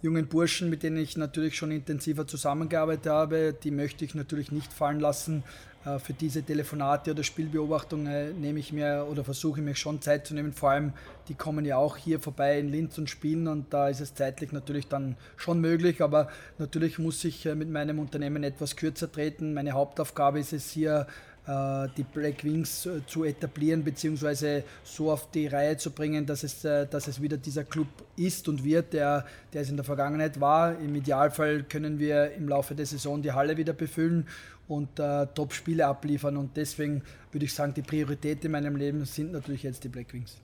jungen 0.04 0.28
Burschen, 0.28 0.70
mit 0.70 0.84
denen 0.84 0.98
ich 0.98 1.18
natürlich 1.18 1.56
schon 1.56 1.72
intensiver 1.72 2.28
zusammengearbeitet 2.28 3.08
habe. 3.08 3.56
Die 3.64 3.72
möchte 3.72 4.06
ich 4.06 4.14
natürlich 4.14 4.52
nicht 4.52 4.72
fallen 4.72 5.00
lassen. 5.00 5.44
Äh, 5.86 6.00
für 6.00 6.14
diese 6.14 6.44
Telefonate 6.44 7.12
oder 7.12 7.24
Spielbeobachtungen 7.24 8.08
äh, 8.08 8.34
nehme 8.34 8.60
ich 8.60 8.74
mir 8.74 9.08
oder 9.10 9.24
versuche 9.24 9.62
mir 9.62 9.76
schon 9.76 10.02
Zeit 10.02 10.28
zu 10.28 10.34
nehmen. 10.34 10.54
Vor 10.54 10.72
allem, 10.72 10.94
die 11.30 11.36
kommen 11.36 11.66
ja 11.66 11.78
auch 11.78 11.98
hier 11.98 12.20
vorbei 12.20 12.60
in 12.60 12.70
Linz 12.70 12.98
und 12.98 13.10
spielen 13.10 13.48
und 13.48 13.74
da 13.74 13.88
ist 13.88 14.02
es 14.02 14.14
zeitlich 14.14 14.52
natürlich 14.52 14.88
dann 14.88 15.16
schon 15.38 15.62
möglich. 15.62 16.02
Aber 16.02 16.30
natürlich 16.58 17.00
muss 17.00 17.24
ich 17.24 17.46
äh, 17.46 17.56
mit 17.56 17.70
meinem 17.70 18.00
Unternehmen 18.00 18.44
etwas 18.44 18.76
kürzer 18.76 19.12
treten. 19.12 19.54
Meine 19.54 19.72
Hauptaufgabe 19.72 20.40
ist 20.40 20.54
es 20.54 20.70
hier, 20.70 21.08
die 21.46 22.04
Black 22.04 22.46
Wings 22.46 22.88
zu 23.06 23.24
etablieren 23.26 23.84
bzw. 23.84 24.64
so 24.84 25.12
auf 25.12 25.30
die 25.32 25.48
Reihe 25.48 25.76
zu 25.76 25.92
bringen, 25.92 26.26
dass 26.26 26.44
es, 26.44 26.62
dass 26.62 27.08
es 27.08 27.22
wieder 27.22 27.36
dieser 27.36 27.66
Club 27.66 27.88
ist 28.16 28.48
und 28.48 28.64
wird, 28.64 28.94
der, 28.94 29.26
der 29.52 29.64
es 29.64 29.70
in 29.70 29.76
der 29.76 29.84
Vergangenheit 29.84 30.40
war. 30.40 30.80
Im 30.80 30.96
Idealfall 30.96 31.64
können 31.64 32.00
wir 32.00 32.32
im 32.32 32.48
Laufe 32.48 32.76
der 32.76 32.86
Saison 32.86 33.22
die 33.22 33.34
Halle 33.34 33.58
wieder 33.58 33.74
befüllen 33.74 34.26
und 34.68 35.00
äh, 35.00 35.28
Top-Spiele 35.28 35.86
abliefern. 35.86 36.38
Und 36.38 36.56
deswegen 36.58 37.04
würde 37.32 37.46
ich 37.46 37.54
sagen, 37.54 37.74
die 37.74 37.82
Priorität 37.82 38.44
in 38.46 38.52
meinem 38.52 38.76
Leben 38.76 39.06
sind 39.06 39.32
natürlich 39.32 39.64
jetzt 39.64 39.84
die 39.84 39.90
Black 39.90 40.14
Wings. 40.14 40.38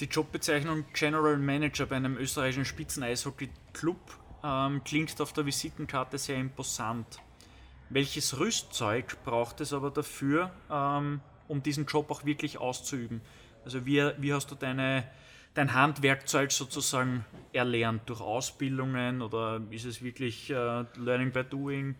Die 0.00 0.06
Jobbezeichnung 0.06 0.84
General 0.92 1.38
Manager 1.38 1.86
bei 1.86 1.96
einem 1.96 2.18
österreichischen 2.18 2.66
Spitzen-Eishockey-Club 2.66 3.96
ähm, 4.44 4.82
klingt 4.84 5.18
auf 5.20 5.32
der 5.32 5.46
Visitenkarte 5.46 6.18
sehr 6.18 6.36
imposant. 6.36 7.18
Welches 7.88 8.38
Rüstzeug 8.38 9.16
braucht 9.24 9.60
es 9.60 9.72
aber 9.72 9.90
dafür, 9.90 10.50
ähm, 10.70 11.20
um 11.48 11.62
diesen 11.62 11.86
Job 11.86 12.10
auch 12.10 12.24
wirklich 12.24 12.58
auszuüben? 12.58 13.20
Also 13.64 13.86
wie, 13.86 14.10
wie 14.18 14.32
hast 14.32 14.50
du 14.50 14.54
deine, 14.54 15.04
dein 15.54 15.72
Handwerkzeug 15.74 16.52
sozusagen 16.52 17.24
erlernt? 17.52 18.02
Durch 18.06 18.20
Ausbildungen 18.20 19.22
oder 19.22 19.60
ist 19.70 19.84
es 19.84 20.02
wirklich 20.02 20.50
äh, 20.50 20.84
Learning 20.96 21.30
by 21.32 21.44
Doing? 21.44 21.94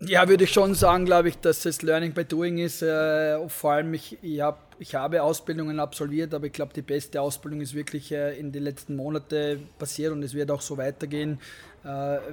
Ja, 0.00 0.28
würde 0.28 0.44
ich 0.44 0.52
schon 0.52 0.74
sagen, 0.74 1.06
glaube 1.06 1.30
ich, 1.30 1.38
dass 1.38 1.64
es 1.64 1.80
Learning 1.82 2.12
by 2.12 2.24
Doing 2.24 2.58
ist. 2.58 2.82
Äh, 2.82 3.48
vor 3.48 3.72
allem, 3.72 3.94
ich, 3.94 4.18
ich, 4.22 4.40
hab, 4.40 4.65
ich 4.78 4.94
habe 4.94 5.22
Ausbildungen 5.22 5.80
absolviert, 5.80 6.34
aber 6.34 6.46
ich 6.46 6.52
glaube, 6.52 6.72
die 6.74 6.82
beste 6.82 7.20
Ausbildung 7.20 7.60
ist 7.60 7.74
wirklich 7.74 8.12
äh, 8.12 8.38
in 8.38 8.52
den 8.52 8.62
letzten 8.62 8.96
Monaten 8.96 9.68
passiert 9.78 10.12
und 10.12 10.22
es 10.22 10.34
wird 10.34 10.50
auch 10.50 10.60
so 10.60 10.76
weitergehen. 10.76 11.38
Äh, 11.84 11.88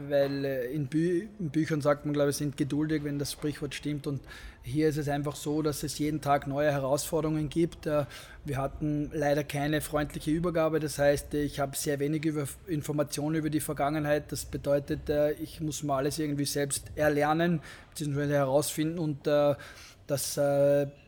weil 0.10 0.46
äh, 0.46 0.66
in, 0.74 0.88
Bü 0.88 1.28
in, 1.40 1.50
Büchern 1.52 1.82
sagt 1.82 2.06
man, 2.06 2.14
glaube 2.14 2.32
ich, 2.32 2.38
sind 2.38 2.58
geduldig, 2.58 3.04
wenn 3.04 3.20
das 3.20 3.32
Sprichwort 3.34 3.76
stimmt. 3.76 4.08
Und 4.08 4.22
hier 4.64 4.90
ist 4.90 4.98
es 4.98 5.08
einfach 5.08 5.36
so, 5.36 5.62
dass 5.62 5.84
es 5.84 6.00
jeden 6.00 6.22
Tag 6.22 6.48
neue 6.48 6.72
Herausforderungen 6.72 7.50
gibt. 7.50 7.86
Wir 7.86 8.58
hatten 8.58 9.12
leider 9.14 9.44
keine 9.44 9.82
freundliche 9.82 10.32
Übergabe, 10.32 10.80
das 10.80 10.98
heißt, 10.98 11.34
ich 11.34 11.60
habe 11.60 11.76
sehr 11.76 12.00
wenig 12.00 12.24
über 12.24 12.48
Informationen 12.68 13.36
über 13.36 13.50
die 13.50 13.60
Vergangenheit. 13.60 14.32
Das 14.32 14.46
bedeutet, 14.46 15.02
ich 15.42 15.60
muss 15.60 15.84
mal 15.84 15.98
alles 15.98 16.18
irgendwie 16.18 16.46
selbst 16.46 16.86
erlernen 16.96 17.60
bzw. 17.90 18.28
herausfinden 18.30 19.00
und 19.00 19.28
das 19.28 20.40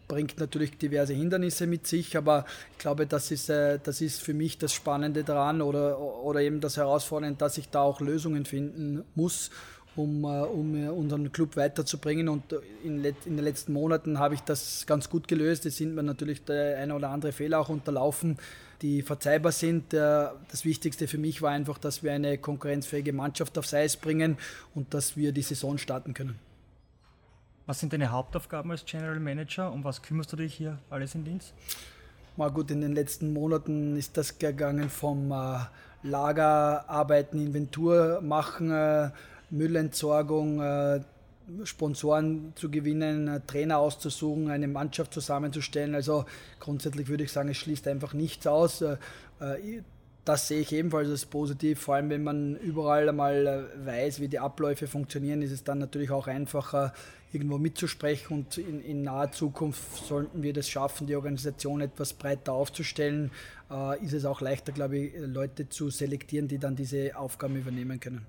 bringt 0.08 0.40
natürlich 0.40 0.78
diverse 0.78 1.14
Hindernisse 1.14 1.68
mit 1.68 1.88
sich, 1.88 2.18
aber 2.18 2.46
ich 2.72 2.78
glaube, 2.78 3.06
das 3.06 3.32
ist, 3.32 3.50
äh, 3.50 3.80
das 3.82 4.02
ist 4.02 4.22
für 4.22 4.34
mich 4.34 4.58
das 4.58 4.74
Spannende 4.74 5.24
daran 5.24 5.62
oder, 5.62 6.00
oder 6.00 6.42
eben 6.42 6.62
das 6.62 6.78
Herausfordernde, 6.78 7.38
dass 7.38 7.58
ich 7.58 7.70
da 7.70 7.82
auch 7.82 8.02
Lösungen 8.02 8.46
finden 8.46 9.04
muss, 9.16 9.50
um, 9.96 10.24
äh, 10.24 10.28
um 10.28 10.76
äh, 10.76 10.90
unseren 10.90 11.32
Club 11.32 11.56
weiterzubringen. 11.56 12.30
Und 12.30 12.44
in, 12.84 13.04
in, 13.04 13.38
den 13.38 13.44
letzten 13.44 13.74
Monaten 13.74 14.20
habe 14.20 14.36
ich 14.36 14.42
das 14.42 14.86
ganz 14.86 15.10
gut 15.10 15.28
gelöst. 15.28 15.66
Es 15.66 15.78
sind 15.78 15.96
mir 15.96 16.04
natürlich 16.04 16.44
der 16.44 16.78
eine 16.78 16.96
oder 16.96 17.10
andere 17.10 17.32
Fehler 17.32 17.60
auch 17.60 17.70
unterlaufen, 17.70 18.38
die 18.82 19.02
verzeihbar 19.02 19.54
sind. 19.54 19.94
Das 19.94 20.66
Wichtigste 20.66 21.08
für 21.08 21.18
mich 21.18 21.42
war 21.42 21.52
einfach, 21.52 21.78
dass 21.78 22.04
wir 22.04 22.12
eine 22.12 22.38
konkurrenzfähige 22.38 23.14
Mannschaft 23.14 23.58
aufs 23.58 23.74
Eis 23.74 23.96
bringen 23.96 24.38
und 24.76 24.94
dass 24.94 25.16
wir 25.16 25.32
die 25.32 25.44
Saison 25.44 25.78
starten 25.78 26.14
können. 26.14 26.38
Was 27.68 27.80
sind 27.80 27.94
deine 27.94 28.12
Hauptaufgaben 28.12 28.70
als 28.70 28.86
General 28.86 29.20
Manager 29.20 29.72
und 29.72 29.84
was 29.84 30.04
kümmerst 30.04 30.32
du 30.32 30.38
dich 30.38 30.54
hier 30.54 30.78
alles 30.92 31.16
in 31.16 31.26
Linz? 31.26 31.52
Mal 32.38 32.52
gut, 32.52 32.70
in 32.70 32.82
den 32.82 32.94
letzten 32.94 33.34
Monaten 33.34 33.98
ist 33.98 34.18
das 34.18 34.38
gegangen 34.38 34.90
vom 34.90 35.32
äh, 35.32 35.58
Lagerarbeiten, 36.04 37.44
Inventur 37.44 38.22
machen, 38.22 38.70
äh, 38.70 39.10
Müllentsorgung, 39.50 40.62
äh, 40.62 41.00
Sponsoren 41.64 42.54
zu 42.56 42.70
gewinnen, 42.70 43.28
äh, 43.28 43.42
Trainer 43.48 43.80
auszusuchen, 43.80 44.52
eine 44.52 44.68
Mannschaft 44.68 45.12
zusammenzustellen. 45.12 45.96
Also 45.96 46.26
grundsätzlich 46.60 47.08
würde 47.08 47.24
ich 47.24 47.32
sagen, 47.32 47.50
es 47.50 47.58
schließt 47.58 47.88
einfach 47.88 48.14
nichts 48.14 48.46
aus. 48.46 48.82
Äh, 48.82 48.98
äh, 49.40 49.82
das 50.24 50.48
sehe 50.48 50.60
ich 50.60 50.72
ebenfalls 50.74 51.10
als 51.10 51.26
positiv, 51.26 51.80
vor 51.80 51.96
allem 51.96 52.10
wenn 52.10 52.24
man 52.24 52.56
überall 52.58 53.08
einmal 53.08 53.70
weiß, 53.86 54.20
wie 54.20 54.28
die 54.28 54.40
Abläufe 54.40 54.88
funktionieren, 54.88 55.44
ist 55.44 55.52
es 55.52 55.64
dann 55.64 55.78
natürlich 55.78 56.10
auch 56.10 56.26
einfacher, 56.26 56.94
irgendwo 57.34 57.58
mitzusprechen 57.58 58.38
und 58.38 58.58
in, 58.58 58.82
in 58.82 59.04
naher 59.04 59.32
Zukunft 59.32 60.06
sollten 60.06 60.44
wir 60.44 60.54
das 60.54 60.70
schaffen, 60.70 61.08
die 61.08 61.16
Organisation 61.16 61.82
etwas 61.82 62.14
breiter 62.14 62.54
aufzustellen, 62.54 63.32
äh, 63.70 64.04
ist 64.04 64.14
es 64.14 64.26
auch 64.26 64.42
leichter, 64.42 64.72
glaube 64.72 64.98
ich, 64.98 65.14
Leute 65.18 65.68
zu 65.70 65.90
selektieren, 65.90 66.48
die 66.48 66.58
dann 66.58 66.76
diese 66.76 67.16
Aufgaben 67.18 67.56
übernehmen 67.56 68.00
können. 68.00 68.26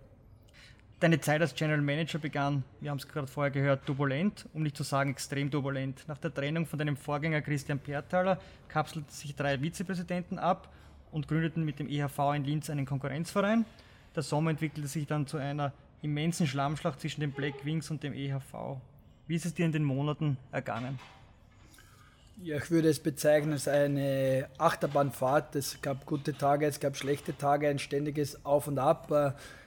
Deine 0.99 1.21
Zeit 1.21 1.43
als 1.43 1.55
General 1.55 1.83
Manager 1.83 2.19
begann, 2.19 2.65
wir 2.81 2.91
haben 2.91 2.97
es 2.97 3.07
gerade 3.07 3.27
vorher 3.27 3.51
gehört, 3.51 3.85
turbulent, 3.85 4.47
um 4.55 4.63
nicht 4.63 4.79
zu 4.79 4.83
sagen 4.83 5.11
extrem 5.11 5.51
turbulent. 5.51 6.03
Nach 6.09 6.17
der 6.17 6.33
Trennung 6.33 6.65
von 6.65 6.79
deinem 6.79 6.97
Vorgänger 6.97 7.43
Christian 7.43 7.79
Perthaler 7.79 8.41
kapselten 8.69 9.11
sich 9.11 9.37
drei 9.37 9.59
Vizepräsidenten 9.59 10.39
ab 10.39 10.73
und 11.13 11.29
gründeten 11.29 11.67
mit 11.67 11.79
dem 11.79 11.89
EHV 11.89 12.19
in 12.35 12.45
Linz 12.45 12.71
einen 12.71 12.87
Konkurrenzverein. 12.87 13.67
Der 14.15 14.23
Sommer 14.23 14.51
entwickelte 14.51 14.89
sich 14.89 15.07
dann 15.07 15.27
zu 15.27 15.37
einer 15.37 15.75
immensen 16.07 16.47
Schlammschlacht 16.47 17.01
zwischen 17.01 17.21
den 17.21 17.33
Black 17.33 17.65
Wings 17.65 17.91
und 17.91 18.03
dem 18.03 18.15
EHV. 18.15 18.79
Wie 19.27 19.37
ist 19.37 19.45
es 19.45 19.55
dir 19.55 19.67
in 19.67 19.73
den 19.73 19.85
Monaten 19.85 20.39
ergangen? 20.53 20.99
Ja, 22.43 22.57
ich 22.59 22.71
würde 22.71 22.89
es 22.89 23.01
bezeichnen 23.01 23.53
als 23.53 23.67
eine 23.67 24.49
Achterbahnfahrt. 24.59 25.57
Es 25.57 25.81
gab 25.81 26.07
gute 26.07 26.35
Tage, 26.35 26.67
es 26.67 26.81
gab 26.81 26.97
schlechte 26.97 27.37
Tage, 27.37 27.69
ein 27.69 27.79
ständiges 27.79 28.45
Auf 28.45 28.69
und 28.69 28.79
Ab. 28.79 29.11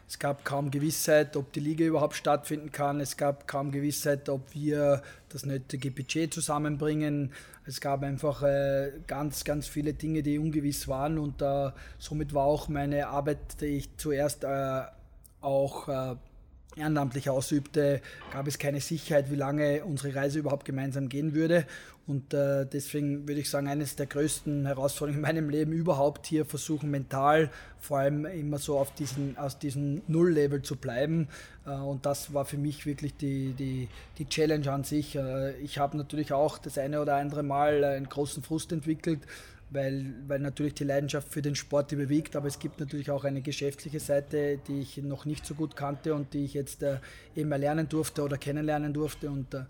Es 0.07 0.17
gab 0.17 0.45
kaum 0.45 0.71
Gewissheit, 0.71 1.35
ob 1.35 1.51
die 1.51 1.59
Liga 1.59 1.85
überhaupt 1.85 2.15
stattfinden 2.15 2.71
kann. 2.71 2.99
Es 2.99 3.17
gab 3.17 3.47
kaum 3.47 3.71
Gewissheit, 3.71 4.27
ob 4.29 4.53
wir 4.55 5.03
das 5.29 5.45
nötige 5.45 5.91
Budget 5.91 6.33
zusammenbringen. 6.33 7.31
Es 7.65 7.81
gab 7.81 8.01
einfach 8.01 8.41
äh, 8.43 8.91
ganz, 9.05 9.43
ganz 9.43 9.67
viele 9.67 9.93
Dinge, 9.93 10.23
die 10.23 10.39
ungewiss 10.39 10.87
waren. 10.87 11.19
Und 11.19 11.41
äh, 11.41 11.71
somit 11.99 12.33
war 12.33 12.45
auch 12.45 12.69
meine 12.69 13.07
Arbeit, 13.07 13.61
die 13.61 13.77
ich 13.77 13.97
zuerst 13.97 14.43
äh, 14.43 14.81
auch 15.41 16.17
ehrenamtlich 16.79 17.29
ausübte, 17.29 18.01
gab 18.31 18.47
es 18.47 18.57
keine 18.57 18.81
Sicherheit, 18.81 19.31
wie 19.31 19.35
lange 19.35 19.85
unsere 19.85 20.15
Reise 20.15 20.39
überhaupt 20.39 20.65
gemeinsam 20.65 21.09
gehen 21.09 21.33
würde. 21.33 21.65
Und 22.09 22.33
äh, 22.33 22.65
deswegen 22.65 23.27
würde 23.27 23.39
ich 23.41 23.51
sagen, 23.51 23.67
eines 23.67 23.95
der 23.95 24.07
größten 24.07 24.65
Herausforderungen 24.65 25.17
in 25.17 25.21
meinem 25.21 25.49
Leben 25.49 25.73
überhaupt 25.73 26.25
hier 26.25 26.43
versuchen, 26.43 26.89
mental 26.89 27.51
vor 27.77 27.99
allem 27.99 28.25
immer 28.25 28.57
so 28.57 28.79
auf 28.79 28.91
diesen, 28.95 29.37
aus 29.37 29.59
diesem 29.59 30.01
Null-Level 30.07 30.63
zu 30.63 30.75
bleiben. 30.75 31.27
Äh, 31.67 31.71
und 31.73 32.07
das 32.07 32.33
war 32.33 32.45
für 32.45 32.57
mich 32.57 32.87
wirklich 32.87 33.15
die, 33.15 33.53
die, 33.53 33.89
die 34.17 34.27
Challenge 34.27 34.71
an 34.71 34.83
sich. 34.83 35.15
Äh, 35.15 35.55
ich 35.59 35.77
habe 35.77 35.97
natürlich 35.97 36.33
auch 36.33 36.57
das 36.57 36.79
eine 36.79 36.99
oder 36.99 37.15
andere 37.15 37.43
Mal 37.43 37.83
einen 37.83 38.09
großen 38.09 38.41
Frust 38.41 38.71
entwickelt, 38.71 39.19
weil, 39.71 40.13
weil 40.27 40.39
natürlich 40.39 40.73
die 40.73 40.83
Leidenschaft 40.83 41.29
für 41.29 41.41
den 41.41 41.55
Sport 41.55 41.91
überwiegt, 41.91 42.35
aber 42.35 42.47
es 42.47 42.59
gibt 42.59 42.79
natürlich 42.79 43.11
auch 43.11 43.23
eine 43.23 43.41
geschäftliche 43.41 43.99
Seite, 43.99 44.59
die 44.67 44.79
ich 44.81 44.97
noch 44.97 45.25
nicht 45.25 45.45
so 45.45 45.53
gut 45.53 45.75
kannte 45.75 46.13
und 46.13 46.33
die 46.33 46.45
ich 46.45 46.53
jetzt 46.53 46.81
äh, 46.81 46.97
eben 47.35 47.51
erlernen 47.51 47.87
durfte 47.87 48.23
oder 48.23 48.37
kennenlernen 48.37 48.93
durfte 48.93 49.29
und 49.29 49.53
äh, 49.53 49.63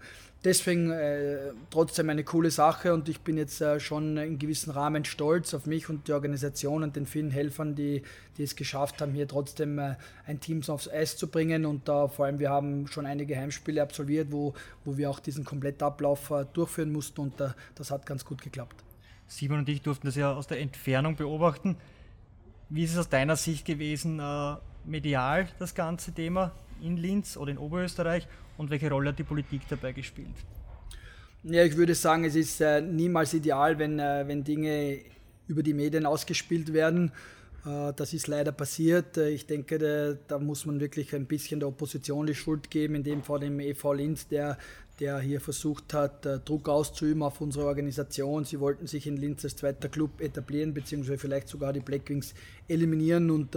deswegen 0.43 0.91
äh, 0.91 1.51
trotzdem 1.69 2.09
eine 2.09 2.23
coole 2.23 2.49
Sache 2.49 2.93
und 2.93 3.09
ich 3.09 3.19
bin 3.21 3.37
jetzt 3.37 3.59
äh, 3.59 3.79
schon 3.79 4.15
in 4.17 4.39
gewissem 4.39 4.71
Rahmen 4.71 5.03
stolz 5.03 5.53
auf 5.53 5.65
mich 5.65 5.89
und 5.89 6.07
die 6.07 6.13
Organisation 6.13 6.83
und 6.83 6.95
den 6.95 7.05
vielen 7.05 7.31
Helfern, 7.31 7.75
die, 7.75 8.03
die 8.37 8.43
es 8.43 8.55
geschafft 8.55 9.01
haben, 9.01 9.13
hier 9.13 9.27
trotzdem 9.27 9.79
äh, 9.79 9.95
ein 10.25 10.39
Team 10.39 10.61
aufs 10.67 10.87
Eis 10.87 11.17
zu 11.17 11.27
bringen 11.27 11.65
und 11.65 11.89
äh, 11.89 12.07
vor 12.07 12.25
allem 12.25 12.39
wir 12.39 12.49
haben 12.49 12.87
schon 12.87 13.05
einige 13.05 13.35
Heimspiele 13.35 13.81
absolviert, 13.81 14.27
wo, 14.31 14.53
wo 14.85 14.97
wir 14.97 15.09
auch 15.09 15.19
diesen 15.19 15.43
Komplettablauf 15.43 16.31
durchführen 16.53 16.91
mussten 16.91 17.19
und 17.21 17.33
das 17.75 17.91
hat 17.91 18.05
ganz 18.05 18.23
gut 18.23 18.41
geklappt. 18.41 18.88
Simon 19.29 19.59
und 19.59 19.69
ich 19.69 19.81
durften 19.81 20.07
das 20.07 20.15
ja 20.15 20.33
aus 20.33 20.47
der 20.47 20.59
Entfernung 20.59 21.15
beobachten. 21.15 21.77
Wie 22.69 22.83
ist 22.83 22.93
es 22.93 22.97
aus 22.97 23.09
deiner 23.09 23.35
Sicht 23.35 23.63
gewesen, 23.63 24.19
äh, 24.19 24.55
medial 24.85 25.47
das 25.59 25.75
ganze 25.75 26.11
Thema 26.11 26.51
in 26.81 26.97
Linz 26.97 27.37
oder 27.37 27.51
in 27.51 27.57
Oberösterreich 27.57 28.27
und 28.57 28.71
welche 28.71 28.89
Rolle 28.89 29.09
hat 29.09 29.19
die 29.19 29.23
Politik 29.23 29.61
dabei 29.69 29.93
gespielt? 29.93 30.33
Ja, 31.43 31.63
ich 31.63 31.77
würde 31.77 31.95
sagen, 31.95 32.25
es 32.25 32.35
ist 32.35 32.59
äh, 32.59 32.81
niemals 32.81 33.33
ideal, 33.33 33.77
wenn, 33.77 33.99
äh, 33.99 34.27
wenn 34.27 34.43
Dinge 34.43 34.99
über 35.47 35.63
die 35.63 35.73
Medien 35.73 36.05
ausgespielt 36.05 36.73
werden. 36.73 37.11
Äh, 37.65 37.93
das 37.95 38.13
ist 38.13 38.27
leider 38.27 38.51
passiert. 38.51 39.17
Äh, 39.17 39.29
ich 39.29 39.45
denke, 39.45 40.17
da, 40.27 40.39
muss 40.39 40.65
man 40.65 40.79
wirklich 40.79 41.13
ein 41.15 41.25
bisschen 41.25 41.59
der 41.59 41.69
Opposition 41.69 42.27
die 42.27 42.35
Schuld 42.35 42.69
geben, 42.69 42.95
in 42.95 43.03
dem 43.03 43.23
Fall 43.23 43.39
dem 43.41 43.59
EV 43.59 43.93
Linz, 43.93 44.27
der 44.27 44.57
der 44.99 45.19
hier 45.19 45.39
versucht 45.39 45.93
hat, 45.93 46.25
äh, 46.25 46.39
Druck 46.39 46.67
auszuüben 46.67 47.23
auf 47.23 47.39
unsere 47.39 47.65
Organisation. 47.65 48.43
Sie 48.43 48.59
wollten 48.59 48.85
sich 48.85 49.07
in 49.07 49.15
Linz 49.15 49.45
als 49.45 49.55
zweiter 49.55 49.87
Club 49.87 50.19
etablieren, 50.19 50.73
beziehungsweise 50.73 51.17
vielleicht 51.17 51.47
sogar 51.47 51.71
die 51.71 51.79
Blackwings 51.79 52.33
eliminieren. 52.67 53.31
Und 53.31 53.55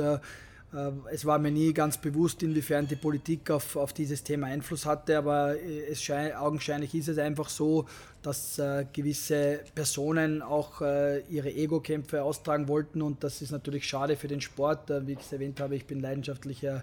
es 1.10 1.24
war 1.26 1.38
mir 1.38 1.50
nie 1.50 1.72
ganz 1.74 1.98
bewusst, 1.98 2.42
inwiefern 2.42 2.86
die 2.86 2.96
Politik 2.96 3.50
auf, 3.50 3.76
auf 3.76 3.92
dieses 3.92 4.22
Thema 4.22 4.46
Einfluss 4.46 4.86
hatte, 4.86 5.18
aber 5.18 5.56
äh, 5.56 5.86
es 5.90 6.02
schein, 6.02 6.32
augenscheinlich 6.34 6.94
ist 6.94 7.08
es 7.08 7.18
einfach 7.18 7.48
so, 7.48 7.86
dass 8.22 8.58
äh, 8.58 8.86
gewisse 8.92 9.60
Personen 9.74 10.40
auch 10.40 10.80
äh, 10.80 11.20
ihre 11.28 11.52
Ego-Kämpfe 11.52 12.22
austragen 12.22 12.68
wollten 12.68 13.02
und 13.02 13.22
das 13.22 13.42
ist 13.42 13.50
natürlich 13.50 13.86
schade 13.86 14.16
für 14.16 14.28
den 14.28 14.40
Sport. 14.40 14.90
wie 15.06 15.12
ich 15.12 15.20
es 15.20 15.32
erwähnt 15.32 15.60
habe, 15.60 15.76
ich 15.76 15.86
bin 15.86 16.00
leidenschaftlicher 16.00 16.82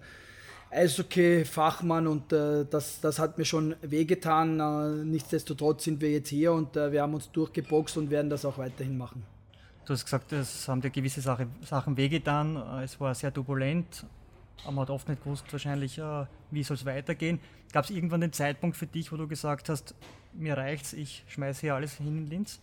Eishockey-Fachmann 0.72 2.06
und 2.06 2.32
äh, 2.32 2.66
das, 2.70 3.02
das 3.02 3.18
hat 3.18 3.38
mir 3.38 3.46
schon 3.46 3.76
wehgetan. 3.82 4.60
Äh, 4.60 5.06
nichtsdestotrotz 5.06 5.84
sind 5.84 6.00
wir 6.02 6.12
jetzt 6.12 6.30
hier 6.30 6.54
und 6.54 6.78
äh, 6.78 6.92
wir 6.92 7.02
haben 7.02 7.16
uns 7.16 7.32
durchgeboxt 7.32 7.98
und 7.98 8.12
werden 8.12 8.30
das 8.30 8.46
auch 8.46 8.58
weiterhin 8.58 8.98
machen. 8.98 9.24
Du 9.90 9.94
hast 9.96 10.06
gesagt, 10.06 10.32
es 10.34 10.68
haben 10.68 10.82
dir 10.82 10.92
gewisse 10.92 11.20
Sache, 11.20 11.48
Sachen 11.66 11.98
wehgetan. 11.98 12.58
Äh, 12.58 12.84
es 12.84 13.00
war 13.00 13.16
sehr 13.16 13.34
turbulent. 13.34 14.06
Man 14.64 14.78
hat 14.82 14.92
oft 14.92 15.10
nicht 15.10 15.24
gewusst, 15.24 15.46
wahrscheinlich, 15.52 15.98
äh, 15.98 16.26
wie 16.52 16.62
soll 16.62 16.78
es 16.78 16.86
weitergehen. 16.86 17.40
Gab 17.74 17.86
es 17.86 17.90
irgendwann 17.90 18.22
den 18.22 18.32
Zeitpunkt 18.32 18.78
für 18.78 18.86
dich, 18.86 19.12
wo 19.12 19.18
du 19.18 19.28
gesagt 19.28 19.68
hast, 19.68 19.96
mir 20.34 20.56
reicht's, 20.56 20.94
ich 20.94 21.24
schmeiße 21.28 21.62
hier 21.62 21.74
alles 21.74 21.94
hin 21.94 22.06
in 22.06 22.28
Linz? 22.28 22.60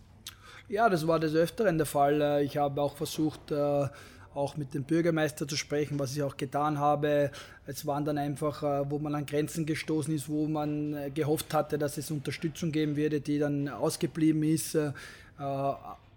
Ja, 0.69 0.87
das 0.87 1.05
war 1.05 1.19
des 1.19 1.35
Öfteren 1.35 1.77
der 1.77 1.85
Fall. 1.85 2.21
Äh, 2.21 2.43
ich 2.45 2.55
habe 2.55 2.81
auch 2.81 2.95
versucht, 2.95 3.51
auch 4.33 4.55
mit 4.55 4.73
dem 4.73 4.85
Bürgermeister 4.85 5.45
zu 5.49 5.57
sprechen, 5.57 5.99
was 5.99 6.15
ich 6.15 6.23
auch 6.23 6.37
getan 6.37 6.79
habe. 6.79 7.31
Es 7.65 7.85
waren 7.85 8.05
dann 8.05 8.17
einfach, 8.17 8.61
wo 8.89 8.99
man 8.99 9.15
an 9.15 9.25
Grenzen 9.25 9.65
gestoßen 9.65 10.15
ist, 10.15 10.29
wo 10.29 10.47
man 10.47 11.11
gehofft 11.13 11.53
hatte, 11.53 11.77
dass 11.77 11.97
es 11.97 12.09
Unterstützung 12.09 12.71
geben 12.71 12.95
würde, 12.95 13.19
die 13.19 13.39
dann 13.39 13.67
ausgeblieben 13.67 14.43
ist. 14.43 14.77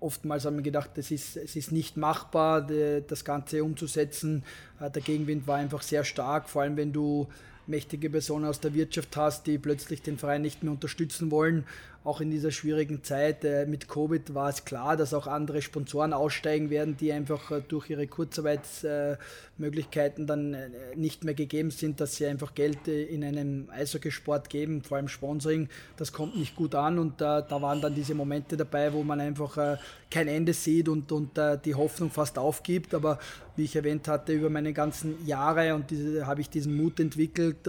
Äh, 0.00 0.04
oftmals 0.04 0.44
haben 0.44 0.56
wir 0.56 0.62
gedacht, 0.62 0.90
es 0.96 1.10
ist, 1.10 1.36
es 1.36 1.56
ist 1.56 1.72
nicht 1.72 1.96
machbar, 1.96 2.66
das 3.06 3.24
Ganze 3.24 3.62
umzusetzen. 3.62 4.44
Der 4.80 5.02
Gegenwind 5.02 5.46
war 5.46 5.56
einfach 5.56 5.82
sehr 5.82 6.04
stark, 6.04 6.48
vor 6.48 6.62
allem 6.62 6.76
wenn 6.76 6.92
du 6.92 7.28
mächtige 7.66 8.10
Personen 8.10 8.46
aus 8.46 8.60
der 8.60 8.74
Wirtschaft 8.74 9.16
hast, 9.16 9.46
die 9.46 9.58
plötzlich 9.58 10.02
den 10.02 10.18
Verein 10.18 10.42
nicht 10.42 10.62
mehr 10.62 10.72
unterstützen 10.72 11.30
wollen 11.30 11.64
auch 12.02 12.22
in 12.22 12.30
dieser 12.30 12.50
schwierigen 12.50 13.04
Zeit 13.04 13.44
äh, 13.44 13.66
mit 13.66 13.86
Covid 13.86 14.34
war 14.34 14.48
es 14.48 14.64
klar, 14.64 14.96
dass 14.96 15.12
auch 15.12 15.26
andere 15.26 15.60
Sponsoren 15.60 16.14
aussteigen 16.14 16.70
werden, 16.70 16.96
die 16.96 17.12
einfach 17.12 17.50
äh, 17.50 17.60
durch 17.60 17.90
ihre 17.90 18.06
Kurzarbeitsmöglichkeiten 18.06 20.26
dann 20.26 20.54
äh, 20.54 20.70
nicht 20.96 21.24
mehr 21.24 21.34
gegeben 21.34 21.70
sind, 21.70 22.00
dass 22.00 22.16
sie 22.16 22.24
einfach 22.24 22.54
Geld 22.54 22.88
in 22.88 23.22
einem 23.22 23.68
Eishockeysport 23.70 24.48
geben, 24.48 24.82
vor 24.82 24.96
allem 24.96 25.08
Sponsoring. 25.08 25.68
Das 25.98 26.14
kommt 26.14 26.38
nicht 26.38 26.56
gut 26.56 26.74
an 26.74 26.98
und 26.98 27.20
da 27.20 27.44
waren 27.50 27.82
dann 27.82 27.94
diese 27.94 28.14
Momente 28.14 28.56
dabei, 28.56 28.94
wo 28.94 29.02
man 29.02 29.20
einfach 29.20 29.76
kein 30.10 30.28
Ende 30.28 30.54
sieht 30.54 30.88
und, 30.88 31.12
und 31.12 31.38
die 31.64 31.74
Hoffnung 31.74 32.10
fast 32.10 32.38
aufgibt. 32.38 32.94
Aber 32.94 33.18
wie 33.56 33.64
ich 33.64 33.76
erwähnt 33.76 34.08
hatte, 34.08 34.32
über 34.32 34.48
meine 34.48 34.72
ganzen 34.72 35.26
Jahre 35.26 35.74
und 35.74 35.90
diese, 35.90 36.26
habe 36.26 36.40
ich 36.40 36.48
diesen 36.48 36.74
Mut 36.76 36.98
entwickelt, 37.00 37.68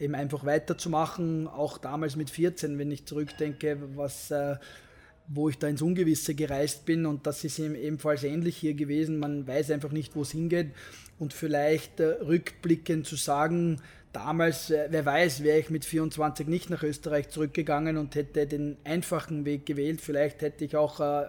eben 0.00 0.14
einfach 0.14 0.44
weiterzumachen, 0.44 1.48
auch 1.48 1.78
damals 1.78 2.16
mit 2.16 2.30
14, 2.30 2.78
wenn 2.78 2.90
ich 2.90 3.04
zurückdenke, 3.06 3.78
was, 3.96 4.30
äh, 4.30 4.56
wo 5.28 5.48
ich 5.48 5.58
da 5.58 5.68
ins 5.68 5.82
Ungewisse 5.82 6.34
gereist 6.34 6.86
bin 6.86 7.04
und 7.04 7.26
das 7.26 7.44
ist 7.44 7.58
ebenfalls 7.58 8.24
ähnlich 8.24 8.56
hier 8.56 8.74
gewesen. 8.74 9.18
Man 9.18 9.46
weiß 9.46 9.70
einfach 9.70 9.92
nicht, 9.92 10.16
wo 10.16 10.22
es 10.22 10.30
hingeht 10.30 10.68
und 11.18 11.32
vielleicht 11.32 12.00
äh, 12.00 12.06
rückblickend 12.06 13.06
zu 13.06 13.16
sagen, 13.16 13.80
damals, 14.12 14.70
äh, 14.70 14.88
wer 14.90 15.04
weiß, 15.04 15.42
wäre 15.42 15.58
ich 15.58 15.70
mit 15.70 15.84
24 15.84 16.46
nicht 16.46 16.70
nach 16.70 16.82
Österreich 16.82 17.28
zurückgegangen 17.28 17.96
und 17.96 18.14
hätte 18.14 18.46
den 18.46 18.76
einfachen 18.84 19.44
Weg 19.44 19.66
gewählt. 19.66 20.00
Vielleicht 20.00 20.42
hätte 20.42 20.64
ich 20.64 20.76
auch 20.76 21.00
äh, 21.00 21.26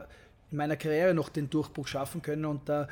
in 0.51 0.57
meiner 0.57 0.77
Karriere 0.77 1.13
noch 1.13 1.29
den 1.29 1.49
Durchbruch 1.49 1.87
schaffen 1.87 2.21
können 2.21 2.45
und 2.45 2.69
äh, 2.69 2.85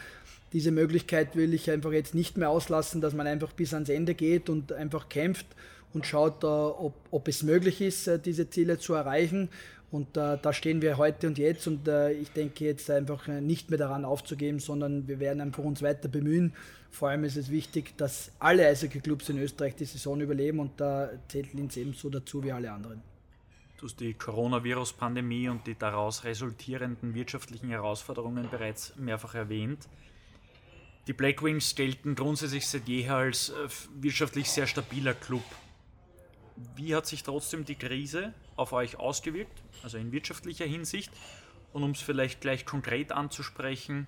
diese 0.54 0.72
Möglichkeit 0.72 1.36
will 1.36 1.54
ich 1.54 1.70
einfach 1.70 1.92
jetzt 1.92 2.16
nicht 2.16 2.38
mehr 2.38 2.50
auslassen, 2.50 3.02
dass 3.02 3.14
man 3.14 3.28
einfach 3.28 3.52
bis 3.54 3.74
ans 3.74 3.90
Ende 3.90 4.16
geht 4.16 4.50
und 4.50 4.72
einfach 4.72 5.10
kämpft 5.10 5.46
und 5.94 6.06
schaut, 6.06 6.44
ob, 6.44 6.94
ob 7.12 7.28
es 7.28 7.44
möglich 7.44 7.82
ist, 7.82 8.08
äh, 8.08 8.20
diese 8.20 8.50
Ziele 8.50 8.78
zu 8.78 8.94
erreichen. 8.94 9.50
Und 9.90 10.18
äh, 10.18 10.38
da 10.42 10.52
stehen 10.52 10.82
wir 10.82 10.98
heute 10.98 11.28
und 11.28 11.38
jetzt 11.38 11.66
und 11.66 11.88
äh, 11.88 12.12
ich 12.12 12.32
denke 12.32 12.66
jetzt 12.66 12.90
einfach 12.90 13.28
äh, 13.30 13.40
nicht 13.40 13.70
mehr 13.70 13.80
daran 13.80 14.04
aufzugeben, 14.04 14.60
sondern 14.60 15.08
wir 15.08 15.20
werden 15.20 15.40
einfach 15.40 15.64
uns 15.64 15.82
weiter 15.82 16.10
bemühen. 16.10 16.54
Vor 16.92 17.10
allem 17.10 17.24
ist 17.24 17.38
es 17.38 17.50
wichtig, 17.50 17.98
dass 17.98 18.32
alle 18.40 18.68
Eishockey-Clubs 18.68 19.30
in 19.30 19.38
Österreich 19.38 19.76
die 19.76 19.86
Saison 19.86 20.20
überleben 20.20 20.60
und 20.60 20.72
da 20.78 21.10
zählt 21.30 21.54
Linz 21.54 21.78
ebenso 21.78 22.10
dazu 22.10 22.44
wie 22.44 22.52
alle 22.52 22.72
anderen. 22.72 23.02
Du 23.78 23.86
hast 23.86 24.00
die 24.00 24.14
Coronavirus-Pandemie 24.14 25.50
und 25.50 25.68
die 25.68 25.76
daraus 25.76 26.24
resultierenden 26.24 27.14
wirtschaftlichen 27.14 27.70
Herausforderungen 27.70 28.50
bereits 28.50 28.94
mehrfach 28.98 29.36
erwähnt. 29.36 29.88
Die 31.08 31.14
Black 31.14 31.42
Wings 31.42 31.74
gelten 31.76 32.16
grundsätzlich 32.16 32.68
seit 32.68 32.88
jeher 32.88 33.16
als 33.16 33.50
äh, 33.50 33.54
wirtschaftlich 33.96 34.52
sehr 34.52 34.68
stabiler 34.68 35.14
Club. 35.14 35.44
Wie 36.76 36.94
hat 36.94 37.08
sich 37.08 37.24
trotzdem 37.24 37.64
die 37.64 37.76
Krise 37.76 38.34
auf 38.58 38.74
euch 38.74 38.98
ausgewirkt, 39.00 39.64
also 39.84 39.98
in 39.98 40.12
wirtschaftlicher 40.12 40.66
Hinsicht? 40.66 41.12
Und 41.72 41.84
um 41.84 41.92
es 41.92 42.02
vielleicht 42.02 42.42
gleich 42.42 42.66
konkret 42.66 43.12
anzusprechen, 43.12 44.08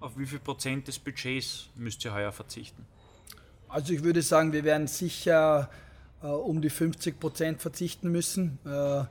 auf 0.00 0.18
wie 0.18 0.26
viel 0.26 0.40
Prozent 0.40 0.88
des 0.88 0.98
Budgets 0.98 1.70
müsst 1.76 2.04
ihr 2.04 2.12
heuer 2.12 2.32
verzichten? 2.32 2.84
Also 3.68 3.94
ich 3.94 4.02
würde 4.02 4.20
sagen, 4.20 4.52
wir 4.52 4.64
werden 4.64 4.88
sicher 4.88 5.70
äh, 6.22 6.26
um 6.26 6.60
die 6.60 6.70
50 6.70 7.18
Prozent 7.18 7.62
verzichten 7.62 8.10
müssen. 8.10 8.58
Äh, 8.66 9.04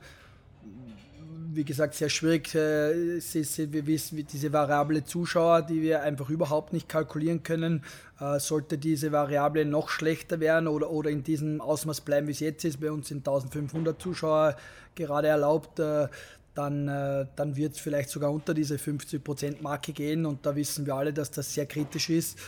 wie 1.54 1.64
gesagt, 1.64 1.94
sehr 1.94 2.08
schwierig. 2.08 2.54
Äh, 2.54 3.20
wir 3.20 3.86
wissen, 3.86 4.26
diese 4.26 4.52
variable 4.52 5.04
Zuschauer, 5.04 5.62
die 5.62 5.82
wir 5.82 6.02
einfach 6.02 6.30
überhaupt 6.30 6.72
nicht 6.72 6.88
kalkulieren 6.88 7.42
können, 7.42 7.84
äh, 8.20 8.38
sollte 8.38 8.78
diese 8.78 9.12
Variable 9.12 9.64
noch 9.64 9.88
schlechter 9.88 10.40
werden 10.40 10.68
oder, 10.68 10.90
oder 10.90 11.10
in 11.10 11.22
diesem 11.22 11.60
Ausmaß 11.60 12.00
bleiben, 12.02 12.26
wie 12.26 12.32
es 12.32 12.40
jetzt 12.40 12.64
ist. 12.64 12.80
Bei 12.80 12.90
uns 12.90 13.08
sind 13.08 13.26
1500 13.26 14.00
Zuschauer 14.00 14.56
gerade 14.94 15.28
erlaubt. 15.28 15.78
Äh, 15.78 16.08
dann, 16.54 16.86
dann 16.86 17.56
wird 17.56 17.72
es 17.72 17.80
vielleicht 17.80 18.10
sogar 18.10 18.30
unter 18.30 18.54
diese 18.54 18.76
50%-Marke 18.76 19.92
gehen 19.92 20.24
und 20.24 20.46
da 20.46 20.54
wissen 20.54 20.86
wir 20.86 20.94
alle, 20.94 21.12
dass 21.12 21.32
das 21.32 21.52
sehr 21.52 21.66
kritisch 21.66 22.10
ist. 22.10 22.38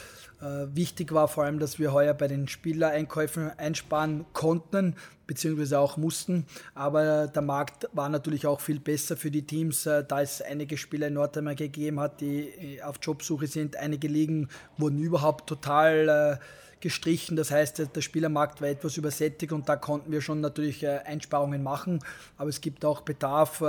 Äh, 0.41 0.67
wichtig 0.75 1.13
war 1.13 1.29
vor 1.29 1.45
allem, 1.45 1.59
dass 1.59 1.79
wir 1.79 1.93
heuer 1.93 2.13
bei 2.13 2.29
den 2.29 2.47
Spielereinkäufen 2.47 3.59
einsparen 3.59 4.27
konnten, 4.35 4.95
beziehungsweise 5.27 5.79
auch 5.79 5.97
mussten. 5.97 6.45
Aber 6.75 7.27
der 7.27 7.43
Markt 7.43 7.89
war 7.93 8.09
natürlich 8.09 8.47
auch 8.47 8.61
viel 8.61 8.79
besser 8.79 9.17
für 9.17 9.31
die 9.31 9.47
Teams, 9.47 9.87
äh, 9.87 10.05
da 10.05 10.21
es 10.21 10.43
einige 10.43 10.77
Spieler 10.77 11.09
in 11.09 11.15
Nordamerika 11.15 11.65
gegeben 11.65 12.01
hat, 12.01 12.21
die 12.21 12.49
äh, 12.49 12.83
auf 12.83 12.97
Jobsuche 13.01 13.47
sind. 13.47 13.77
Einige 13.77 14.09
Ligen 14.09 14.49
wurden 14.77 14.99
überhaupt 14.99 15.49
total 15.49 16.39
gestrichen. 16.81 17.37
Das 17.37 17.51
heißt, 17.51 17.95
der 17.95 18.01
Spielermarkt 18.03 18.61
war 18.61 18.69
etwas 18.69 18.97
übersättigt 18.99 19.53
und 19.53 19.69
da 19.69 19.77
konnten 19.77 20.13
wir 20.13 20.21
schon 20.21 20.41
natürlich 20.41 20.87
Einsparungen 20.87 21.63
machen. 21.63 22.01
Aber 22.37 22.51
es 22.51 22.61
gibt 22.61 22.85
auch 22.85 23.01
Bedarf, 23.01 23.63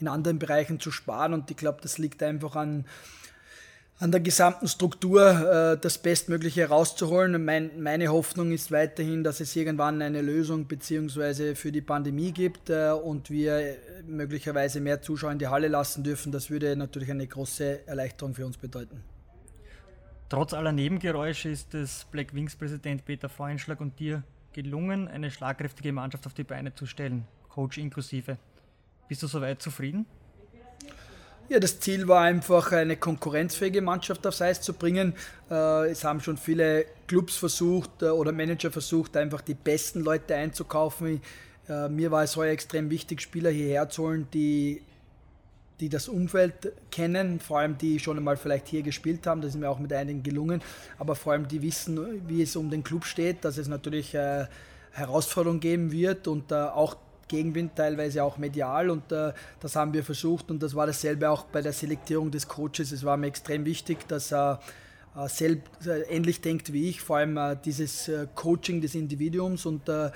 in 0.00 0.08
anderen 0.08 0.38
Bereichen 0.38 0.80
zu 0.80 0.90
sparen 0.90 1.34
und 1.34 1.50
ich 1.50 1.56
glaube, 1.56 1.78
das 1.82 1.98
liegt 1.98 2.22
einfach 2.22 2.56
an 2.56 2.86
an 4.00 4.10
der 4.10 4.20
gesamten 4.20 4.66
Struktur 4.66 5.74
äh, 5.74 5.78
das 5.78 5.98
Bestmögliche 5.98 6.62
herauszuholen. 6.62 7.44
Mein, 7.44 7.82
meine 7.82 8.08
Hoffnung 8.08 8.50
ist 8.50 8.72
weiterhin, 8.72 9.22
dass 9.22 9.40
es 9.40 9.54
irgendwann 9.54 10.00
eine 10.00 10.22
Lösung 10.22 10.66
beziehungsweise 10.66 11.54
für 11.54 11.70
die 11.70 11.82
Pandemie 11.82 12.32
gibt 12.32 12.70
äh, 12.70 12.92
und 12.92 13.28
wir 13.28 13.76
möglicherweise 14.06 14.80
mehr 14.80 15.02
Zuschauer 15.02 15.32
in 15.32 15.38
die 15.38 15.48
Halle 15.48 15.68
lassen 15.68 16.02
dürfen. 16.02 16.32
Das 16.32 16.48
würde 16.48 16.74
natürlich 16.76 17.10
eine 17.10 17.26
große 17.26 17.86
Erleichterung 17.86 18.34
für 18.34 18.46
uns 18.46 18.56
bedeuten. 18.56 19.02
Trotz 20.30 20.54
aller 20.54 20.72
Nebengeräusche 20.72 21.50
ist 21.50 21.74
es 21.74 22.06
Black 22.10 22.34
Wings 22.34 22.56
Präsident 22.56 23.04
Peter 23.04 23.28
Freuenschlag 23.28 23.80
und 23.82 24.00
dir 24.00 24.22
gelungen, 24.54 25.08
eine 25.08 25.30
schlagkräftige 25.30 25.92
Mannschaft 25.92 26.26
auf 26.26 26.32
die 26.32 26.44
Beine 26.44 26.74
zu 26.74 26.86
stellen, 26.86 27.26
Coach 27.50 27.76
inklusive. 27.76 28.38
Bist 29.08 29.22
du 29.22 29.26
soweit 29.26 29.60
zufrieden? 29.60 30.06
Ja, 31.50 31.58
das 31.58 31.80
Ziel 31.80 32.06
war 32.06 32.20
einfach, 32.20 32.70
eine 32.70 32.96
konkurrenzfähige 32.96 33.82
Mannschaft 33.82 34.24
aufs 34.24 34.40
Eis 34.40 34.60
zu 34.60 34.72
bringen. 34.72 35.14
Äh, 35.50 35.90
es 35.90 36.04
haben 36.04 36.20
schon 36.20 36.36
viele 36.36 36.84
Clubs 37.08 37.36
versucht 37.36 38.02
äh, 38.02 38.10
oder 38.10 38.30
Manager 38.30 38.70
versucht, 38.70 39.16
einfach 39.16 39.40
die 39.40 39.54
besten 39.54 40.02
Leute 40.04 40.36
einzukaufen. 40.36 41.20
Äh, 41.68 41.88
mir 41.88 42.12
war 42.12 42.22
es 42.22 42.36
heuer 42.36 42.52
extrem 42.52 42.88
wichtig, 42.88 43.20
Spieler 43.20 43.50
hierher 43.50 43.88
zu 43.88 44.04
holen, 44.04 44.28
die, 44.32 44.80
die 45.80 45.88
das 45.88 46.08
Umfeld 46.08 46.72
kennen, 46.92 47.40
vor 47.40 47.58
allem 47.58 47.76
die 47.76 47.98
schon 47.98 48.16
einmal 48.16 48.36
vielleicht 48.36 48.68
hier 48.68 48.82
gespielt 48.82 49.26
haben. 49.26 49.40
Das 49.40 49.50
ist 49.50 49.58
mir 49.58 49.70
auch 49.70 49.80
mit 49.80 49.92
einigen 49.92 50.22
gelungen, 50.22 50.62
aber 51.00 51.16
vor 51.16 51.32
allem 51.32 51.48
die 51.48 51.62
wissen, 51.62 52.22
wie 52.28 52.42
es 52.42 52.54
um 52.54 52.70
den 52.70 52.84
Club 52.84 53.04
steht, 53.04 53.44
dass 53.44 53.58
es 53.58 53.66
natürlich 53.66 54.14
Herausforderungen 54.92 55.58
geben 55.58 55.90
wird 55.90 56.28
und 56.28 56.52
auch 56.52 56.96
Gegenwind, 57.30 57.76
teilweise 57.76 58.22
auch 58.24 58.36
medial 58.36 58.90
und 58.90 59.10
äh, 59.12 59.32
das 59.60 59.76
haben 59.76 59.94
wir 59.94 60.04
versucht 60.04 60.50
und 60.50 60.62
das 60.62 60.74
war 60.74 60.86
dasselbe 60.86 61.30
auch 61.30 61.44
bei 61.44 61.62
der 61.62 61.72
Selektierung 61.72 62.30
des 62.30 62.48
Coaches. 62.48 62.92
Es 62.92 63.04
war 63.04 63.16
mir 63.16 63.28
extrem 63.28 63.64
wichtig, 63.64 64.06
dass 64.08 64.32
er 64.32 64.60
äh, 65.16 65.28
selbst 65.28 65.86
äh, 65.86 66.02
ähnlich 66.02 66.40
denkt 66.40 66.72
wie 66.72 66.90
ich, 66.90 67.00
vor 67.00 67.18
allem 67.18 67.36
äh, 67.36 67.56
dieses 67.64 68.08
äh, 68.08 68.26
Coaching 68.34 68.80
des 68.80 68.94
Individuums 68.94 69.64
und 69.64 69.88
äh, 69.88 70.10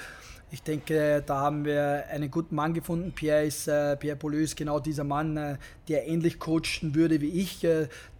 ich 0.50 0.62
denke, 0.62 1.22
da 1.26 1.40
haben 1.40 1.64
wir 1.64 2.04
einen 2.10 2.30
guten 2.30 2.54
Mann 2.54 2.74
gefunden. 2.74 3.10
Pierre, 3.12 3.44
ist, 3.44 3.64
Pierre 3.64 4.14
Pauleux 4.16 4.44
ist 4.44 4.56
genau 4.56 4.78
dieser 4.78 5.02
Mann, 5.02 5.58
der 5.88 6.06
ähnlich 6.06 6.38
coachen 6.38 6.94
würde 6.94 7.20
wie 7.20 7.30
ich, 7.30 7.66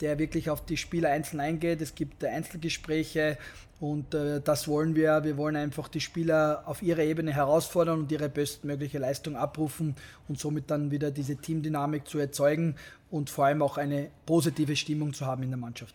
der 0.01 0.19
wirklich 0.19 0.51
auf 0.51 0.65
die 0.65 0.77
Spieler 0.77 1.11
einzeln 1.11 1.39
eingeht. 1.39 1.81
Es 1.81 1.95
gibt 1.95 2.25
Einzelgespräche, 2.25 3.39
und 3.85 4.15
äh, 4.15 4.41
das 4.41 4.67
wollen 4.67 4.97
wir. 4.97 5.25
Wir 5.25 5.37
wollen 5.37 5.57
einfach 5.57 5.89
die 5.89 6.01
Spieler 6.01 6.63
auf 6.65 6.81
ihrer 6.81 7.03
Ebene 7.03 7.33
herausfordern 7.33 8.01
und 8.01 8.11
ihre 8.11 8.31
bestmögliche 8.31 8.99
Leistung 8.99 9.37
abrufen 9.37 9.95
und 10.27 10.39
somit 10.41 10.71
dann 10.71 10.91
wieder 10.91 11.11
diese 11.11 11.37
Teamdynamik 11.37 12.09
zu 12.09 12.19
erzeugen 12.19 12.77
und 13.11 13.29
vor 13.29 13.45
allem 13.45 13.61
auch 13.61 13.77
eine 13.77 14.11
positive 14.25 14.75
Stimmung 14.75 15.13
zu 15.13 15.27
haben 15.27 15.43
in 15.43 15.51
der 15.51 15.59
Mannschaft. 15.59 15.95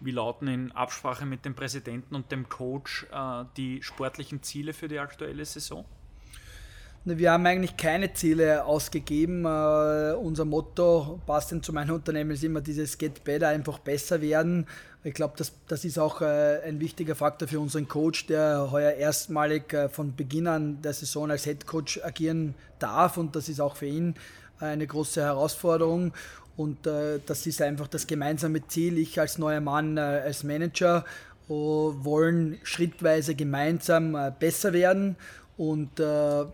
Wie 0.00 0.10
lauten 0.10 0.48
in 0.48 0.72
Absprache 0.72 1.26
mit 1.26 1.44
dem 1.44 1.54
Präsidenten 1.54 2.16
und 2.16 2.32
dem 2.32 2.48
Coach 2.48 3.06
äh, 3.12 3.44
die 3.56 3.84
sportlichen 3.84 4.42
Ziele 4.42 4.72
für 4.72 4.88
die 4.88 4.98
aktuelle 4.98 5.44
Saison? 5.44 5.84
Wir 7.04 7.32
haben 7.32 7.46
eigentlich 7.46 7.76
keine 7.76 8.12
Ziele 8.12 8.64
ausgegeben. 8.64 9.44
Uh, 9.44 10.18
unser 10.18 10.44
Motto, 10.44 11.20
passend 11.26 11.64
zu 11.64 11.72
meinem 11.72 11.94
Unternehmen, 11.94 12.32
ist 12.32 12.44
immer 12.44 12.60
dieses 12.60 12.98
Get 12.98 13.24
Better, 13.24 13.48
einfach 13.48 13.78
besser 13.78 14.20
werden. 14.20 14.66
Ich 15.04 15.14
glaube, 15.14 15.34
das, 15.36 15.52
das 15.68 15.84
ist 15.84 15.98
auch 15.98 16.20
äh, 16.20 16.60
ein 16.66 16.80
wichtiger 16.80 17.14
Faktor 17.14 17.48
für 17.48 17.60
unseren 17.60 17.88
Coach, 17.88 18.26
der 18.26 18.70
heuer 18.70 18.92
erstmalig 18.92 19.72
äh, 19.72 19.88
von 19.88 20.16
Beginn 20.16 20.46
an 20.48 20.82
der 20.82 20.92
Saison 20.92 21.30
als 21.30 21.44
Head 21.44 21.66
Coach 21.66 22.00
agieren 22.02 22.54
darf 22.78 23.16
und 23.16 23.34
das 23.36 23.48
ist 23.48 23.60
auch 23.60 23.76
für 23.76 23.86
ihn 23.86 24.14
eine 24.58 24.86
große 24.86 25.22
Herausforderung. 25.22 26.12
Und 26.56 26.86
äh, 26.88 27.20
das 27.24 27.46
ist 27.46 27.62
einfach 27.62 27.86
das 27.86 28.08
gemeinsame 28.08 28.66
Ziel. 28.66 28.98
Ich 28.98 29.20
als 29.20 29.38
neuer 29.38 29.60
Mann, 29.60 29.96
äh, 29.96 30.00
als 30.00 30.42
Manager, 30.42 31.04
wollen 31.46 32.58
schrittweise 32.62 33.34
gemeinsam 33.34 34.14
äh, 34.14 34.30
besser 34.38 34.74
werden 34.74 35.16
und 35.58 35.98
äh, 35.98 36.44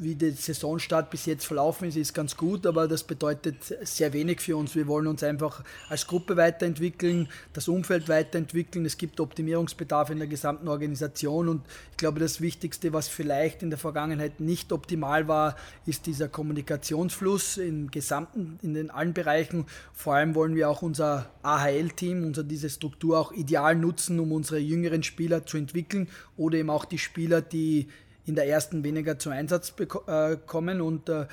wie 0.00 0.14
der 0.14 0.32
Saisonstart 0.32 1.10
bis 1.10 1.26
jetzt 1.26 1.44
verlaufen 1.44 1.88
ist, 1.88 1.96
ist 1.96 2.14
ganz 2.14 2.36
gut, 2.36 2.66
aber 2.66 2.86
das 2.86 3.02
bedeutet 3.02 3.56
sehr 3.82 4.12
wenig 4.12 4.40
für 4.40 4.56
uns. 4.56 4.76
Wir 4.76 4.86
wollen 4.86 5.08
uns 5.08 5.24
einfach 5.24 5.64
als 5.88 6.06
Gruppe 6.06 6.36
weiterentwickeln, 6.36 7.28
das 7.52 7.66
Umfeld 7.66 8.08
weiterentwickeln. 8.08 8.86
Es 8.86 8.96
gibt 8.96 9.18
Optimierungsbedarf 9.18 10.10
in 10.10 10.18
der 10.18 10.28
gesamten 10.28 10.68
Organisation 10.68 11.48
und 11.48 11.62
ich 11.90 11.96
glaube, 11.96 12.20
das 12.20 12.40
Wichtigste, 12.40 12.92
was 12.92 13.08
vielleicht 13.08 13.64
in 13.64 13.70
der 13.70 13.78
Vergangenheit 13.78 14.38
nicht 14.38 14.70
optimal 14.70 15.26
war, 15.26 15.56
ist 15.84 16.06
dieser 16.06 16.28
Kommunikationsfluss 16.28 17.56
im 17.56 17.90
gesamten, 17.90 18.60
in 18.62 18.74
den 18.74 18.90
allen 18.90 19.14
Bereichen. 19.14 19.66
Vor 19.92 20.14
allem 20.14 20.36
wollen 20.36 20.54
wir 20.54 20.70
auch 20.70 20.82
unser 20.82 21.28
AHL-Team, 21.42 22.24
unser 22.24 22.44
diese 22.44 22.70
Struktur 22.70 23.18
auch 23.18 23.32
ideal 23.32 23.74
nutzen, 23.74 24.20
um 24.20 24.30
unsere 24.30 24.60
jüngeren 24.60 25.02
Spieler 25.02 25.44
zu 25.44 25.56
entwickeln 25.56 26.08
oder 26.36 26.58
eben 26.58 26.70
auch 26.70 26.84
die 26.84 26.98
Spieler, 26.98 27.40
die 27.42 27.88
in 28.28 28.34
der 28.34 28.46
ersten 28.46 28.84
weniger 28.84 29.18
zum 29.18 29.32
Einsatz 29.32 29.74
äh, 30.06 30.36
kommen. 30.46 30.80
Und 30.80 31.08
äh, 31.08 31.26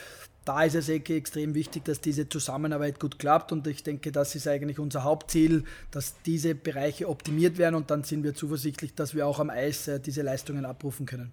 da 0.46 0.64
ist 0.64 0.76
es 0.76 0.90
extrem 0.90 1.56
wichtig, 1.56 1.86
dass 1.86 2.02
diese 2.02 2.30
Zusammenarbeit 2.30 3.00
gut 3.00 3.20
klappt 3.20 3.52
und 3.52 3.66
ich 3.68 3.84
denke, 3.84 4.12
das 4.12 4.36
ist 4.36 4.48
eigentlich 4.48 4.80
unser 4.80 5.04
Hauptziel, 5.04 5.64
dass 5.92 6.22
diese 6.24 6.54
Bereiche 6.54 7.10
optimiert 7.10 7.58
werden 7.58 7.76
und 7.76 7.90
dann 7.90 8.04
sind 8.04 8.24
wir 8.24 8.36
zuversichtlich, 8.36 8.94
dass 8.94 9.16
wir 9.16 9.26
auch 9.28 9.40
am 9.40 9.50
Eis 9.50 9.88
äh, 9.88 10.00
diese 10.00 10.22
Leistungen 10.22 10.66
abrufen 10.66 11.06
können. 11.06 11.32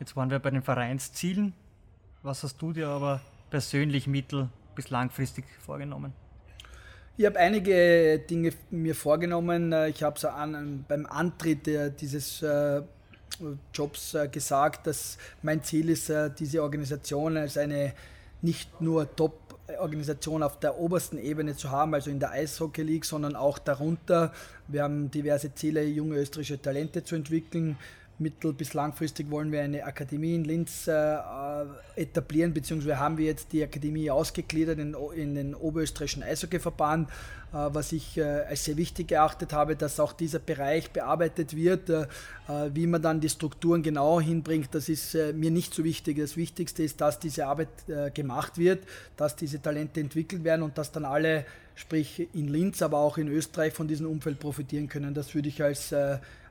Jetzt 0.00 0.16
waren 0.16 0.30
wir 0.30 0.38
bei 0.38 0.50
den 0.50 0.62
Vereinszielen. 0.62 1.52
Was 2.22 2.42
hast 2.42 2.60
du 2.62 2.72
dir 2.72 2.88
aber 2.88 3.20
persönlich 3.50 4.06
mittel- 4.06 4.48
bis 4.74 4.90
langfristig 4.90 5.44
vorgenommen? 5.64 6.12
Ich 7.16 7.26
habe 7.26 7.38
einige 7.38 8.20
Dinge 8.20 8.52
mir 8.70 8.94
vorgenommen. 8.94 9.72
Ich 9.88 10.04
habe 10.04 10.16
es 10.16 10.24
an, 10.24 10.84
beim 10.86 11.04
Antritt 11.06 11.66
dieses 12.00 12.44
Jobs 13.72 14.14
äh, 14.14 14.28
gesagt, 14.28 14.86
dass 14.86 15.18
mein 15.42 15.62
Ziel 15.62 15.90
ist, 15.90 16.12
diese 16.38 16.62
Organisation 16.62 17.36
als 17.36 17.56
eine 17.56 17.92
nicht 18.42 18.80
nur 18.80 19.14
Top-Organisation 19.16 20.42
auf 20.42 20.58
der 20.60 20.78
obersten 20.78 21.18
Ebene 21.18 21.56
zu 21.56 21.70
haben, 21.70 21.94
also 21.94 22.10
in 22.10 22.20
der 22.20 22.30
Eishockey 22.30 22.82
League, 22.82 23.04
sondern 23.04 23.36
auch 23.36 23.58
darunter. 23.58 24.32
Wir 24.68 24.82
haben 24.82 25.10
diverse 25.10 25.54
Ziele, 25.54 25.84
junge 25.84 26.16
österreichische 26.16 26.60
Talente 26.60 27.04
zu 27.04 27.16
entwickeln 27.16 27.76
mittel- 28.18 28.52
bis 28.52 28.74
langfristig 28.74 29.30
wollen 29.30 29.52
wir 29.52 29.62
eine 29.62 29.84
Akademie 29.84 30.34
in 30.34 30.44
Linz 30.44 30.88
äh, 30.88 31.16
etablieren, 31.96 32.52
beziehungsweise 32.52 32.98
haben 32.98 33.18
wir 33.18 33.26
jetzt 33.26 33.52
die 33.52 33.62
Akademie 33.62 34.10
ausgegliedert 34.10 34.78
in, 34.78 34.96
in 35.14 35.34
den 35.34 35.54
Oberösterreichischen 35.54 36.22
Eishockeyverband, 36.22 37.08
äh, 37.08 37.12
was 37.52 37.92
ich 37.92 38.18
äh, 38.18 38.22
als 38.22 38.64
sehr 38.64 38.76
wichtig 38.76 39.12
erachtet 39.12 39.52
habe, 39.52 39.76
dass 39.76 40.00
auch 40.00 40.12
dieser 40.12 40.38
Bereich 40.38 40.90
bearbeitet 40.90 41.54
wird. 41.54 41.88
Äh, 41.90 42.02
äh, 42.48 42.70
wie 42.74 42.86
man 42.86 43.02
dann 43.02 43.20
die 43.20 43.28
Strukturen 43.28 43.82
genau 43.82 44.20
hinbringt, 44.20 44.68
das 44.72 44.88
ist 44.88 45.14
äh, 45.14 45.32
mir 45.32 45.50
nicht 45.50 45.72
so 45.72 45.84
wichtig. 45.84 46.18
Das 46.18 46.36
Wichtigste 46.36 46.82
ist, 46.82 47.00
dass 47.00 47.18
diese 47.18 47.46
Arbeit 47.46 47.68
gemacht 48.14 48.58
wird, 48.58 48.84
dass 49.16 49.36
diese 49.36 49.60
Talente 49.60 50.00
entwickelt 50.00 50.44
werden 50.44 50.62
und 50.62 50.76
dass 50.78 50.92
dann 50.92 51.04
alle 51.04 51.44
sprich 51.74 52.28
in 52.34 52.48
Linz, 52.48 52.82
aber 52.82 52.98
auch 52.98 53.18
in 53.18 53.28
Österreich 53.28 53.72
von 53.72 53.86
diesem 53.86 54.06
Umfeld 54.06 54.40
profitieren 54.40 54.88
können. 54.88 55.14
Das 55.14 55.34
würde 55.34 55.48
ich 55.48 55.62
als 55.62 55.94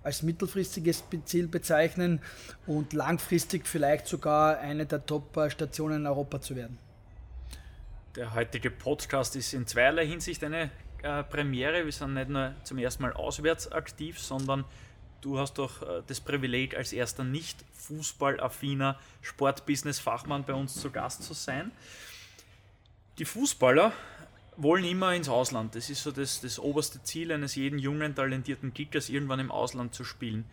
als 0.08 0.24
mittelfristiges 0.24 1.04
Ziel 1.26 1.50
bezeichnen 1.50 2.22
und 2.66 2.94
langfristig 2.94 3.68
vielleicht 3.68 4.08
sogar 4.08 4.58
eine 4.58 4.86
der 4.86 5.06
Top-Stationen 5.06 5.98
in 5.98 6.08
Europa 6.08 6.40
zu 6.40 6.56
werden. 6.56 6.78
Der 8.16 8.34
heutige 8.34 8.72
Podcast 8.72 9.36
ist 9.36 9.54
in 9.54 9.68
zweierlei 9.68 10.08
Hinsicht 10.08 10.42
eine 10.46 10.72
äh, 11.04 11.24
Premiere. 11.24 11.84
Wir 11.84 11.92
sind 11.92 12.14
nicht 12.14 12.30
nur 12.30 12.56
zum 12.64 12.78
ersten 12.78 13.04
Mal 13.04 13.12
auswärts 13.12 13.70
aktiv, 13.70 14.18
sondern 14.18 14.64
du 15.20 15.40
hast 15.40 15.58
doch 15.58 15.82
äh, 15.82 16.02
das 16.08 16.22
Privileg, 16.22 16.78
als 16.78 16.94
erster 16.94 17.26
nicht 17.26 17.66
fußballaffiner 17.74 18.98
Sportbusiness-Fachmann 19.22 20.46
bei 20.46 20.54
uns 20.54 20.80
zu 20.80 20.90
Gast 20.90 21.24
zu 21.24 21.34
sein. 21.34 21.72
Die 23.20 23.26
Fußballer 23.26 23.92
wollen 24.58 24.84
immer 24.84 25.14
ins 25.14 25.30
Ausland. 25.30 25.76
Das 25.76 25.90
ist 25.90 26.04
so 26.04 26.12
das, 26.12 26.42
das 26.42 26.60
oberste 26.60 27.02
Ziel 27.04 27.32
eines 27.32 27.56
jeden 27.56 27.80
jungen, 27.80 28.16
talentierten 28.16 28.74
Kickers, 28.74 29.10
irgendwann 29.10 29.40
im 29.40 29.52
Ausland 29.52 29.94
zu 29.94 30.04
spielen. 30.04 30.46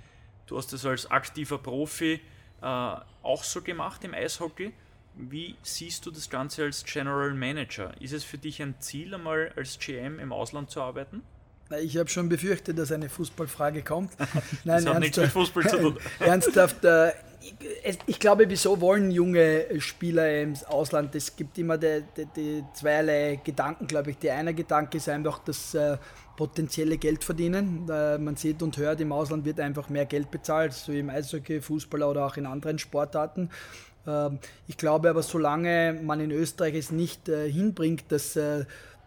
Du 0.46 0.56
hast 0.58 0.72
das 0.72 0.84
als 0.84 1.10
aktiver 1.10 1.58
Profi 1.58 2.20
äh, 2.60 2.66
auch 2.66 3.42
so 3.42 3.62
gemacht 3.62 4.04
im 4.04 4.14
Eishockey. 4.14 4.72
Wie 5.14 5.56
siehst 5.62 6.04
du 6.06 6.10
das 6.10 6.28
Ganze 6.28 6.64
als 6.64 6.84
General 6.84 7.32
Manager? 7.32 7.94
Ist 8.00 8.12
es 8.12 8.24
für 8.24 8.38
dich 8.38 8.60
ein 8.60 8.74
Ziel, 8.80 9.14
einmal 9.14 9.52
als 9.56 9.78
GM 9.78 10.18
im 10.18 10.32
Ausland 10.32 10.70
zu 10.70 10.82
arbeiten? 10.82 11.22
Ich 11.82 11.96
habe 11.96 12.08
schon 12.08 12.28
befürchtet, 12.28 12.78
dass 12.78 12.92
eine 12.92 13.08
Fußballfrage 13.08 13.82
kommt. 13.82 14.12
Nein, 14.64 14.84
das 14.84 14.94
hat 14.94 15.00
nichts 15.00 15.16
mit 15.16 15.30
Fußball 15.30 15.68
zu 15.68 15.76
tun. 15.78 15.98
ernsthaft, 16.20 16.84
äh, 16.84 17.12
ich 18.06 18.18
glaube, 18.18 18.48
wieso 18.48 18.80
wollen 18.80 19.10
junge 19.10 19.66
Spieler 19.80 20.42
ins 20.42 20.64
Ausland? 20.64 21.14
Es 21.14 21.36
gibt 21.36 21.58
immer 21.58 21.76
die, 21.76 22.02
die, 22.16 22.26
die 22.36 22.64
zweierlei 22.72 23.40
Gedanken, 23.44 23.86
glaube 23.86 24.10
ich. 24.10 24.18
Der 24.18 24.36
eine 24.36 24.54
Gedanke 24.54 24.96
ist 24.96 25.08
einfach 25.08 25.40
das 25.40 25.74
äh, 25.74 25.98
potenzielle 26.36 26.96
Geld 26.96 27.22
verdienen. 27.22 27.88
Äh, 27.90 28.18
man 28.18 28.36
sieht 28.36 28.62
und 28.62 28.76
hört, 28.76 29.00
im 29.00 29.12
Ausland 29.12 29.44
wird 29.44 29.60
einfach 29.60 29.88
mehr 29.88 30.06
Geld 30.06 30.30
bezahlt, 30.30 30.72
so 30.72 30.92
im 30.92 31.10
Eishockey, 31.10 31.60
Fußball 31.60 32.02
oder 32.02 32.26
auch 32.26 32.36
in 32.36 32.46
anderen 32.46 32.78
Sportarten. 32.78 33.50
Ähm, 34.06 34.38
ich 34.66 34.76
glaube 34.76 35.10
aber, 35.10 35.22
solange 35.22 36.00
man 36.02 36.20
in 36.20 36.30
Österreich 36.30 36.74
es 36.74 36.90
nicht 36.90 37.28
äh, 37.28 37.50
hinbringt, 37.50 38.04
dass 38.08 38.36
äh, 38.36 38.64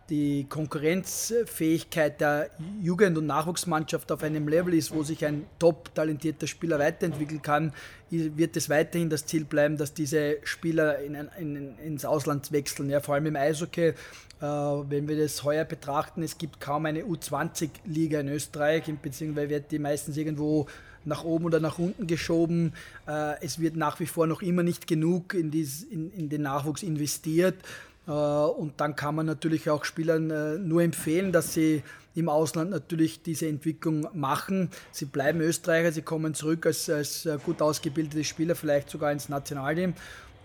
die 0.09 0.45
Konkurrenzfähigkeit 0.47 2.21
der 2.21 2.49
Jugend- 2.81 3.17
und 3.17 3.25
Nachwuchsmannschaft 3.25 4.11
auf 4.11 4.23
einem 4.23 4.47
Level 4.47 4.73
ist, 4.73 4.93
wo 4.93 5.03
sich 5.03 5.25
ein 5.25 5.45
top 5.59 5.93
talentierter 5.93 6.47
Spieler 6.47 6.79
weiterentwickeln 6.79 7.41
kann, 7.41 7.73
wird 8.09 8.55
es 8.55 8.69
weiterhin 8.69 9.09
das 9.09 9.25
Ziel 9.25 9.43
bleiben, 9.43 9.77
dass 9.77 9.93
diese 9.93 10.37
Spieler 10.43 10.99
in 10.99 11.15
in, 11.37 11.77
ins 11.79 12.05
Ausland 12.05 12.51
wechseln. 12.53 12.89
Ja, 12.89 13.01
vor 13.01 13.15
allem 13.15 13.25
im 13.25 13.35
Eishockey, 13.35 13.87
äh, 13.89 13.93
wenn 14.41 15.07
wir 15.09 15.17
das 15.17 15.43
heuer 15.43 15.65
betrachten, 15.65 16.23
es 16.23 16.37
gibt 16.37 16.61
kaum 16.61 16.85
eine 16.85 17.03
U20-Liga 17.03 18.21
in 18.21 18.29
Österreich, 18.29 18.83
beziehungsweise 19.01 19.49
wird 19.49 19.71
die 19.71 19.79
meistens 19.79 20.15
irgendwo 20.15 20.67
nach 21.07 21.23
oben 21.23 21.45
oder 21.45 21.59
nach 21.59 21.79
unten 21.79 22.05
geschoben. 22.05 22.73
Äh, 23.07 23.41
es 23.41 23.59
wird 23.59 23.75
nach 23.75 23.99
wie 23.99 24.05
vor 24.05 24.27
noch 24.27 24.41
immer 24.41 24.63
nicht 24.63 24.87
genug 24.87 25.33
in, 25.33 25.51
dies, 25.51 25.83
in, 25.83 26.11
in 26.11 26.29
den 26.29 26.43
Nachwuchs 26.43 26.83
investiert. 26.83 27.55
Äh, 28.07 28.11
und 28.11 28.79
dann 28.79 28.95
kann 28.95 29.15
man 29.15 29.25
natürlich 29.25 29.69
auch 29.69 29.85
Spielern 29.85 30.31
äh, 30.31 30.57
nur 30.57 30.81
empfehlen, 30.81 31.31
dass 31.31 31.53
sie 31.53 31.83
im 32.15 32.29
Ausland 32.29 32.71
natürlich 32.71 33.21
diese 33.21 33.47
Entwicklung 33.47 34.07
machen. 34.13 34.69
Sie 34.91 35.05
bleiben 35.05 35.39
Österreicher, 35.41 35.91
sie 35.91 36.01
kommen 36.01 36.33
zurück 36.33 36.65
als, 36.65 36.89
als 36.89 37.25
äh, 37.25 37.37
gut 37.43 37.61
ausgebildete 37.61 38.23
Spieler, 38.23 38.55
vielleicht 38.55 38.89
sogar 38.89 39.11
ins 39.11 39.29
Nationalteam. 39.29 39.93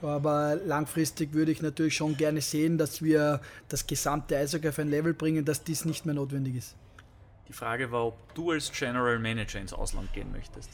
Aber 0.02 0.56
langfristig 0.66 1.32
würde 1.32 1.52
ich 1.52 1.62
natürlich 1.62 1.94
schon 1.94 2.16
gerne 2.16 2.40
sehen, 2.40 2.76
dass 2.76 3.02
wir 3.02 3.40
das 3.68 3.86
gesamte 3.86 4.36
Eishockey 4.36 4.68
auf 4.68 4.78
ein 4.80 4.90
Level 4.90 5.14
bringen, 5.14 5.44
dass 5.44 5.62
dies 5.62 5.84
nicht 5.84 6.04
mehr 6.04 6.14
notwendig 6.16 6.56
ist. 6.56 6.74
Die 7.48 7.52
Frage 7.52 7.92
war, 7.92 8.06
ob 8.06 8.34
du 8.34 8.50
als 8.50 8.72
General 8.72 9.18
Manager 9.20 9.60
ins 9.60 9.72
Ausland 9.72 10.12
gehen 10.12 10.32
möchtest. 10.32 10.70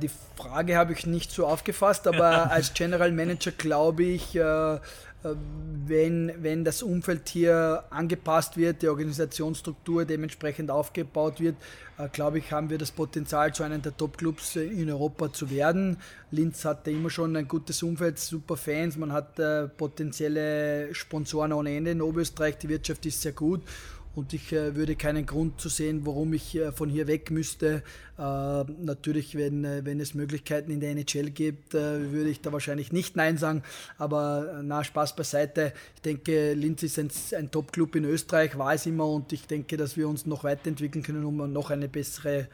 Die 0.00 0.10
Frage 0.36 0.78
habe 0.78 0.94
ich 0.94 1.04
nicht 1.04 1.30
so 1.30 1.46
aufgefasst, 1.46 2.06
aber 2.06 2.50
als 2.50 2.72
General 2.72 3.12
Manager 3.12 3.50
glaube 3.50 4.04
ich, 4.04 4.34
äh, 4.34 4.78
wenn, 5.86 6.32
wenn 6.42 6.64
das 6.64 6.82
Umfeld 6.82 7.28
hier 7.28 7.84
angepasst 7.90 8.56
wird, 8.56 8.82
die 8.82 8.88
Organisationsstruktur 8.88 10.04
dementsprechend 10.04 10.70
aufgebaut 10.70 11.40
wird, 11.40 11.56
äh, 11.98 12.08
glaube 12.08 12.38
ich, 12.38 12.52
haben 12.52 12.70
wir 12.70 12.78
das 12.78 12.92
Potenzial, 12.92 13.52
zu 13.52 13.64
einem 13.64 13.82
der 13.82 13.96
Top-Clubs 13.96 14.56
in 14.56 14.90
Europa 14.90 15.32
zu 15.32 15.50
werden. 15.50 15.96
Linz 16.30 16.64
hatte 16.64 16.92
immer 16.92 17.10
schon 17.10 17.34
ein 17.36 17.48
gutes 17.48 17.82
Umfeld, 17.82 18.18
super 18.18 18.56
Fans, 18.56 18.96
man 18.96 19.12
hat 19.12 19.38
äh, 19.38 19.66
potenzielle 19.66 20.94
Sponsoren 20.94 21.52
ohne 21.52 21.76
Ende. 21.76 21.90
In 21.90 22.02
Oberösterreich, 22.02 22.58
die 22.58 22.68
Wirtschaft 22.68 23.04
ist 23.06 23.20
sehr 23.20 23.32
gut 23.32 23.62
und 24.18 24.32
ich 24.32 24.52
äh, 24.52 24.74
würde 24.74 24.96
keinen 24.96 25.26
Grund 25.26 25.60
zu 25.60 25.68
sehen, 25.68 26.04
warum 26.04 26.32
ich 26.32 26.56
äh, 26.56 26.72
von 26.72 26.90
hier 26.90 27.06
weg 27.06 27.30
müsste. 27.30 27.84
Äh, 28.18 28.22
natürlich, 28.22 29.36
wenn, 29.36 29.64
äh, 29.64 29.84
wenn 29.84 30.00
es 30.00 30.12
Möglichkeiten 30.14 30.72
in 30.72 30.80
der 30.80 30.90
NHL 30.90 31.30
gibt, 31.30 31.74
äh, 31.74 32.10
würde 32.10 32.28
ich 32.28 32.40
da 32.40 32.52
wahrscheinlich 32.52 32.90
nicht 32.90 33.14
Nein 33.14 33.38
sagen, 33.38 33.62
aber 33.96 34.58
äh, 34.58 34.62
na, 34.64 34.82
Spaß 34.82 35.14
beiseite. 35.14 35.72
Ich 35.94 36.02
denke, 36.02 36.54
Linz 36.54 36.82
ist 36.82 36.98
ein, 36.98 37.10
ein 37.36 37.50
Top-Club 37.52 37.94
in 37.94 38.04
Österreich, 38.04 38.58
war 38.58 38.74
es 38.74 38.86
immer 38.86 39.06
und 39.06 39.32
ich 39.32 39.46
denke, 39.46 39.76
dass 39.76 39.96
wir 39.96 40.08
uns 40.08 40.26
noch 40.26 40.42
weiterentwickeln 40.42 41.04
können, 41.04 41.24
um 41.24 41.52
noch 41.52 41.70
eine 41.70 41.88
bessere 41.88 42.48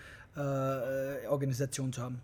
Organisation 1.29 1.93
zu 1.93 2.03
haben. 2.03 2.21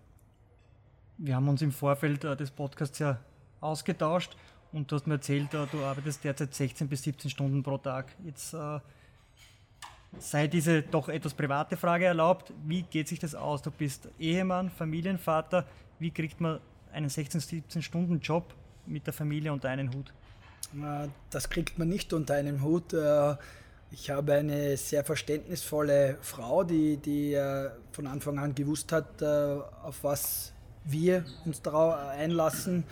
Wir 1.19 1.37
haben 1.37 1.49
uns 1.49 1.63
im 1.63 1.71
Vorfeld 1.71 2.25
des 2.25 2.51
Podcasts 2.51 2.99
ja 2.99 3.21
ausgetauscht 3.61 4.37
und 4.73 4.91
du 4.91 4.97
hast 4.97 5.07
mir 5.07 5.15
erzählt, 5.15 5.53
du 5.53 5.85
arbeitest 5.85 6.25
derzeit 6.25 6.53
16 6.53 6.89
bis 6.89 7.05
17 7.05 7.31
Stunden 7.31 7.63
pro 7.63 7.79
Tag. 7.79 8.07
Jetzt 8.25 8.53
sei 10.19 10.47
diese 10.47 10.83
doch 10.83 11.09
etwas 11.09 11.35
private 11.35 11.77
Frage 11.77 12.07
erlaubt. 12.07 12.53
Wie 12.65 12.83
geht 12.83 13.09
sich 13.09 13.19
das 13.19 13.35
aus? 13.35 13.63
Du 13.63 13.71
bist 13.71 14.09
Ehemann, 14.19 14.71
Familienvater. 14.71 15.67
Wie 15.99 16.11
kriegt 16.11 16.41
man 16.41 16.61
einen 16.93 17.09
16-, 17.09 17.65
17-Stunden-Job 17.71 18.55
mit 18.87 19.07
der 19.07 19.13
Familie 19.13 19.53
unter 19.53 19.69
einen 19.69 19.93
Hut? 19.95 20.13
Das 21.31 21.51
kriegt 21.51 21.79
man 21.79 21.89
nicht 21.89 22.13
unter 22.13 22.35
einen 22.35 22.63
Hut. 22.63 22.93
Äh, 22.93 23.37
ich 23.91 24.11
habe 24.11 24.35
eine 24.35 24.77
sehr 24.77 25.05
verständnisvolle 25.05 26.19
Frau, 26.21 26.63
die, 26.63 26.97
die 26.97 27.35
äh, 27.35 27.71
von 27.93 28.07
Anfang 28.07 28.39
an 28.39 28.55
gewusst 28.55 28.93
hat, 28.93 29.21
äh, 29.21 29.27
auf 29.27 30.03
was 30.03 30.53
wir 30.85 31.25
uns 31.45 31.61
darauf 31.63 31.95
einlassen. 31.95 32.85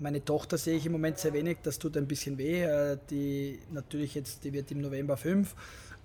Meine 0.00 0.24
Tochter 0.24 0.58
sehe 0.58 0.76
ich 0.76 0.86
im 0.86 0.92
Moment 0.92 1.18
sehr 1.18 1.32
wenig, 1.32 1.58
das 1.62 1.78
tut 1.78 1.96
ein 1.96 2.08
bisschen 2.08 2.36
weh. 2.36 2.96
Die 3.10 3.60
natürlich 3.70 4.16
jetzt, 4.16 4.42
die 4.42 4.52
wird 4.52 4.72
im 4.72 4.80
November 4.80 5.16
5 5.16 5.54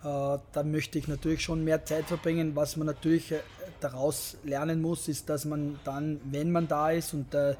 da 0.06 0.64
möchte 0.64 0.99
ich 0.99 1.08
natürlich 1.08 1.41
schon 1.41 1.64
mehr 1.64 1.84
Zeit 1.84 2.06
verbringen. 2.06 2.56
Was 2.56 2.78
man 2.78 2.86
natürlich 2.86 3.32
äh, 3.32 3.39
daraus 3.80 4.38
lernen 4.43 4.82
muss, 4.82 5.08
ist, 5.08 5.30
dass 5.30 5.45
man 5.45 5.80
dann, 5.84 6.20
wenn 6.26 6.51
man 6.51 6.68
da 6.68 6.91
ist 6.91 7.14
und 7.14 7.34
äh, 7.34 7.56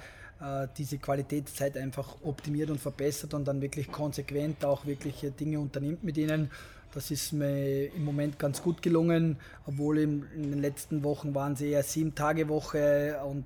diese 0.78 0.98
Qualitätszeit 0.98 1.78
einfach 1.78 2.18
optimiert 2.22 2.70
und 2.70 2.80
verbessert 2.80 3.34
und 3.34 3.48
dann 3.48 3.62
wirklich 3.62 3.91
konsequent 3.91 4.64
auch 4.64 4.86
wirklich 4.86 5.26
Dinge 5.39 5.60
unternimmt 5.60 6.04
mit 6.04 6.18
ihnen. 6.18 6.52
Das 6.93 7.10
ist 7.10 7.32
mir 7.32 7.91
im 7.93 8.04
Moment 8.04 8.38
ganz 8.38 8.62
gut 8.62 8.82
gelungen, 8.82 9.38
obwohl 9.66 9.98
in 9.98 10.26
den 10.36 10.62
letzten 10.62 11.04
Wochen 11.04 11.34
waren 11.34 11.56
sie 11.56 11.70
eher 11.72 11.84
sieben 11.84 12.16
Tage 12.16 12.48
Woche 12.48 13.18
und 13.26 13.46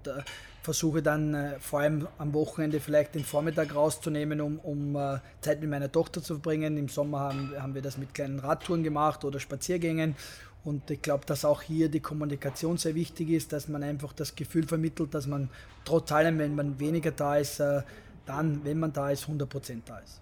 versuche 0.61 1.01
dann 1.01 1.33
äh, 1.33 1.59
vor 1.59 1.79
allem 1.79 2.07
am 2.17 2.33
Wochenende 2.33 2.79
vielleicht 2.79 3.15
den 3.15 3.23
Vormittag 3.23 3.73
rauszunehmen, 3.73 4.41
um, 4.41 4.59
um 4.59 4.95
äh, 4.95 5.19
Zeit 5.41 5.61
mit 5.61 5.69
meiner 5.69 5.91
Tochter 5.91 6.21
zu 6.21 6.35
verbringen. 6.35 6.77
Im 6.77 6.89
Sommer 6.89 7.19
haben, 7.19 7.53
haben 7.59 7.75
wir 7.75 7.81
das 7.81 7.97
mit 7.97 8.13
kleinen 8.13 8.39
Radtouren 8.39 8.83
gemacht 8.83 9.23
oder 9.23 9.39
Spaziergängen. 9.39 10.15
Und 10.63 10.91
ich 10.91 11.01
glaube, 11.01 11.25
dass 11.25 11.45
auch 11.45 11.61
hier 11.61 11.89
die 11.89 12.01
Kommunikation 12.01 12.77
sehr 12.77 12.93
wichtig 12.95 13.29
ist, 13.29 13.53
dass 13.53 13.69
man 13.69 13.81
einfach 13.81 14.11
das 14.11 14.35
Gefühl 14.35 14.67
vermittelt, 14.67 15.13
dass 15.13 15.25
man 15.25 15.49
trotz 15.85 16.11
allem, 16.11 16.37
wenn 16.37 16.55
man 16.55 16.79
weniger 16.79 17.11
da 17.11 17.37
ist, 17.37 17.59
äh, 17.59 17.81
dann, 18.25 18.63
wenn 18.65 18.79
man 18.79 18.91
da 18.91 19.09
ist, 19.09 19.25
100% 19.25 19.81
da 19.85 19.99
ist. 19.99 20.21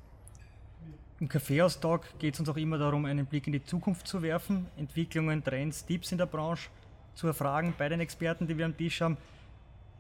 Im 1.20 1.28
Kaffeeaustausch 1.28 2.06
geht 2.20 2.36
es 2.36 2.40
uns 2.40 2.48
auch 2.48 2.58
immer 2.58 2.78
darum, 2.78 3.06
einen 3.06 3.26
Blick 3.26 3.48
in 3.48 3.54
die 3.54 3.64
Zukunft 3.64 4.08
zu 4.08 4.22
werfen, 4.22 4.68
Entwicklungen, 4.78 5.44
Trends, 5.44 5.84
Tipps 5.84 6.12
in 6.12 6.20
der 6.20 6.28
Branche 6.28 6.70
zu 7.16 7.26
erfragen 7.26 7.74
bei 7.76 7.90
den 7.90 8.00
Experten, 8.00 8.48
die 8.48 8.56
wir 8.56 8.66
am 8.66 8.78
Tisch 8.78 9.02
haben. 9.02 9.18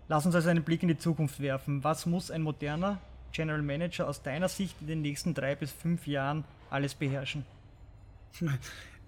Lass 0.09 0.25
uns 0.25 0.35
also 0.35 0.49
einen 0.49 0.63
Blick 0.63 0.83
in 0.83 0.89
die 0.89 0.97
Zukunft 0.97 1.41
werfen. 1.41 1.83
Was 1.83 2.05
muss 2.05 2.31
ein 2.31 2.41
moderner 2.41 2.99
General 3.33 3.61
Manager 3.61 4.07
aus 4.07 4.21
deiner 4.21 4.47
Sicht 4.47 4.75
in 4.81 4.87
den 4.87 5.01
nächsten 5.01 5.33
drei 5.33 5.55
bis 5.55 5.71
fünf 5.71 6.07
Jahren 6.07 6.45
alles 6.69 6.93
beherrschen? 6.93 7.45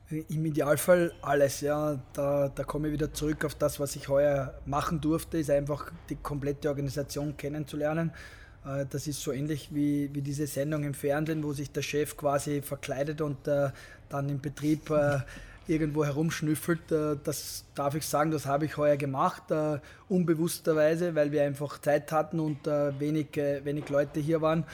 Im 0.09 0.45
Idealfall 0.45 1.13
alles, 1.21 1.61
ja. 1.61 1.99
Da, 2.13 2.49
da 2.49 2.63
komme 2.63 2.87
ich 2.87 2.93
wieder 2.93 3.13
zurück 3.13 3.45
auf 3.45 3.55
das, 3.55 3.79
was 3.79 3.95
ich 3.95 4.09
heuer 4.09 4.53
machen 4.65 4.99
durfte, 4.99 5.37
ist 5.37 5.51
einfach 5.51 5.91
die 6.09 6.15
komplette 6.15 6.67
Organisation 6.67 7.37
kennenzulernen. 7.37 8.11
Äh, 8.65 8.85
das 8.89 9.07
ist 9.07 9.21
so 9.21 9.31
ähnlich 9.31 9.69
wie, 9.71 10.13
wie 10.13 10.21
diese 10.21 10.47
Sendung 10.47 10.83
im 10.83 10.93
Fernsehen, 10.93 11.43
wo 11.43 11.53
sich 11.53 11.71
der 11.71 11.83
Chef 11.83 12.17
quasi 12.17 12.61
verkleidet 12.61 13.21
und 13.21 13.47
äh, 13.47 13.69
dann 14.09 14.29
im 14.29 14.41
Betrieb 14.41 14.89
äh, 14.89 15.19
irgendwo 15.69 16.03
herumschnüffelt. 16.03 16.91
Äh, 16.91 17.17
das 17.23 17.65
darf 17.75 17.95
ich 17.95 18.05
sagen, 18.05 18.31
das 18.31 18.45
habe 18.45 18.65
ich 18.65 18.75
heuer 18.77 18.97
gemacht, 18.97 19.51
äh, 19.51 19.79
unbewussterweise, 20.09 21.15
weil 21.15 21.31
wir 21.31 21.43
einfach 21.43 21.79
Zeit 21.79 22.11
hatten 22.11 22.39
und 22.39 22.67
äh, 22.67 22.99
wenig, 22.99 23.27
wenig 23.35 23.89
Leute 23.89 24.19
hier 24.19 24.41
waren. 24.41 24.65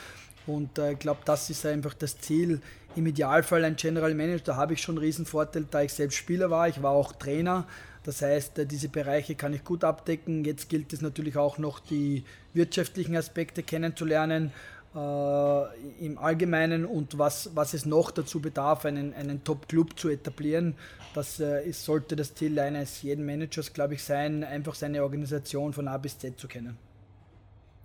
Und 0.46 0.78
ich 0.78 1.00
glaube, 1.00 1.20
das 1.24 1.50
ist 1.50 1.66
einfach 1.66 1.92
das 1.94 2.18
Ziel, 2.18 2.60
im 2.94 3.04
Idealfall 3.04 3.64
ein 3.64 3.74
General 3.74 4.14
Manager, 4.14 4.44
da 4.44 4.56
habe 4.56 4.74
ich 4.74 4.80
schon 4.80 4.94
einen 4.94 5.04
riesen 5.04 5.26
Vorteil, 5.26 5.66
da 5.68 5.82
ich 5.82 5.92
selbst 5.92 6.16
Spieler 6.16 6.50
war, 6.50 6.68
ich 6.68 6.82
war 6.82 6.92
auch 6.92 7.12
Trainer. 7.12 7.66
Das 8.04 8.22
heißt, 8.22 8.52
diese 8.70 8.88
Bereiche 8.88 9.34
kann 9.34 9.52
ich 9.52 9.64
gut 9.64 9.82
abdecken. 9.82 10.44
Jetzt 10.44 10.68
gilt 10.68 10.92
es 10.92 11.02
natürlich 11.02 11.36
auch 11.36 11.58
noch, 11.58 11.80
die 11.80 12.22
wirtschaftlichen 12.54 13.16
Aspekte 13.16 13.64
kennenzulernen 13.64 14.52
äh, 14.96 16.04
im 16.04 16.16
Allgemeinen 16.18 16.86
und 16.86 17.18
was, 17.18 17.50
was 17.54 17.74
es 17.74 17.84
noch 17.84 18.10
dazu 18.10 18.40
bedarf, 18.40 18.86
einen, 18.86 19.12
einen 19.12 19.44
Top-Club 19.44 19.98
zu 19.98 20.08
etablieren. 20.08 20.74
Das 21.14 21.38
äh, 21.38 21.68
ist, 21.68 21.84
sollte 21.84 22.16
das 22.16 22.34
Ziel 22.34 22.58
eines 22.58 23.02
jeden 23.02 23.26
Managers, 23.26 23.72
glaube 23.72 23.94
ich, 23.94 24.02
sein, 24.02 24.42
einfach 24.42 24.74
seine 24.74 25.02
Organisation 25.02 25.72
von 25.72 25.88
A 25.88 25.98
bis 25.98 26.18
Z 26.18 26.38
zu 26.40 26.48
kennen. 26.48 26.78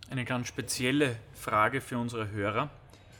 Eine 0.09 0.25
ganz 0.25 0.47
spezielle 0.47 1.17
Frage 1.33 1.81
für 1.81 1.97
unsere 1.97 2.31
Hörer. 2.31 2.69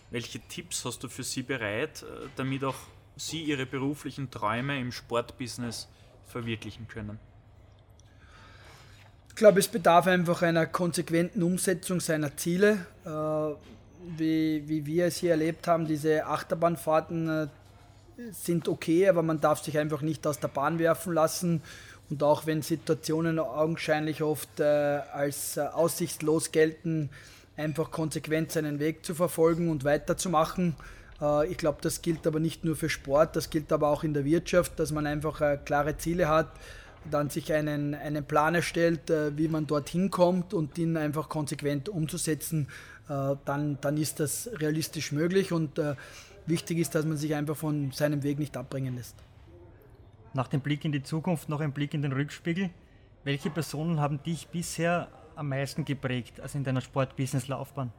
Welche 0.10 0.39
Tipps 0.39 0.84
hast 0.86 1.04
du 1.04 1.10
für 1.10 1.24
sie 1.24 1.44
bereit, 1.44 2.04
äh, 2.04 2.28
damit 2.38 2.64
auch 2.64 2.76
sie 3.18 3.44
ihre 3.44 3.66
beruflichen 3.66 4.32
Träume 4.32 4.80
im 4.80 4.92
Sportbusiness 4.92 5.89
verwirklichen 6.28 6.88
können? 6.88 7.20
Ich 9.30 9.36
glaube, 9.36 9.60
es 9.60 9.70
bedarf 9.70 10.08
einfach 10.08 10.42
einer 10.42 10.66
konsequenten 10.66 11.42
Umsetzung 11.42 12.00
seiner 12.00 12.36
Ziele. 12.38 12.86
Äh, 14.06 14.20
wie, 14.20 14.64
wie 14.68 14.86
wir 14.86 15.06
es 15.06 15.18
hier 15.18 15.32
erlebt 15.32 15.68
haben, 15.68 15.86
diese 15.86 16.26
Achterbahnfahrten 16.26 17.30
äh, 17.30 17.47
sind 18.32 18.68
okay, 18.68 19.08
aber 19.08 19.24
man 19.24 19.39
darf 19.39 19.64
sich 19.64 19.78
einfach 19.78 20.02
nicht 20.02 20.26
aus 20.28 20.39
der 20.39 20.49
Bahn 20.49 20.80
werfen 20.80 21.14
lassen. 21.14 21.62
Und 22.10 22.24
auch 22.24 22.45
wenn 22.45 22.62
Situationen 22.62 23.39
augenscheinlich 23.39 24.22
oft 24.22 24.60
als 24.60 25.58
aussichtslos 25.58 26.52
gelten, 26.52 27.10
einfach 27.56 27.91
konsequent 27.91 28.52
seinen 28.52 28.80
Weg 28.80 29.06
zu 29.06 29.16
verfolgen 29.16 29.70
und 29.70 29.84
weiterzumachen. 29.84 30.76
Äh, 31.22 31.47
ich 31.47 31.58
glaube, 31.58 31.80
das 31.82 32.02
gilt 32.02 32.26
aber 32.28 32.39
nicht 32.39 32.66
nur 32.66 32.76
für 32.76 32.89
Sport, 32.89 33.36
das 33.36 33.49
gilt 33.49 33.72
aber 33.72 33.89
auch 33.89 34.04
in 34.04 34.14
der 34.14 34.26
Wirtschaft, 34.26 34.80
dass 34.80 34.91
man 34.91 35.08
einfach 35.08 35.41
äh, 35.41 35.58
klare 35.64 35.97
Ziele 35.97 36.28
hat, 36.28 36.52
dann 37.10 37.30
sich 37.30 37.54
einen, 37.54 37.95
einen 37.95 38.26
Plan 38.26 38.56
erstellt, 38.56 39.10
äh, 39.10 39.38
wie 39.38 39.47
man 39.47 39.68
dorthin 39.68 40.10
kommt 40.10 40.54
und 40.54 40.78
ihn 40.78 40.97
einfach 40.97 41.30
konsequent 41.30 41.89
umzusetzen, 41.89 42.68
dann, 43.12 43.78
dann 43.82 43.97
ist 43.97 44.20
das 44.20 44.49
realistisch 44.53 45.12
möglich 45.12 45.51
und 45.51 45.80
wichtig 46.45 46.78
ist, 46.78 46.95
dass 46.95 47.05
man 47.05 47.18
sich 47.18 47.36
einfach 47.36 47.57
von 47.57 47.91
seinem 47.91 48.24
Weg 48.24 48.39
nicht 48.39 48.55
abbringen 48.55 48.95
lässt. 48.95 49.16
Nach 50.34 50.47
dem 50.47 50.62
Blick 50.62 50.86
in 50.86 50.91
die 50.91 51.03
Zukunft 51.03 51.49
noch 51.49 51.59
ein 51.59 51.74
Blick 51.74 51.93
in 51.93 52.01
den 52.01 52.14
Rückspiegel. 52.14 52.70
Welche 53.24 53.49
Personen 53.49 53.99
haben 53.99 54.24
dich 54.24 54.47
bisher 54.47 55.09
am 55.36 55.49
meisten 55.49 55.86
geprägt, 55.86 56.39
also 56.39 56.57
in 56.57 56.64
deiner 56.64 56.82
Sport-Business-Laufbahn? 56.82 57.91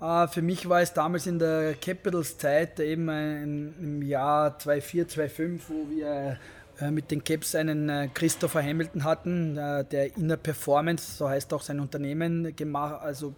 Uh, 0.00 0.26
für 0.26 0.42
mich 0.42 0.68
war 0.68 0.80
es 0.82 0.92
damals 0.92 1.26
in 1.26 1.38
der 1.38 1.74
Capitals-Zeit, 1.74 2.80
eben 2.80 3.08
im 3.08 4.02
Jahr 4.02 4.58
2004, 4.58 5.08
2005, 5.08 5.70
wo 5.70 5.88
wir 5.90 6.38
äh, 6.80 6.90
mit 6.90 7.10
den 7.10 7.22
Caps 7.22 7.54
einen 7.54 7.88
äh, 7.88 8.08
Christopher 8.12 8.62
Hamilton 8.62 9.04
hatten, 9.04 9.56
äh, 9.56 9.84
der 9.84 10.16
Inner 10.16 10.36
Performance, 10.36 11.16
so 11.16 11.28
heißt 11.28 11.52
auch 11.54 11.62
sein 11.62 11.78
Unternehmen, 11.78 12.54
gemacht, 12.56 13.00
also 13.02 13.34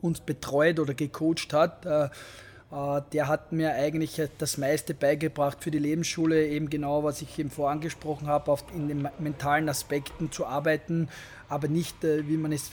uns 0.00 0.20
betreut 0.20 0.78
oder 0.78 0.94
gecoacht 0.94 1.52
hat. 1.52 1.84
Der 1.84 3.28
hat 3.28 3.52
mir 3.52 3.72
eigentlich 3.72 4.20
das 4.36 4.58
meiste 4.58 4.92
beigebracht 4.92 5.64
für 5.64 5.70
die 5.70 5.78
Lebensschule, 5.78 6.46
eben 6.46 6.68
genau, 6.68 7.02
was 7.02 7.22
ich 7.22 7.38
eben 7.38 7.50
vorangesprochen 7.50 8.26
habe, 8.28 8.56
in 8.74 8.88
den 8.88 9.08
mentalen 9.18 9.68
Aspekten 9.70 10.30
zu 10.30 10.44
arbeiten, 10.44 11.08
aber 11.48 11.68
nicht, 11.68 11.96
wie 12.02 12.36
man 12.36 12.52
es 12.52 12.70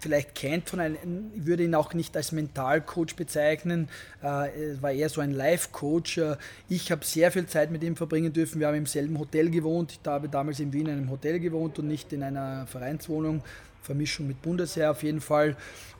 vielleicht 0.00 0.34
kennt 0.34 0.68
von 0.68 0.80
einem, 0.80 1.30
ich 1.34 1.46
würde 1.46 1.64
ihn 1.64 1.74
auch 1.74 1.94
nicht 1.94 2.16
als 2.16 2.32
Mentalcoach 2.32 3.16
bezeichnen, 3.16 3.88
äh, 4.22 4.48
war 4.80 4.92
eher 4.92 5.08
so 5.08 5.20
ein 5.20 5.32
Life-Coach. 5.32 6.18
Äh, 6.18 6.36
ich 6.68 6.90
habe 6.90 7.04
sehr 7.04 7.30
viel 7.30 7.46
Zeit 7.46 7.70
mit 7.70 7.84
ihm 7.84 7.96
verbringen 7.96 8.32
dürfen. 8.32 8.60
Wir 8.60 8.68
haben 8.68 8.76
im 8.76 8.86
selben 8.86 9.18
Hotel 9.18 9.50
gewohnt. 9.50 9.92
Ich 9.92 10.08
habe 10.08 10.28
damals 10.28 10.60
in 10.60 10.72
Wien 10.72 10.86
in 10.86 10.92
einem 10.92 11.10
Hotel 11.10 11.38
gewohnt 11.38 11.78
und 11.78 11.86
nicht 11.86 12.12
in 12.12 12.22
einer 12.22 12.66
Vereinswohnung. 12.66 13.42
Vermischung 13.82 14.26
mit 14.26 14.40
Bundesheer 14.42 14.90
auf 14.90 15.02
jeden 15.02 15.20
Fall. 15.20 15.56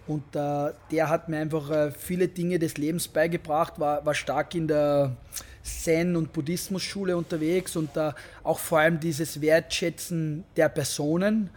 Und 0.07 0.25
äh, 0.35 0.73
der 0.91 1.09
hat 1.09 1.29
mir 1.29 1.39
einfach 1.39 1.71
äh, 1.71 1.91
viele 1.93 2.29
Dinge 2.29 2.59
des 2.59 2.77
Lebens 2.77 3.07
beigebracht, 3.07 3.79
war, 3.79 4.05
war 4.05 4.15
stark 4.15 4.55
in 4.55 4.67
der 4.67 5.17
Zen- 5.63 6.17
und 6.17 6.33
Buddhismus-Schule 6.33 7.17
unterwegs 7.17 7.77
und 7.77 7.97
äh, 7.97 8.13
auch 8.43 8.59
vor 8.59 8.81
allem 8.81 8.99
dieses 8.99 9.41
Wertschätzen 9.41 10.45
der 10.57 10.69
Personen. 10.69 11.51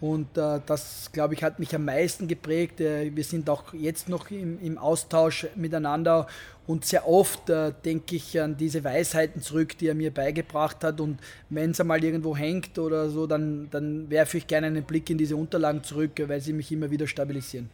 Und 0.00 0.38
äh, 0.38 0.60
das, 0.64 1.10
glaube 1.12 1.34
ich, 1.34 1.42
hat 1.42 1.58
mich 1.58 1.74
am 1.74 1.84
meisten 1.84 2.26
geprägt. 2.26 2.80
Äh, 2.80 3.14
wir 3.14 3.24
sind 3.24 3.50
auch 3.50 3.74
jetzt 3.74 4.08
noch 4.08 4.30
im, 4.30 4.58
im 4.62 4.78
Austausch 4.78 5.46
miteinander 5.56 6.26
und 6.66 6.84
sehr 6.84 7.06
oft 7.06 7.50
äh, 7.50 7.72
denke 7.84 8.16
ich 8.16 8.40
an 8.40 8.56
diese 8.56 8.82
Weisheiten 8.82 9.42
zurück, 9.42 9.76
die 9.76 9.88
er 9.88 9.94
mir 9.94 10.12
beigebracht 10.12 10.84
hat. 10.84 11.00
Und 11.00 11.18
wenn 11.50 11.72
es 11.72 11.80
einmal 11.80 12.02
irgendwo 12.02 12.36
hängt 12.36 12.78
oder 12.78 13.10
so, 13.10 13.26
dann, 13.26 13.68
dann 13.70 14.08
werfe 14.08 14.38
ich 14.38 14.46
gerne 14.46 14.68
einen 14.68 14.84
Blick 14.84 15.10
in 15.10 15.18
diese 15.18 15.36
Unterlagen 15.36 15.82
zurück, 15.84 16.12
weil 16.26 16.40
sie 16.40 16.52
mich 16.52 16.72
immer 16.72 16.90
wieder 16.90 17.06
stabilisieren. 17.06 17.68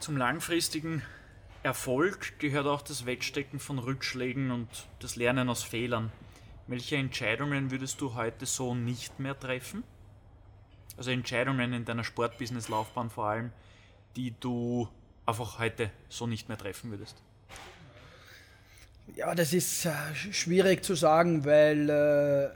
Zum 0.00 0.16
langfristigen 0.16 1.02
Erfolg 1.62 2.38
gehört 2.38 2.66
auch 2.66 2.82
das 2.82 3.06
Wegstecken 3.06 3.60
von 3.60 3.78
Rückschlägen 3.78 4.50
und 4.50 4.68
das 5.00 5.16
Lernen 5.16 5.48
aus 5.48 5.62
Fehlern. 5.62 6.10
Welche 6.66 6.96
Entscheidungen 6.96 7.70
würdest 7.70 8.00
du 8.00 8.14
heute 8.14 8.46
so 8.46 8.74
nicht 8.74 9.20
mehr 9.20 9.38
treffen? 9.38 9.84
Also 10.96 11.10
Entscheidungen 11.10 11.72
in 11.72 11.84
deiner 11.84 12.04
Sportbusiness-Laufbahn 12.04 13.10
vor 13.10 13.26
allem, 13.26 13.50
die 14.16 14.34
du 14.40 14.88
einfach 15.26 15.58
heute 15.58 15.90
so 16.08 16.26
nicht 16.26 16.48
mehr 16.48 16.56
treffen 16.56 16.90
würdest. 16.90 17.16
Ja, 19.14 19.34
das 19.34 19.52
ist 19.52 19.84
äh, 19.84 19.92
schwierig 20.14 20.84
zu 20.84 20.94
sagen, 20.94 21.44
weil 21.44 21.88
äh, 21.88 22.48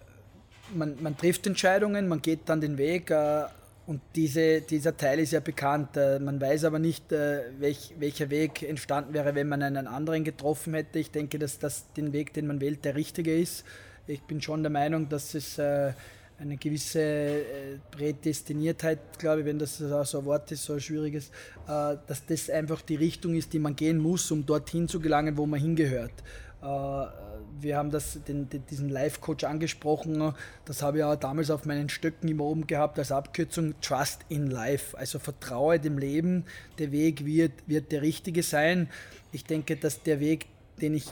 man, 0.76 1.00
man 1.02 1.16
trifft 1.16 1.46
Entscheidungen, 1.46 2.08
man 2.08 2.22
geht 2.22 2.48
dann 2.48 2.60
den 2.60 2.76
Weg, 2.76 3.10
äh, 3.10 3.44
und 3.90 4.00
diese, 4.14 4.60
dieser 4.60 4.96
Teil 4.96 5.18
ist 5.18 5.32
ja 5.32 5.40
bekannt. 5.40 5.96
Äh, 5.96 6.20
man 6.20 6.40
weiß 6.40 6.62
aber 6.62 6.78
nicht, 6.78 7.10
äh, 7.10 7.42
welch, 7.58 7.92
welcher 7.98 8.30
Weg 8.30 8.62
entstanden 8.62 9.12
wäre, 9.14 9.34
wenn 9.34 9.48
man 9.48 9.64
einen 9.64 9.88
anderen 9.88 10.22
getroffen 10.22 10.74
hätte. 10.74 11.00
Ich 11.00 11.10
denke, 11.10 11.40
dass 11.40 11.58
das 11.58 11.92
den 11.94 12.12
Weg, 12.12 12.32
den 12.32 12.46
man 12.46 12.60
wählt, 12.60 12.84
der 12.84 12.94
richtige 12.94 13.36
ist. 13.36 13.64
Ich 14.06 14.22
bin 14.22 14.40
schon 14.40 14.62
der 14.62 14.70
Meinung, 14.70 15.08
dass 15.08 15.34
es 15.34 15.58
äh, 15.58 15.92
eine 16.40 16.56
gewisse 16.56 17.42
Prädestiniertheit, 17.90 19.18
glaube 19.18 19.40
ich, 19.40 19.46
wenn 19.46 19.58
das 19.58 19.78
so 19.78 20.18
ein 20.18 20.24
Wort 20.24 20.50
ist, 20.50 20.64
so 20.64 20.72
ein 20.72 20.80
schwieriges, 20.80 21.30
dass 21.66 22.24
das 22.26 22.48
einfach 22.48 22.80
die 22.80 22.96
Richtung 22.96 23.34
ist, 23.34 23.52
die 23.52 23.58
man 23.58 23.76
gehen 23.76 23.98
muss, 23.98 24.30
um 24.30 24.46
dorthin 24.46 24.88
zu 24.88 25.00
gelangen, 25.00 25.36
wo 25.36 25.44
man 25.44 25.60
hingehört. 25.60 26.14
Wir 27.60 27.76
haben 27.76 27.90
das, 27.90 28.18
den, 28.26 28.48
diesen 28.70 28.88
Life-Coach 28.88 29.44
angesprochen. 29.44 30.32
Das 30.64 30.82
habe 30.82 30.98
ich 30.98 31.04
auch 31.04 31.16
damals 31.16 31.50
auf 31.50 31.66
meinen 31.66 31.90
Stöcken 31.90 32.28
immer 32.28 32.44
oben 32.44 32.66
gehabt 32.66 32.98
als 32.98 33.12
Abkürzung 33.12 33.74
Trust 33.82 34.20
in 34.28 34.46
Life. 34.46 34.96
Also 34.96 35.18
vertraue 35.18 35.78
dem 35.78 35.98
Leben. 35.98 36.44
Der 36.78 36.90
Weg 36.90 37.26
wird, 37.26 37.52
wird 37.66 37.92
der 37.92 38.00
richtige 38.02 38.42
sein. 38.42 38.88
Ich 39.32 39.44
denke, 39.44 39.76
dass 39.76 40.02
der 40.02 40.20
Weg, 40.20 40.46
den 40.80 40.94
ich 40.94 41.06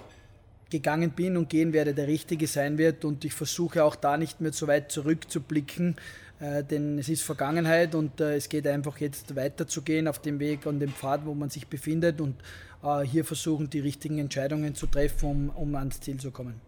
gegangen 0.70 1.10
bin 1.10 1.36
und 1.36 1.48
gehen 1.48 1.72
werde, 1.72 1.94
der 1.94 2.06
richtige 2.06 2.46
sein 2.46 2.78
wird. 2.78 3.04
Und 3.04 3.24
ich 3.24 3.34
versuche 3.34 3.84
auch 3.84 3.96
da 3.96 4.16
nicht 4.16 4.40
mehr 4.40 4.52
so 4.52 4.66
weit 4.66 4.92
zurückzublicken, 4.92 5.96
Äh, 6.40 6.62
denn 6.62 6.98
es 6.98 7.08
ist 7.08 7.22
Vergangenheit 7.22 7.94
und 7.94 8.20
äh, 8.20 8.36
es 8.36 8.48
geht 8.48 8.66
einfach 8.66 8.98
jetzt 8.98 9.34
weiterzugehen 9.34 10.06
auf 10.06 10.20
dem 10.20 10.38
Weg 10.38 10.66
und 10.66 10.78
dem 10.78 10.92
Pfad, 10.92 11.26
wo 11.26 11.34
man 11.34 11.50
sich 11.50 11.66
befindet 11.66 12.20
und 12.20 12.36
äh, 12.84 13.00
hier 13.00 13.24
versuchen, 13.24 13.68
die 13.70 13.80
richtigen 13.80 14.18
Entscheidungen 14.18 14.74
zu 14.74 14.86
treffen, 14.86 15.28
um, 15.28 15.50
um 15.50 15.74
ans 15.74 16.00
Ziel 16.00 16.18
zu 16.18 16.30
kommen. 16.30 16.60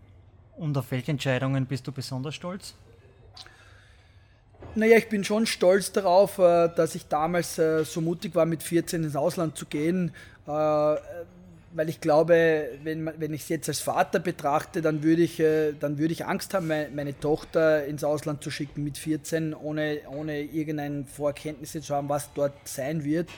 Und 0.57 0.77
auf 0.77 0.91
welche 0.91 1.13
Entscheidungen 1.13 1.67
bist 1.67 1.87
du 1.87 1.93
besonders 1.93 2.35
stolz? 2.35 2.75
Naja, 4.75 4.99
ich 4.99 5.09
bin 5.09 5.25
schon 5.25 5.47
stolz 5.47 5.93
darauf, 5.93 6.39
äh, 6.39 6.69
dass 6.75 6.97
ich 6.97 7.07
damals 7.07 7.57
äh, 7.59 7.85
so 7.85 8.01
mutig 8.01 8.35
war, 8.35 8.47
mit 8.47 8.65
14 8.65 9.05
ins 9.05 9.15
Ausland 9.15 9.57
zu 9.57 9.67
gehen 9.67 10.13
äh, 10.49 10.97
weil 11.73 11.89
ich 11.89 12.01
glaube, 12.01 12.69
wenn, 12.83 13.11
wenn 13.19 13.33
ich 13.33 13.43
es 13.43 13.49
jetzt 13.49 13.69
als 13.69 13.81
Vater 13.81 14.19
betrachte, 14.19 14.83
dann 14.83 15.03
würde 15.03 15.23
ich, 15.23 15.39
äh, 15.39 15.73
dann 15.73 15.99
ich 15.99 16.27
Angst 16.27 16.53
haben, 16.53 16.67
meine, 16.67 17.19
Tochter 17.19 17.85
ins 17.85 18.03
Ausland 18.03 18.43
zu 18.43 18.51
schicken 18.51 18.83
mit 18.83 18.99
14, 18.99 19.55
ohne, 19.55 20.01
ohne 20.09 20.41
irgendeine 20.43 21.05
Vorkenntnisse 21.05 21.81
zu 21.81 21.95
haben, 21.95 22.09
was 22.09 22.33
dort 22.35 22.55
sein 22.65 23.05
wird. 23.05 23.29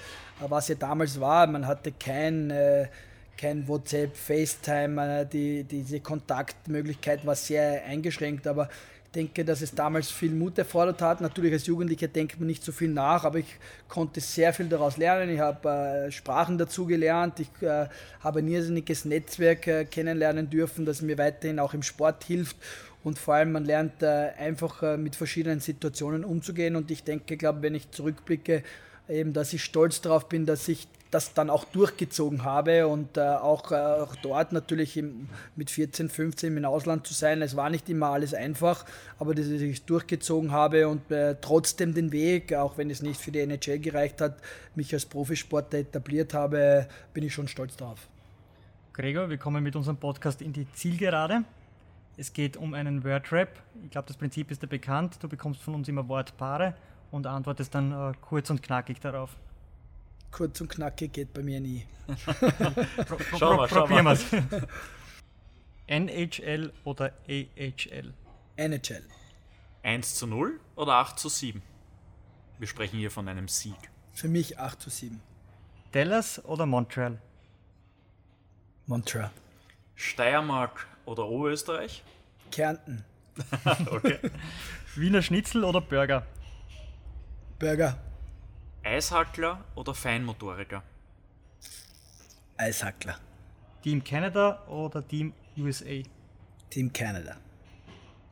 Was 0.40 0.68
ja 0.68 0.74
damals 0.74 1.20
war, 1.20 1.46
man 1.46 1.66
hatte 1.66 1.92
kein, 1.92 2.50
äh, 2.50 2.86
kein 3.36 3.68
WhatsApp, 3.68 4.16
FaceTime, 4.16 5.20
äh, 5.20 5.26
die, 5.26 5.64
diese 5.64 6.00
Kontaktmöglichkeit 6.00 7.26
war 7.26 7.34
sehr 7.34 7.84
eingeschränkt, 7.84 8.46
aber 8.46 8.68
denke, 9.14 9.44
dass 9.44 9.60
es 9.60 9.74
damals 9.74 10.10
viel 10.10 10.32
Mut 10.32 10.58
erfordert 10.58 11.02
hat. 11.02 11.20
Natürlich 11.20 11.52
als 11.52 11.66
Jugendlicher 11.66 12.08
denkt 12.08 12.38
man 12.38 12.46
nicht 12.46 12.64
so 12.64 12.72
viel 12.72 12.88
nach, 12.88 13.24
aber 13.24 13.38
ich 13.38 13.56
konnte 13.88 14.20
sehr 14.20 14.52
viel 14.52 14.68
daraus 14.68 14.96
lernen. 14.96 15.30
Ich 15.30 15.40
habe 15.40 15.68
äh, 15.68 16.10
Sprachen 16.10 16.58
dazu 16.58 16.86
gelernt. 16.86 17.40
Ich 17.40 17.50
äh, 17.62 17.88
habe 18.20 18.38
ein 18.38 18.48
irrsinniges 18.48 19.04
Netzwerk 19.04 19.66
äh, 19.66 19.84
kennenlernen 19.84 20.48
dürfen, 20.48 20.86
das 20.86 21.02
mir 21.02 21.18
weiterhin 21.18 21.58
auch 21.58 21.74
im 21.74 21.82
Sport 21.82 22.24
hilft. 22.24 22.56
Und 23.04 23.18
vor 23.18 23.34
allem, 23.34 23.52
man 23.52 23.64
lernt 23.64 24.02
äh, 24.02 24.30
einfach 24.38 24.82
äh, 24.82 24.96
mit 24.96 25.16
verschiedenen 25.16 25.60
Situationen 25.60 26.24
umzugehen. 26.24 26.76
Und 26.76 26.90
ich 26.90 27.04
denke, 27.04 27.36
glaube, 27.36 27.62
wenn 27.62 27.74
ich 27.74 27.90
zurückblicke, 27.90 28.62
eben, 29.08 29.32
dass 29.32 29.52
ich 29.52 29.64
stolz 29.64 30.00
darauf 30.00 30.28
bin, 30.28 30.46
dass 30.46 30.68
ich 30.68 30.86
das 31.12 31.34
dann 31.34 31.50
auch 31.50 31.64
durchgezogen 31.64 32.42
habe 32.42 32.88
und 32.88 33.18
äh, 33.18 33.20
auch, 33.20 33.70
äh, 33.70 33.76
auch, 33.76 34.16
dort 34.16 34.52
natürlich 34.52 34.96
im, 34.96 35.28
mit 35.56 35.70
14, 35.70 36.08
15 36.08 36.56
im 36.56 36.64
Ausland 36.64 37.06
zu 37.06 37.12
sein. 37.12 37.42
Es 37.42 37.54
war 37.54 37.68
nicht 37.68 37.88
immer 37.90 38.08
alles 38.08 38.32
einfach, 38.32 38.86
aber 39.18 39.34
dass 39.34 39.46
ich 39.46 39.84
durchgezogen 39.84 40.52
habe 40.52 40.88
und 40.88 41.10
äh, 41.10 41.36
trotzdem 41.40 41.92
den 41.92 42.12
Weg, 42.12 42.54
auch 42.54 42.78
wenn 42.78 42.88
es 42.88 43.02
nicht 43.02 43.20
für 43.20 43.30
die 43.30 43.40
NHL 43.40 43.78
gereicht 43.78 44.22
hat, 44.22 44.38
mich 44.74 44.92
als 44.94 45.04
Profisportler 45.04 45.80
etabliert 45.80 46.32
habe, 46.32 46.88
bin 47.12 47.24
ich 47.24 47.34
schon 47.34 47.46
stolz 47.46 47.76
darauf. 47.76 48.08
Gregor, 48.94 49.28
wir 49.28 49.38
kommen 49.38 49.62
mit 49.62 49.76
unserem 49.76 49.98
Podcast 49.98 50.40
in 50.40 50.54
die 50.54 50.66
Zielgerade. 50.72 51.44
Es 52.16 52.32
geht 52.32 52.56
um 52.56 52.72
einen 52.72 53.04
Wordrap. 53.04 53.48
Ich 53.84 53.90
glaube, 53.90 54.08
das 54.08 54.16
Prinzip 54.16 54.50
ist 54.50 54.62
dir 54.62 54.66
bekannt. 54.66 55.18
Du 55.20 55.28
bekommst 55.28 55.60
von 55.60 55.74
uns 55.74 55.88
immer 55.88 56.08
Wortpaare 56.08 56.74
und 57.10 57.26
antwortest 57.26 57.74
dann 57.74 57.92
äh, 57.92 58.14
kurz 58.22 58.48
und 58.48 58.62
knackig 58.62 58.98
darauf 59.00 59.36
kurz 60.32 60.60
und 60.60 60.68
knackig 60.68 61.12
geht 61.12 61.32
bei 61.32 61.42
mir 61.42 61.60
nie. 61.60 61.86
schau 63.38 63.56
mal, 63.56 63.68
schau 63.68 63.86
mal. 63.86 64.18
NHL 65.86 66.72
oder 66.84 67.12
AHL? 67.28 68.14
NHL. 68.56 69.04
1 69.82 70.14
zu 70.14 70.26
0 70.26 70.60
oder 70.76 70.94
8 70.94 71.18
zu 71.18 71.28
7? 71.28 71.62
Wir 72.58 72.68
sprechen 72.68 72.98
hier 72.98 73.10
von 73.10 73.28
einem 73.28 73.48
Sieg. 73.48 73.76
Für 74.12 74.28
mich 74.28 74.58
8 74.58 74.80
zu 74.80 74.90
7. 74.90 75.20
Dallas 75.92 76.44
oder 76.44 76.66
Montreal? 76.66 77.20
Montreal. 78.86 79.30
Steiermark 79.94 80.86
oder 81.04 81.26
Oberösterreich? 81.26 82.02
Kärnten. 82.50 83.04
okay. 83.90 84.18
Wiener 84.94 85.22
Schnitzel 85.22 85.64
oder 85.64 85.80
Burger? 85.80 86.26
Burger. 87.58 87.98
Eishackler 88.84 89.64
oder 89.74 89.94
Feinmotoriker? 89.94 90.82
Eishackler. 92.56 93.18
Team 93.82 94.02
Canada 94.02 94.66
oder 94.66 95.06
Team 95.06 95.32
USA? 95.56 96.02
Team 96.70 96.92
Canada. 96.92 97.36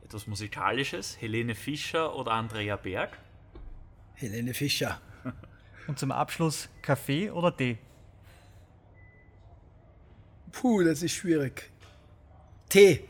Etwas 0.05 0.27
Musikalisches? 0.27 1.21
Helene 1.21 1.55
Fischer 1.55 2.15
oder 2.15 2.33
Andrea 2.33 2.77
Berg? 2.77 3.17
Helene 4.15 4.55
Fischer. 4.55 5.01
Und 5.87 5.99
zum 5.99 6.13
Abschluss 6.13 6.69
Kaffee 6.83 7.31
oder 7.31 7.57
Tee? 7.57 7.79
Puh, 10.53 10.83
das 10.83 11.03
ist 11.03 11.13
schwierig. 11.13 11.71
Tee. 12.69 13.05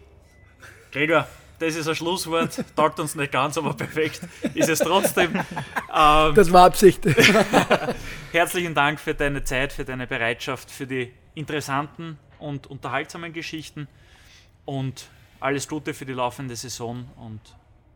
Gregor, 0.93 1.27
das 1.61 1.77
ist 1.77 1.87
ein 1.87 1.95
Schlusswort, 1.95 2.65
taugt 2.75 2.99
uns 2.99 3.15
nicht 3.15 3.31
ganz, 3.31 3.57
aber 3.57 3.75
perfekt 3.75 4.21
ist 4.55 4.69
es 4.69 4.79
trotzdem. 4.81 5.37
Ähm, 5.37 6.35
das 6.35 6.53
war 6.53 6.67
Absicht. 6.67 7.05
herzlichen 8.33 8.75
Dank 8.75 8.99
für 8.99 9.15
deine 9.15 9.45
Zeit, 9.45 9.73
für 9.73 9.85
deine 9.85 10.07
Bereitschaft, 10.07 10.71
für 10.71 10.87
die 10.87 11.13
interessanten 11.35 12.19
und 12.39 12.67
unterhaltsamen 12.69 13.33
Geschichten 13.33 13.89
und 14.65 15.09
alles 15.41 15.69
Gute 15.69 15.95
für 15.95 16.07
die 16.07 16.13
laufende 16.13 16.57
Saison 16.57 17.09
und 17.17 17.41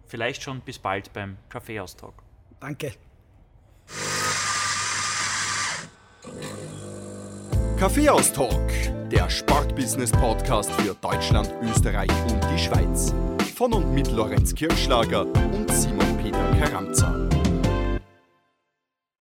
vielleicht 0.06 0.42
schon 0.42 0.60
bis 0.60 0.78
bald 0.78 1.12
beim 1.12 1.36
Kaffeeaustausch. 1.48 2.14
Danke. 2.60 2.92
Kaffeeaustalk, 7.78 9.10
der 9.10 9.30
Sportbusiness-Podcast 9.30 10.72
für 10.72 10.94
Deutschland, 10.94 11.52
Österreich 11.62 12.10
und 12.30 12.42
die 12.52 12.58
Schweiz 12.58 13.12
von 13.54 13.72
und 13.72 13.94
mit 13.94 14.10
Lorenz 14.10 14.52
Kirschlager 14.54 15.26
und 15.26 15.70
Simon 15.70 16.16
Peter 16.18 16.50
Karamza. 16.58 17.33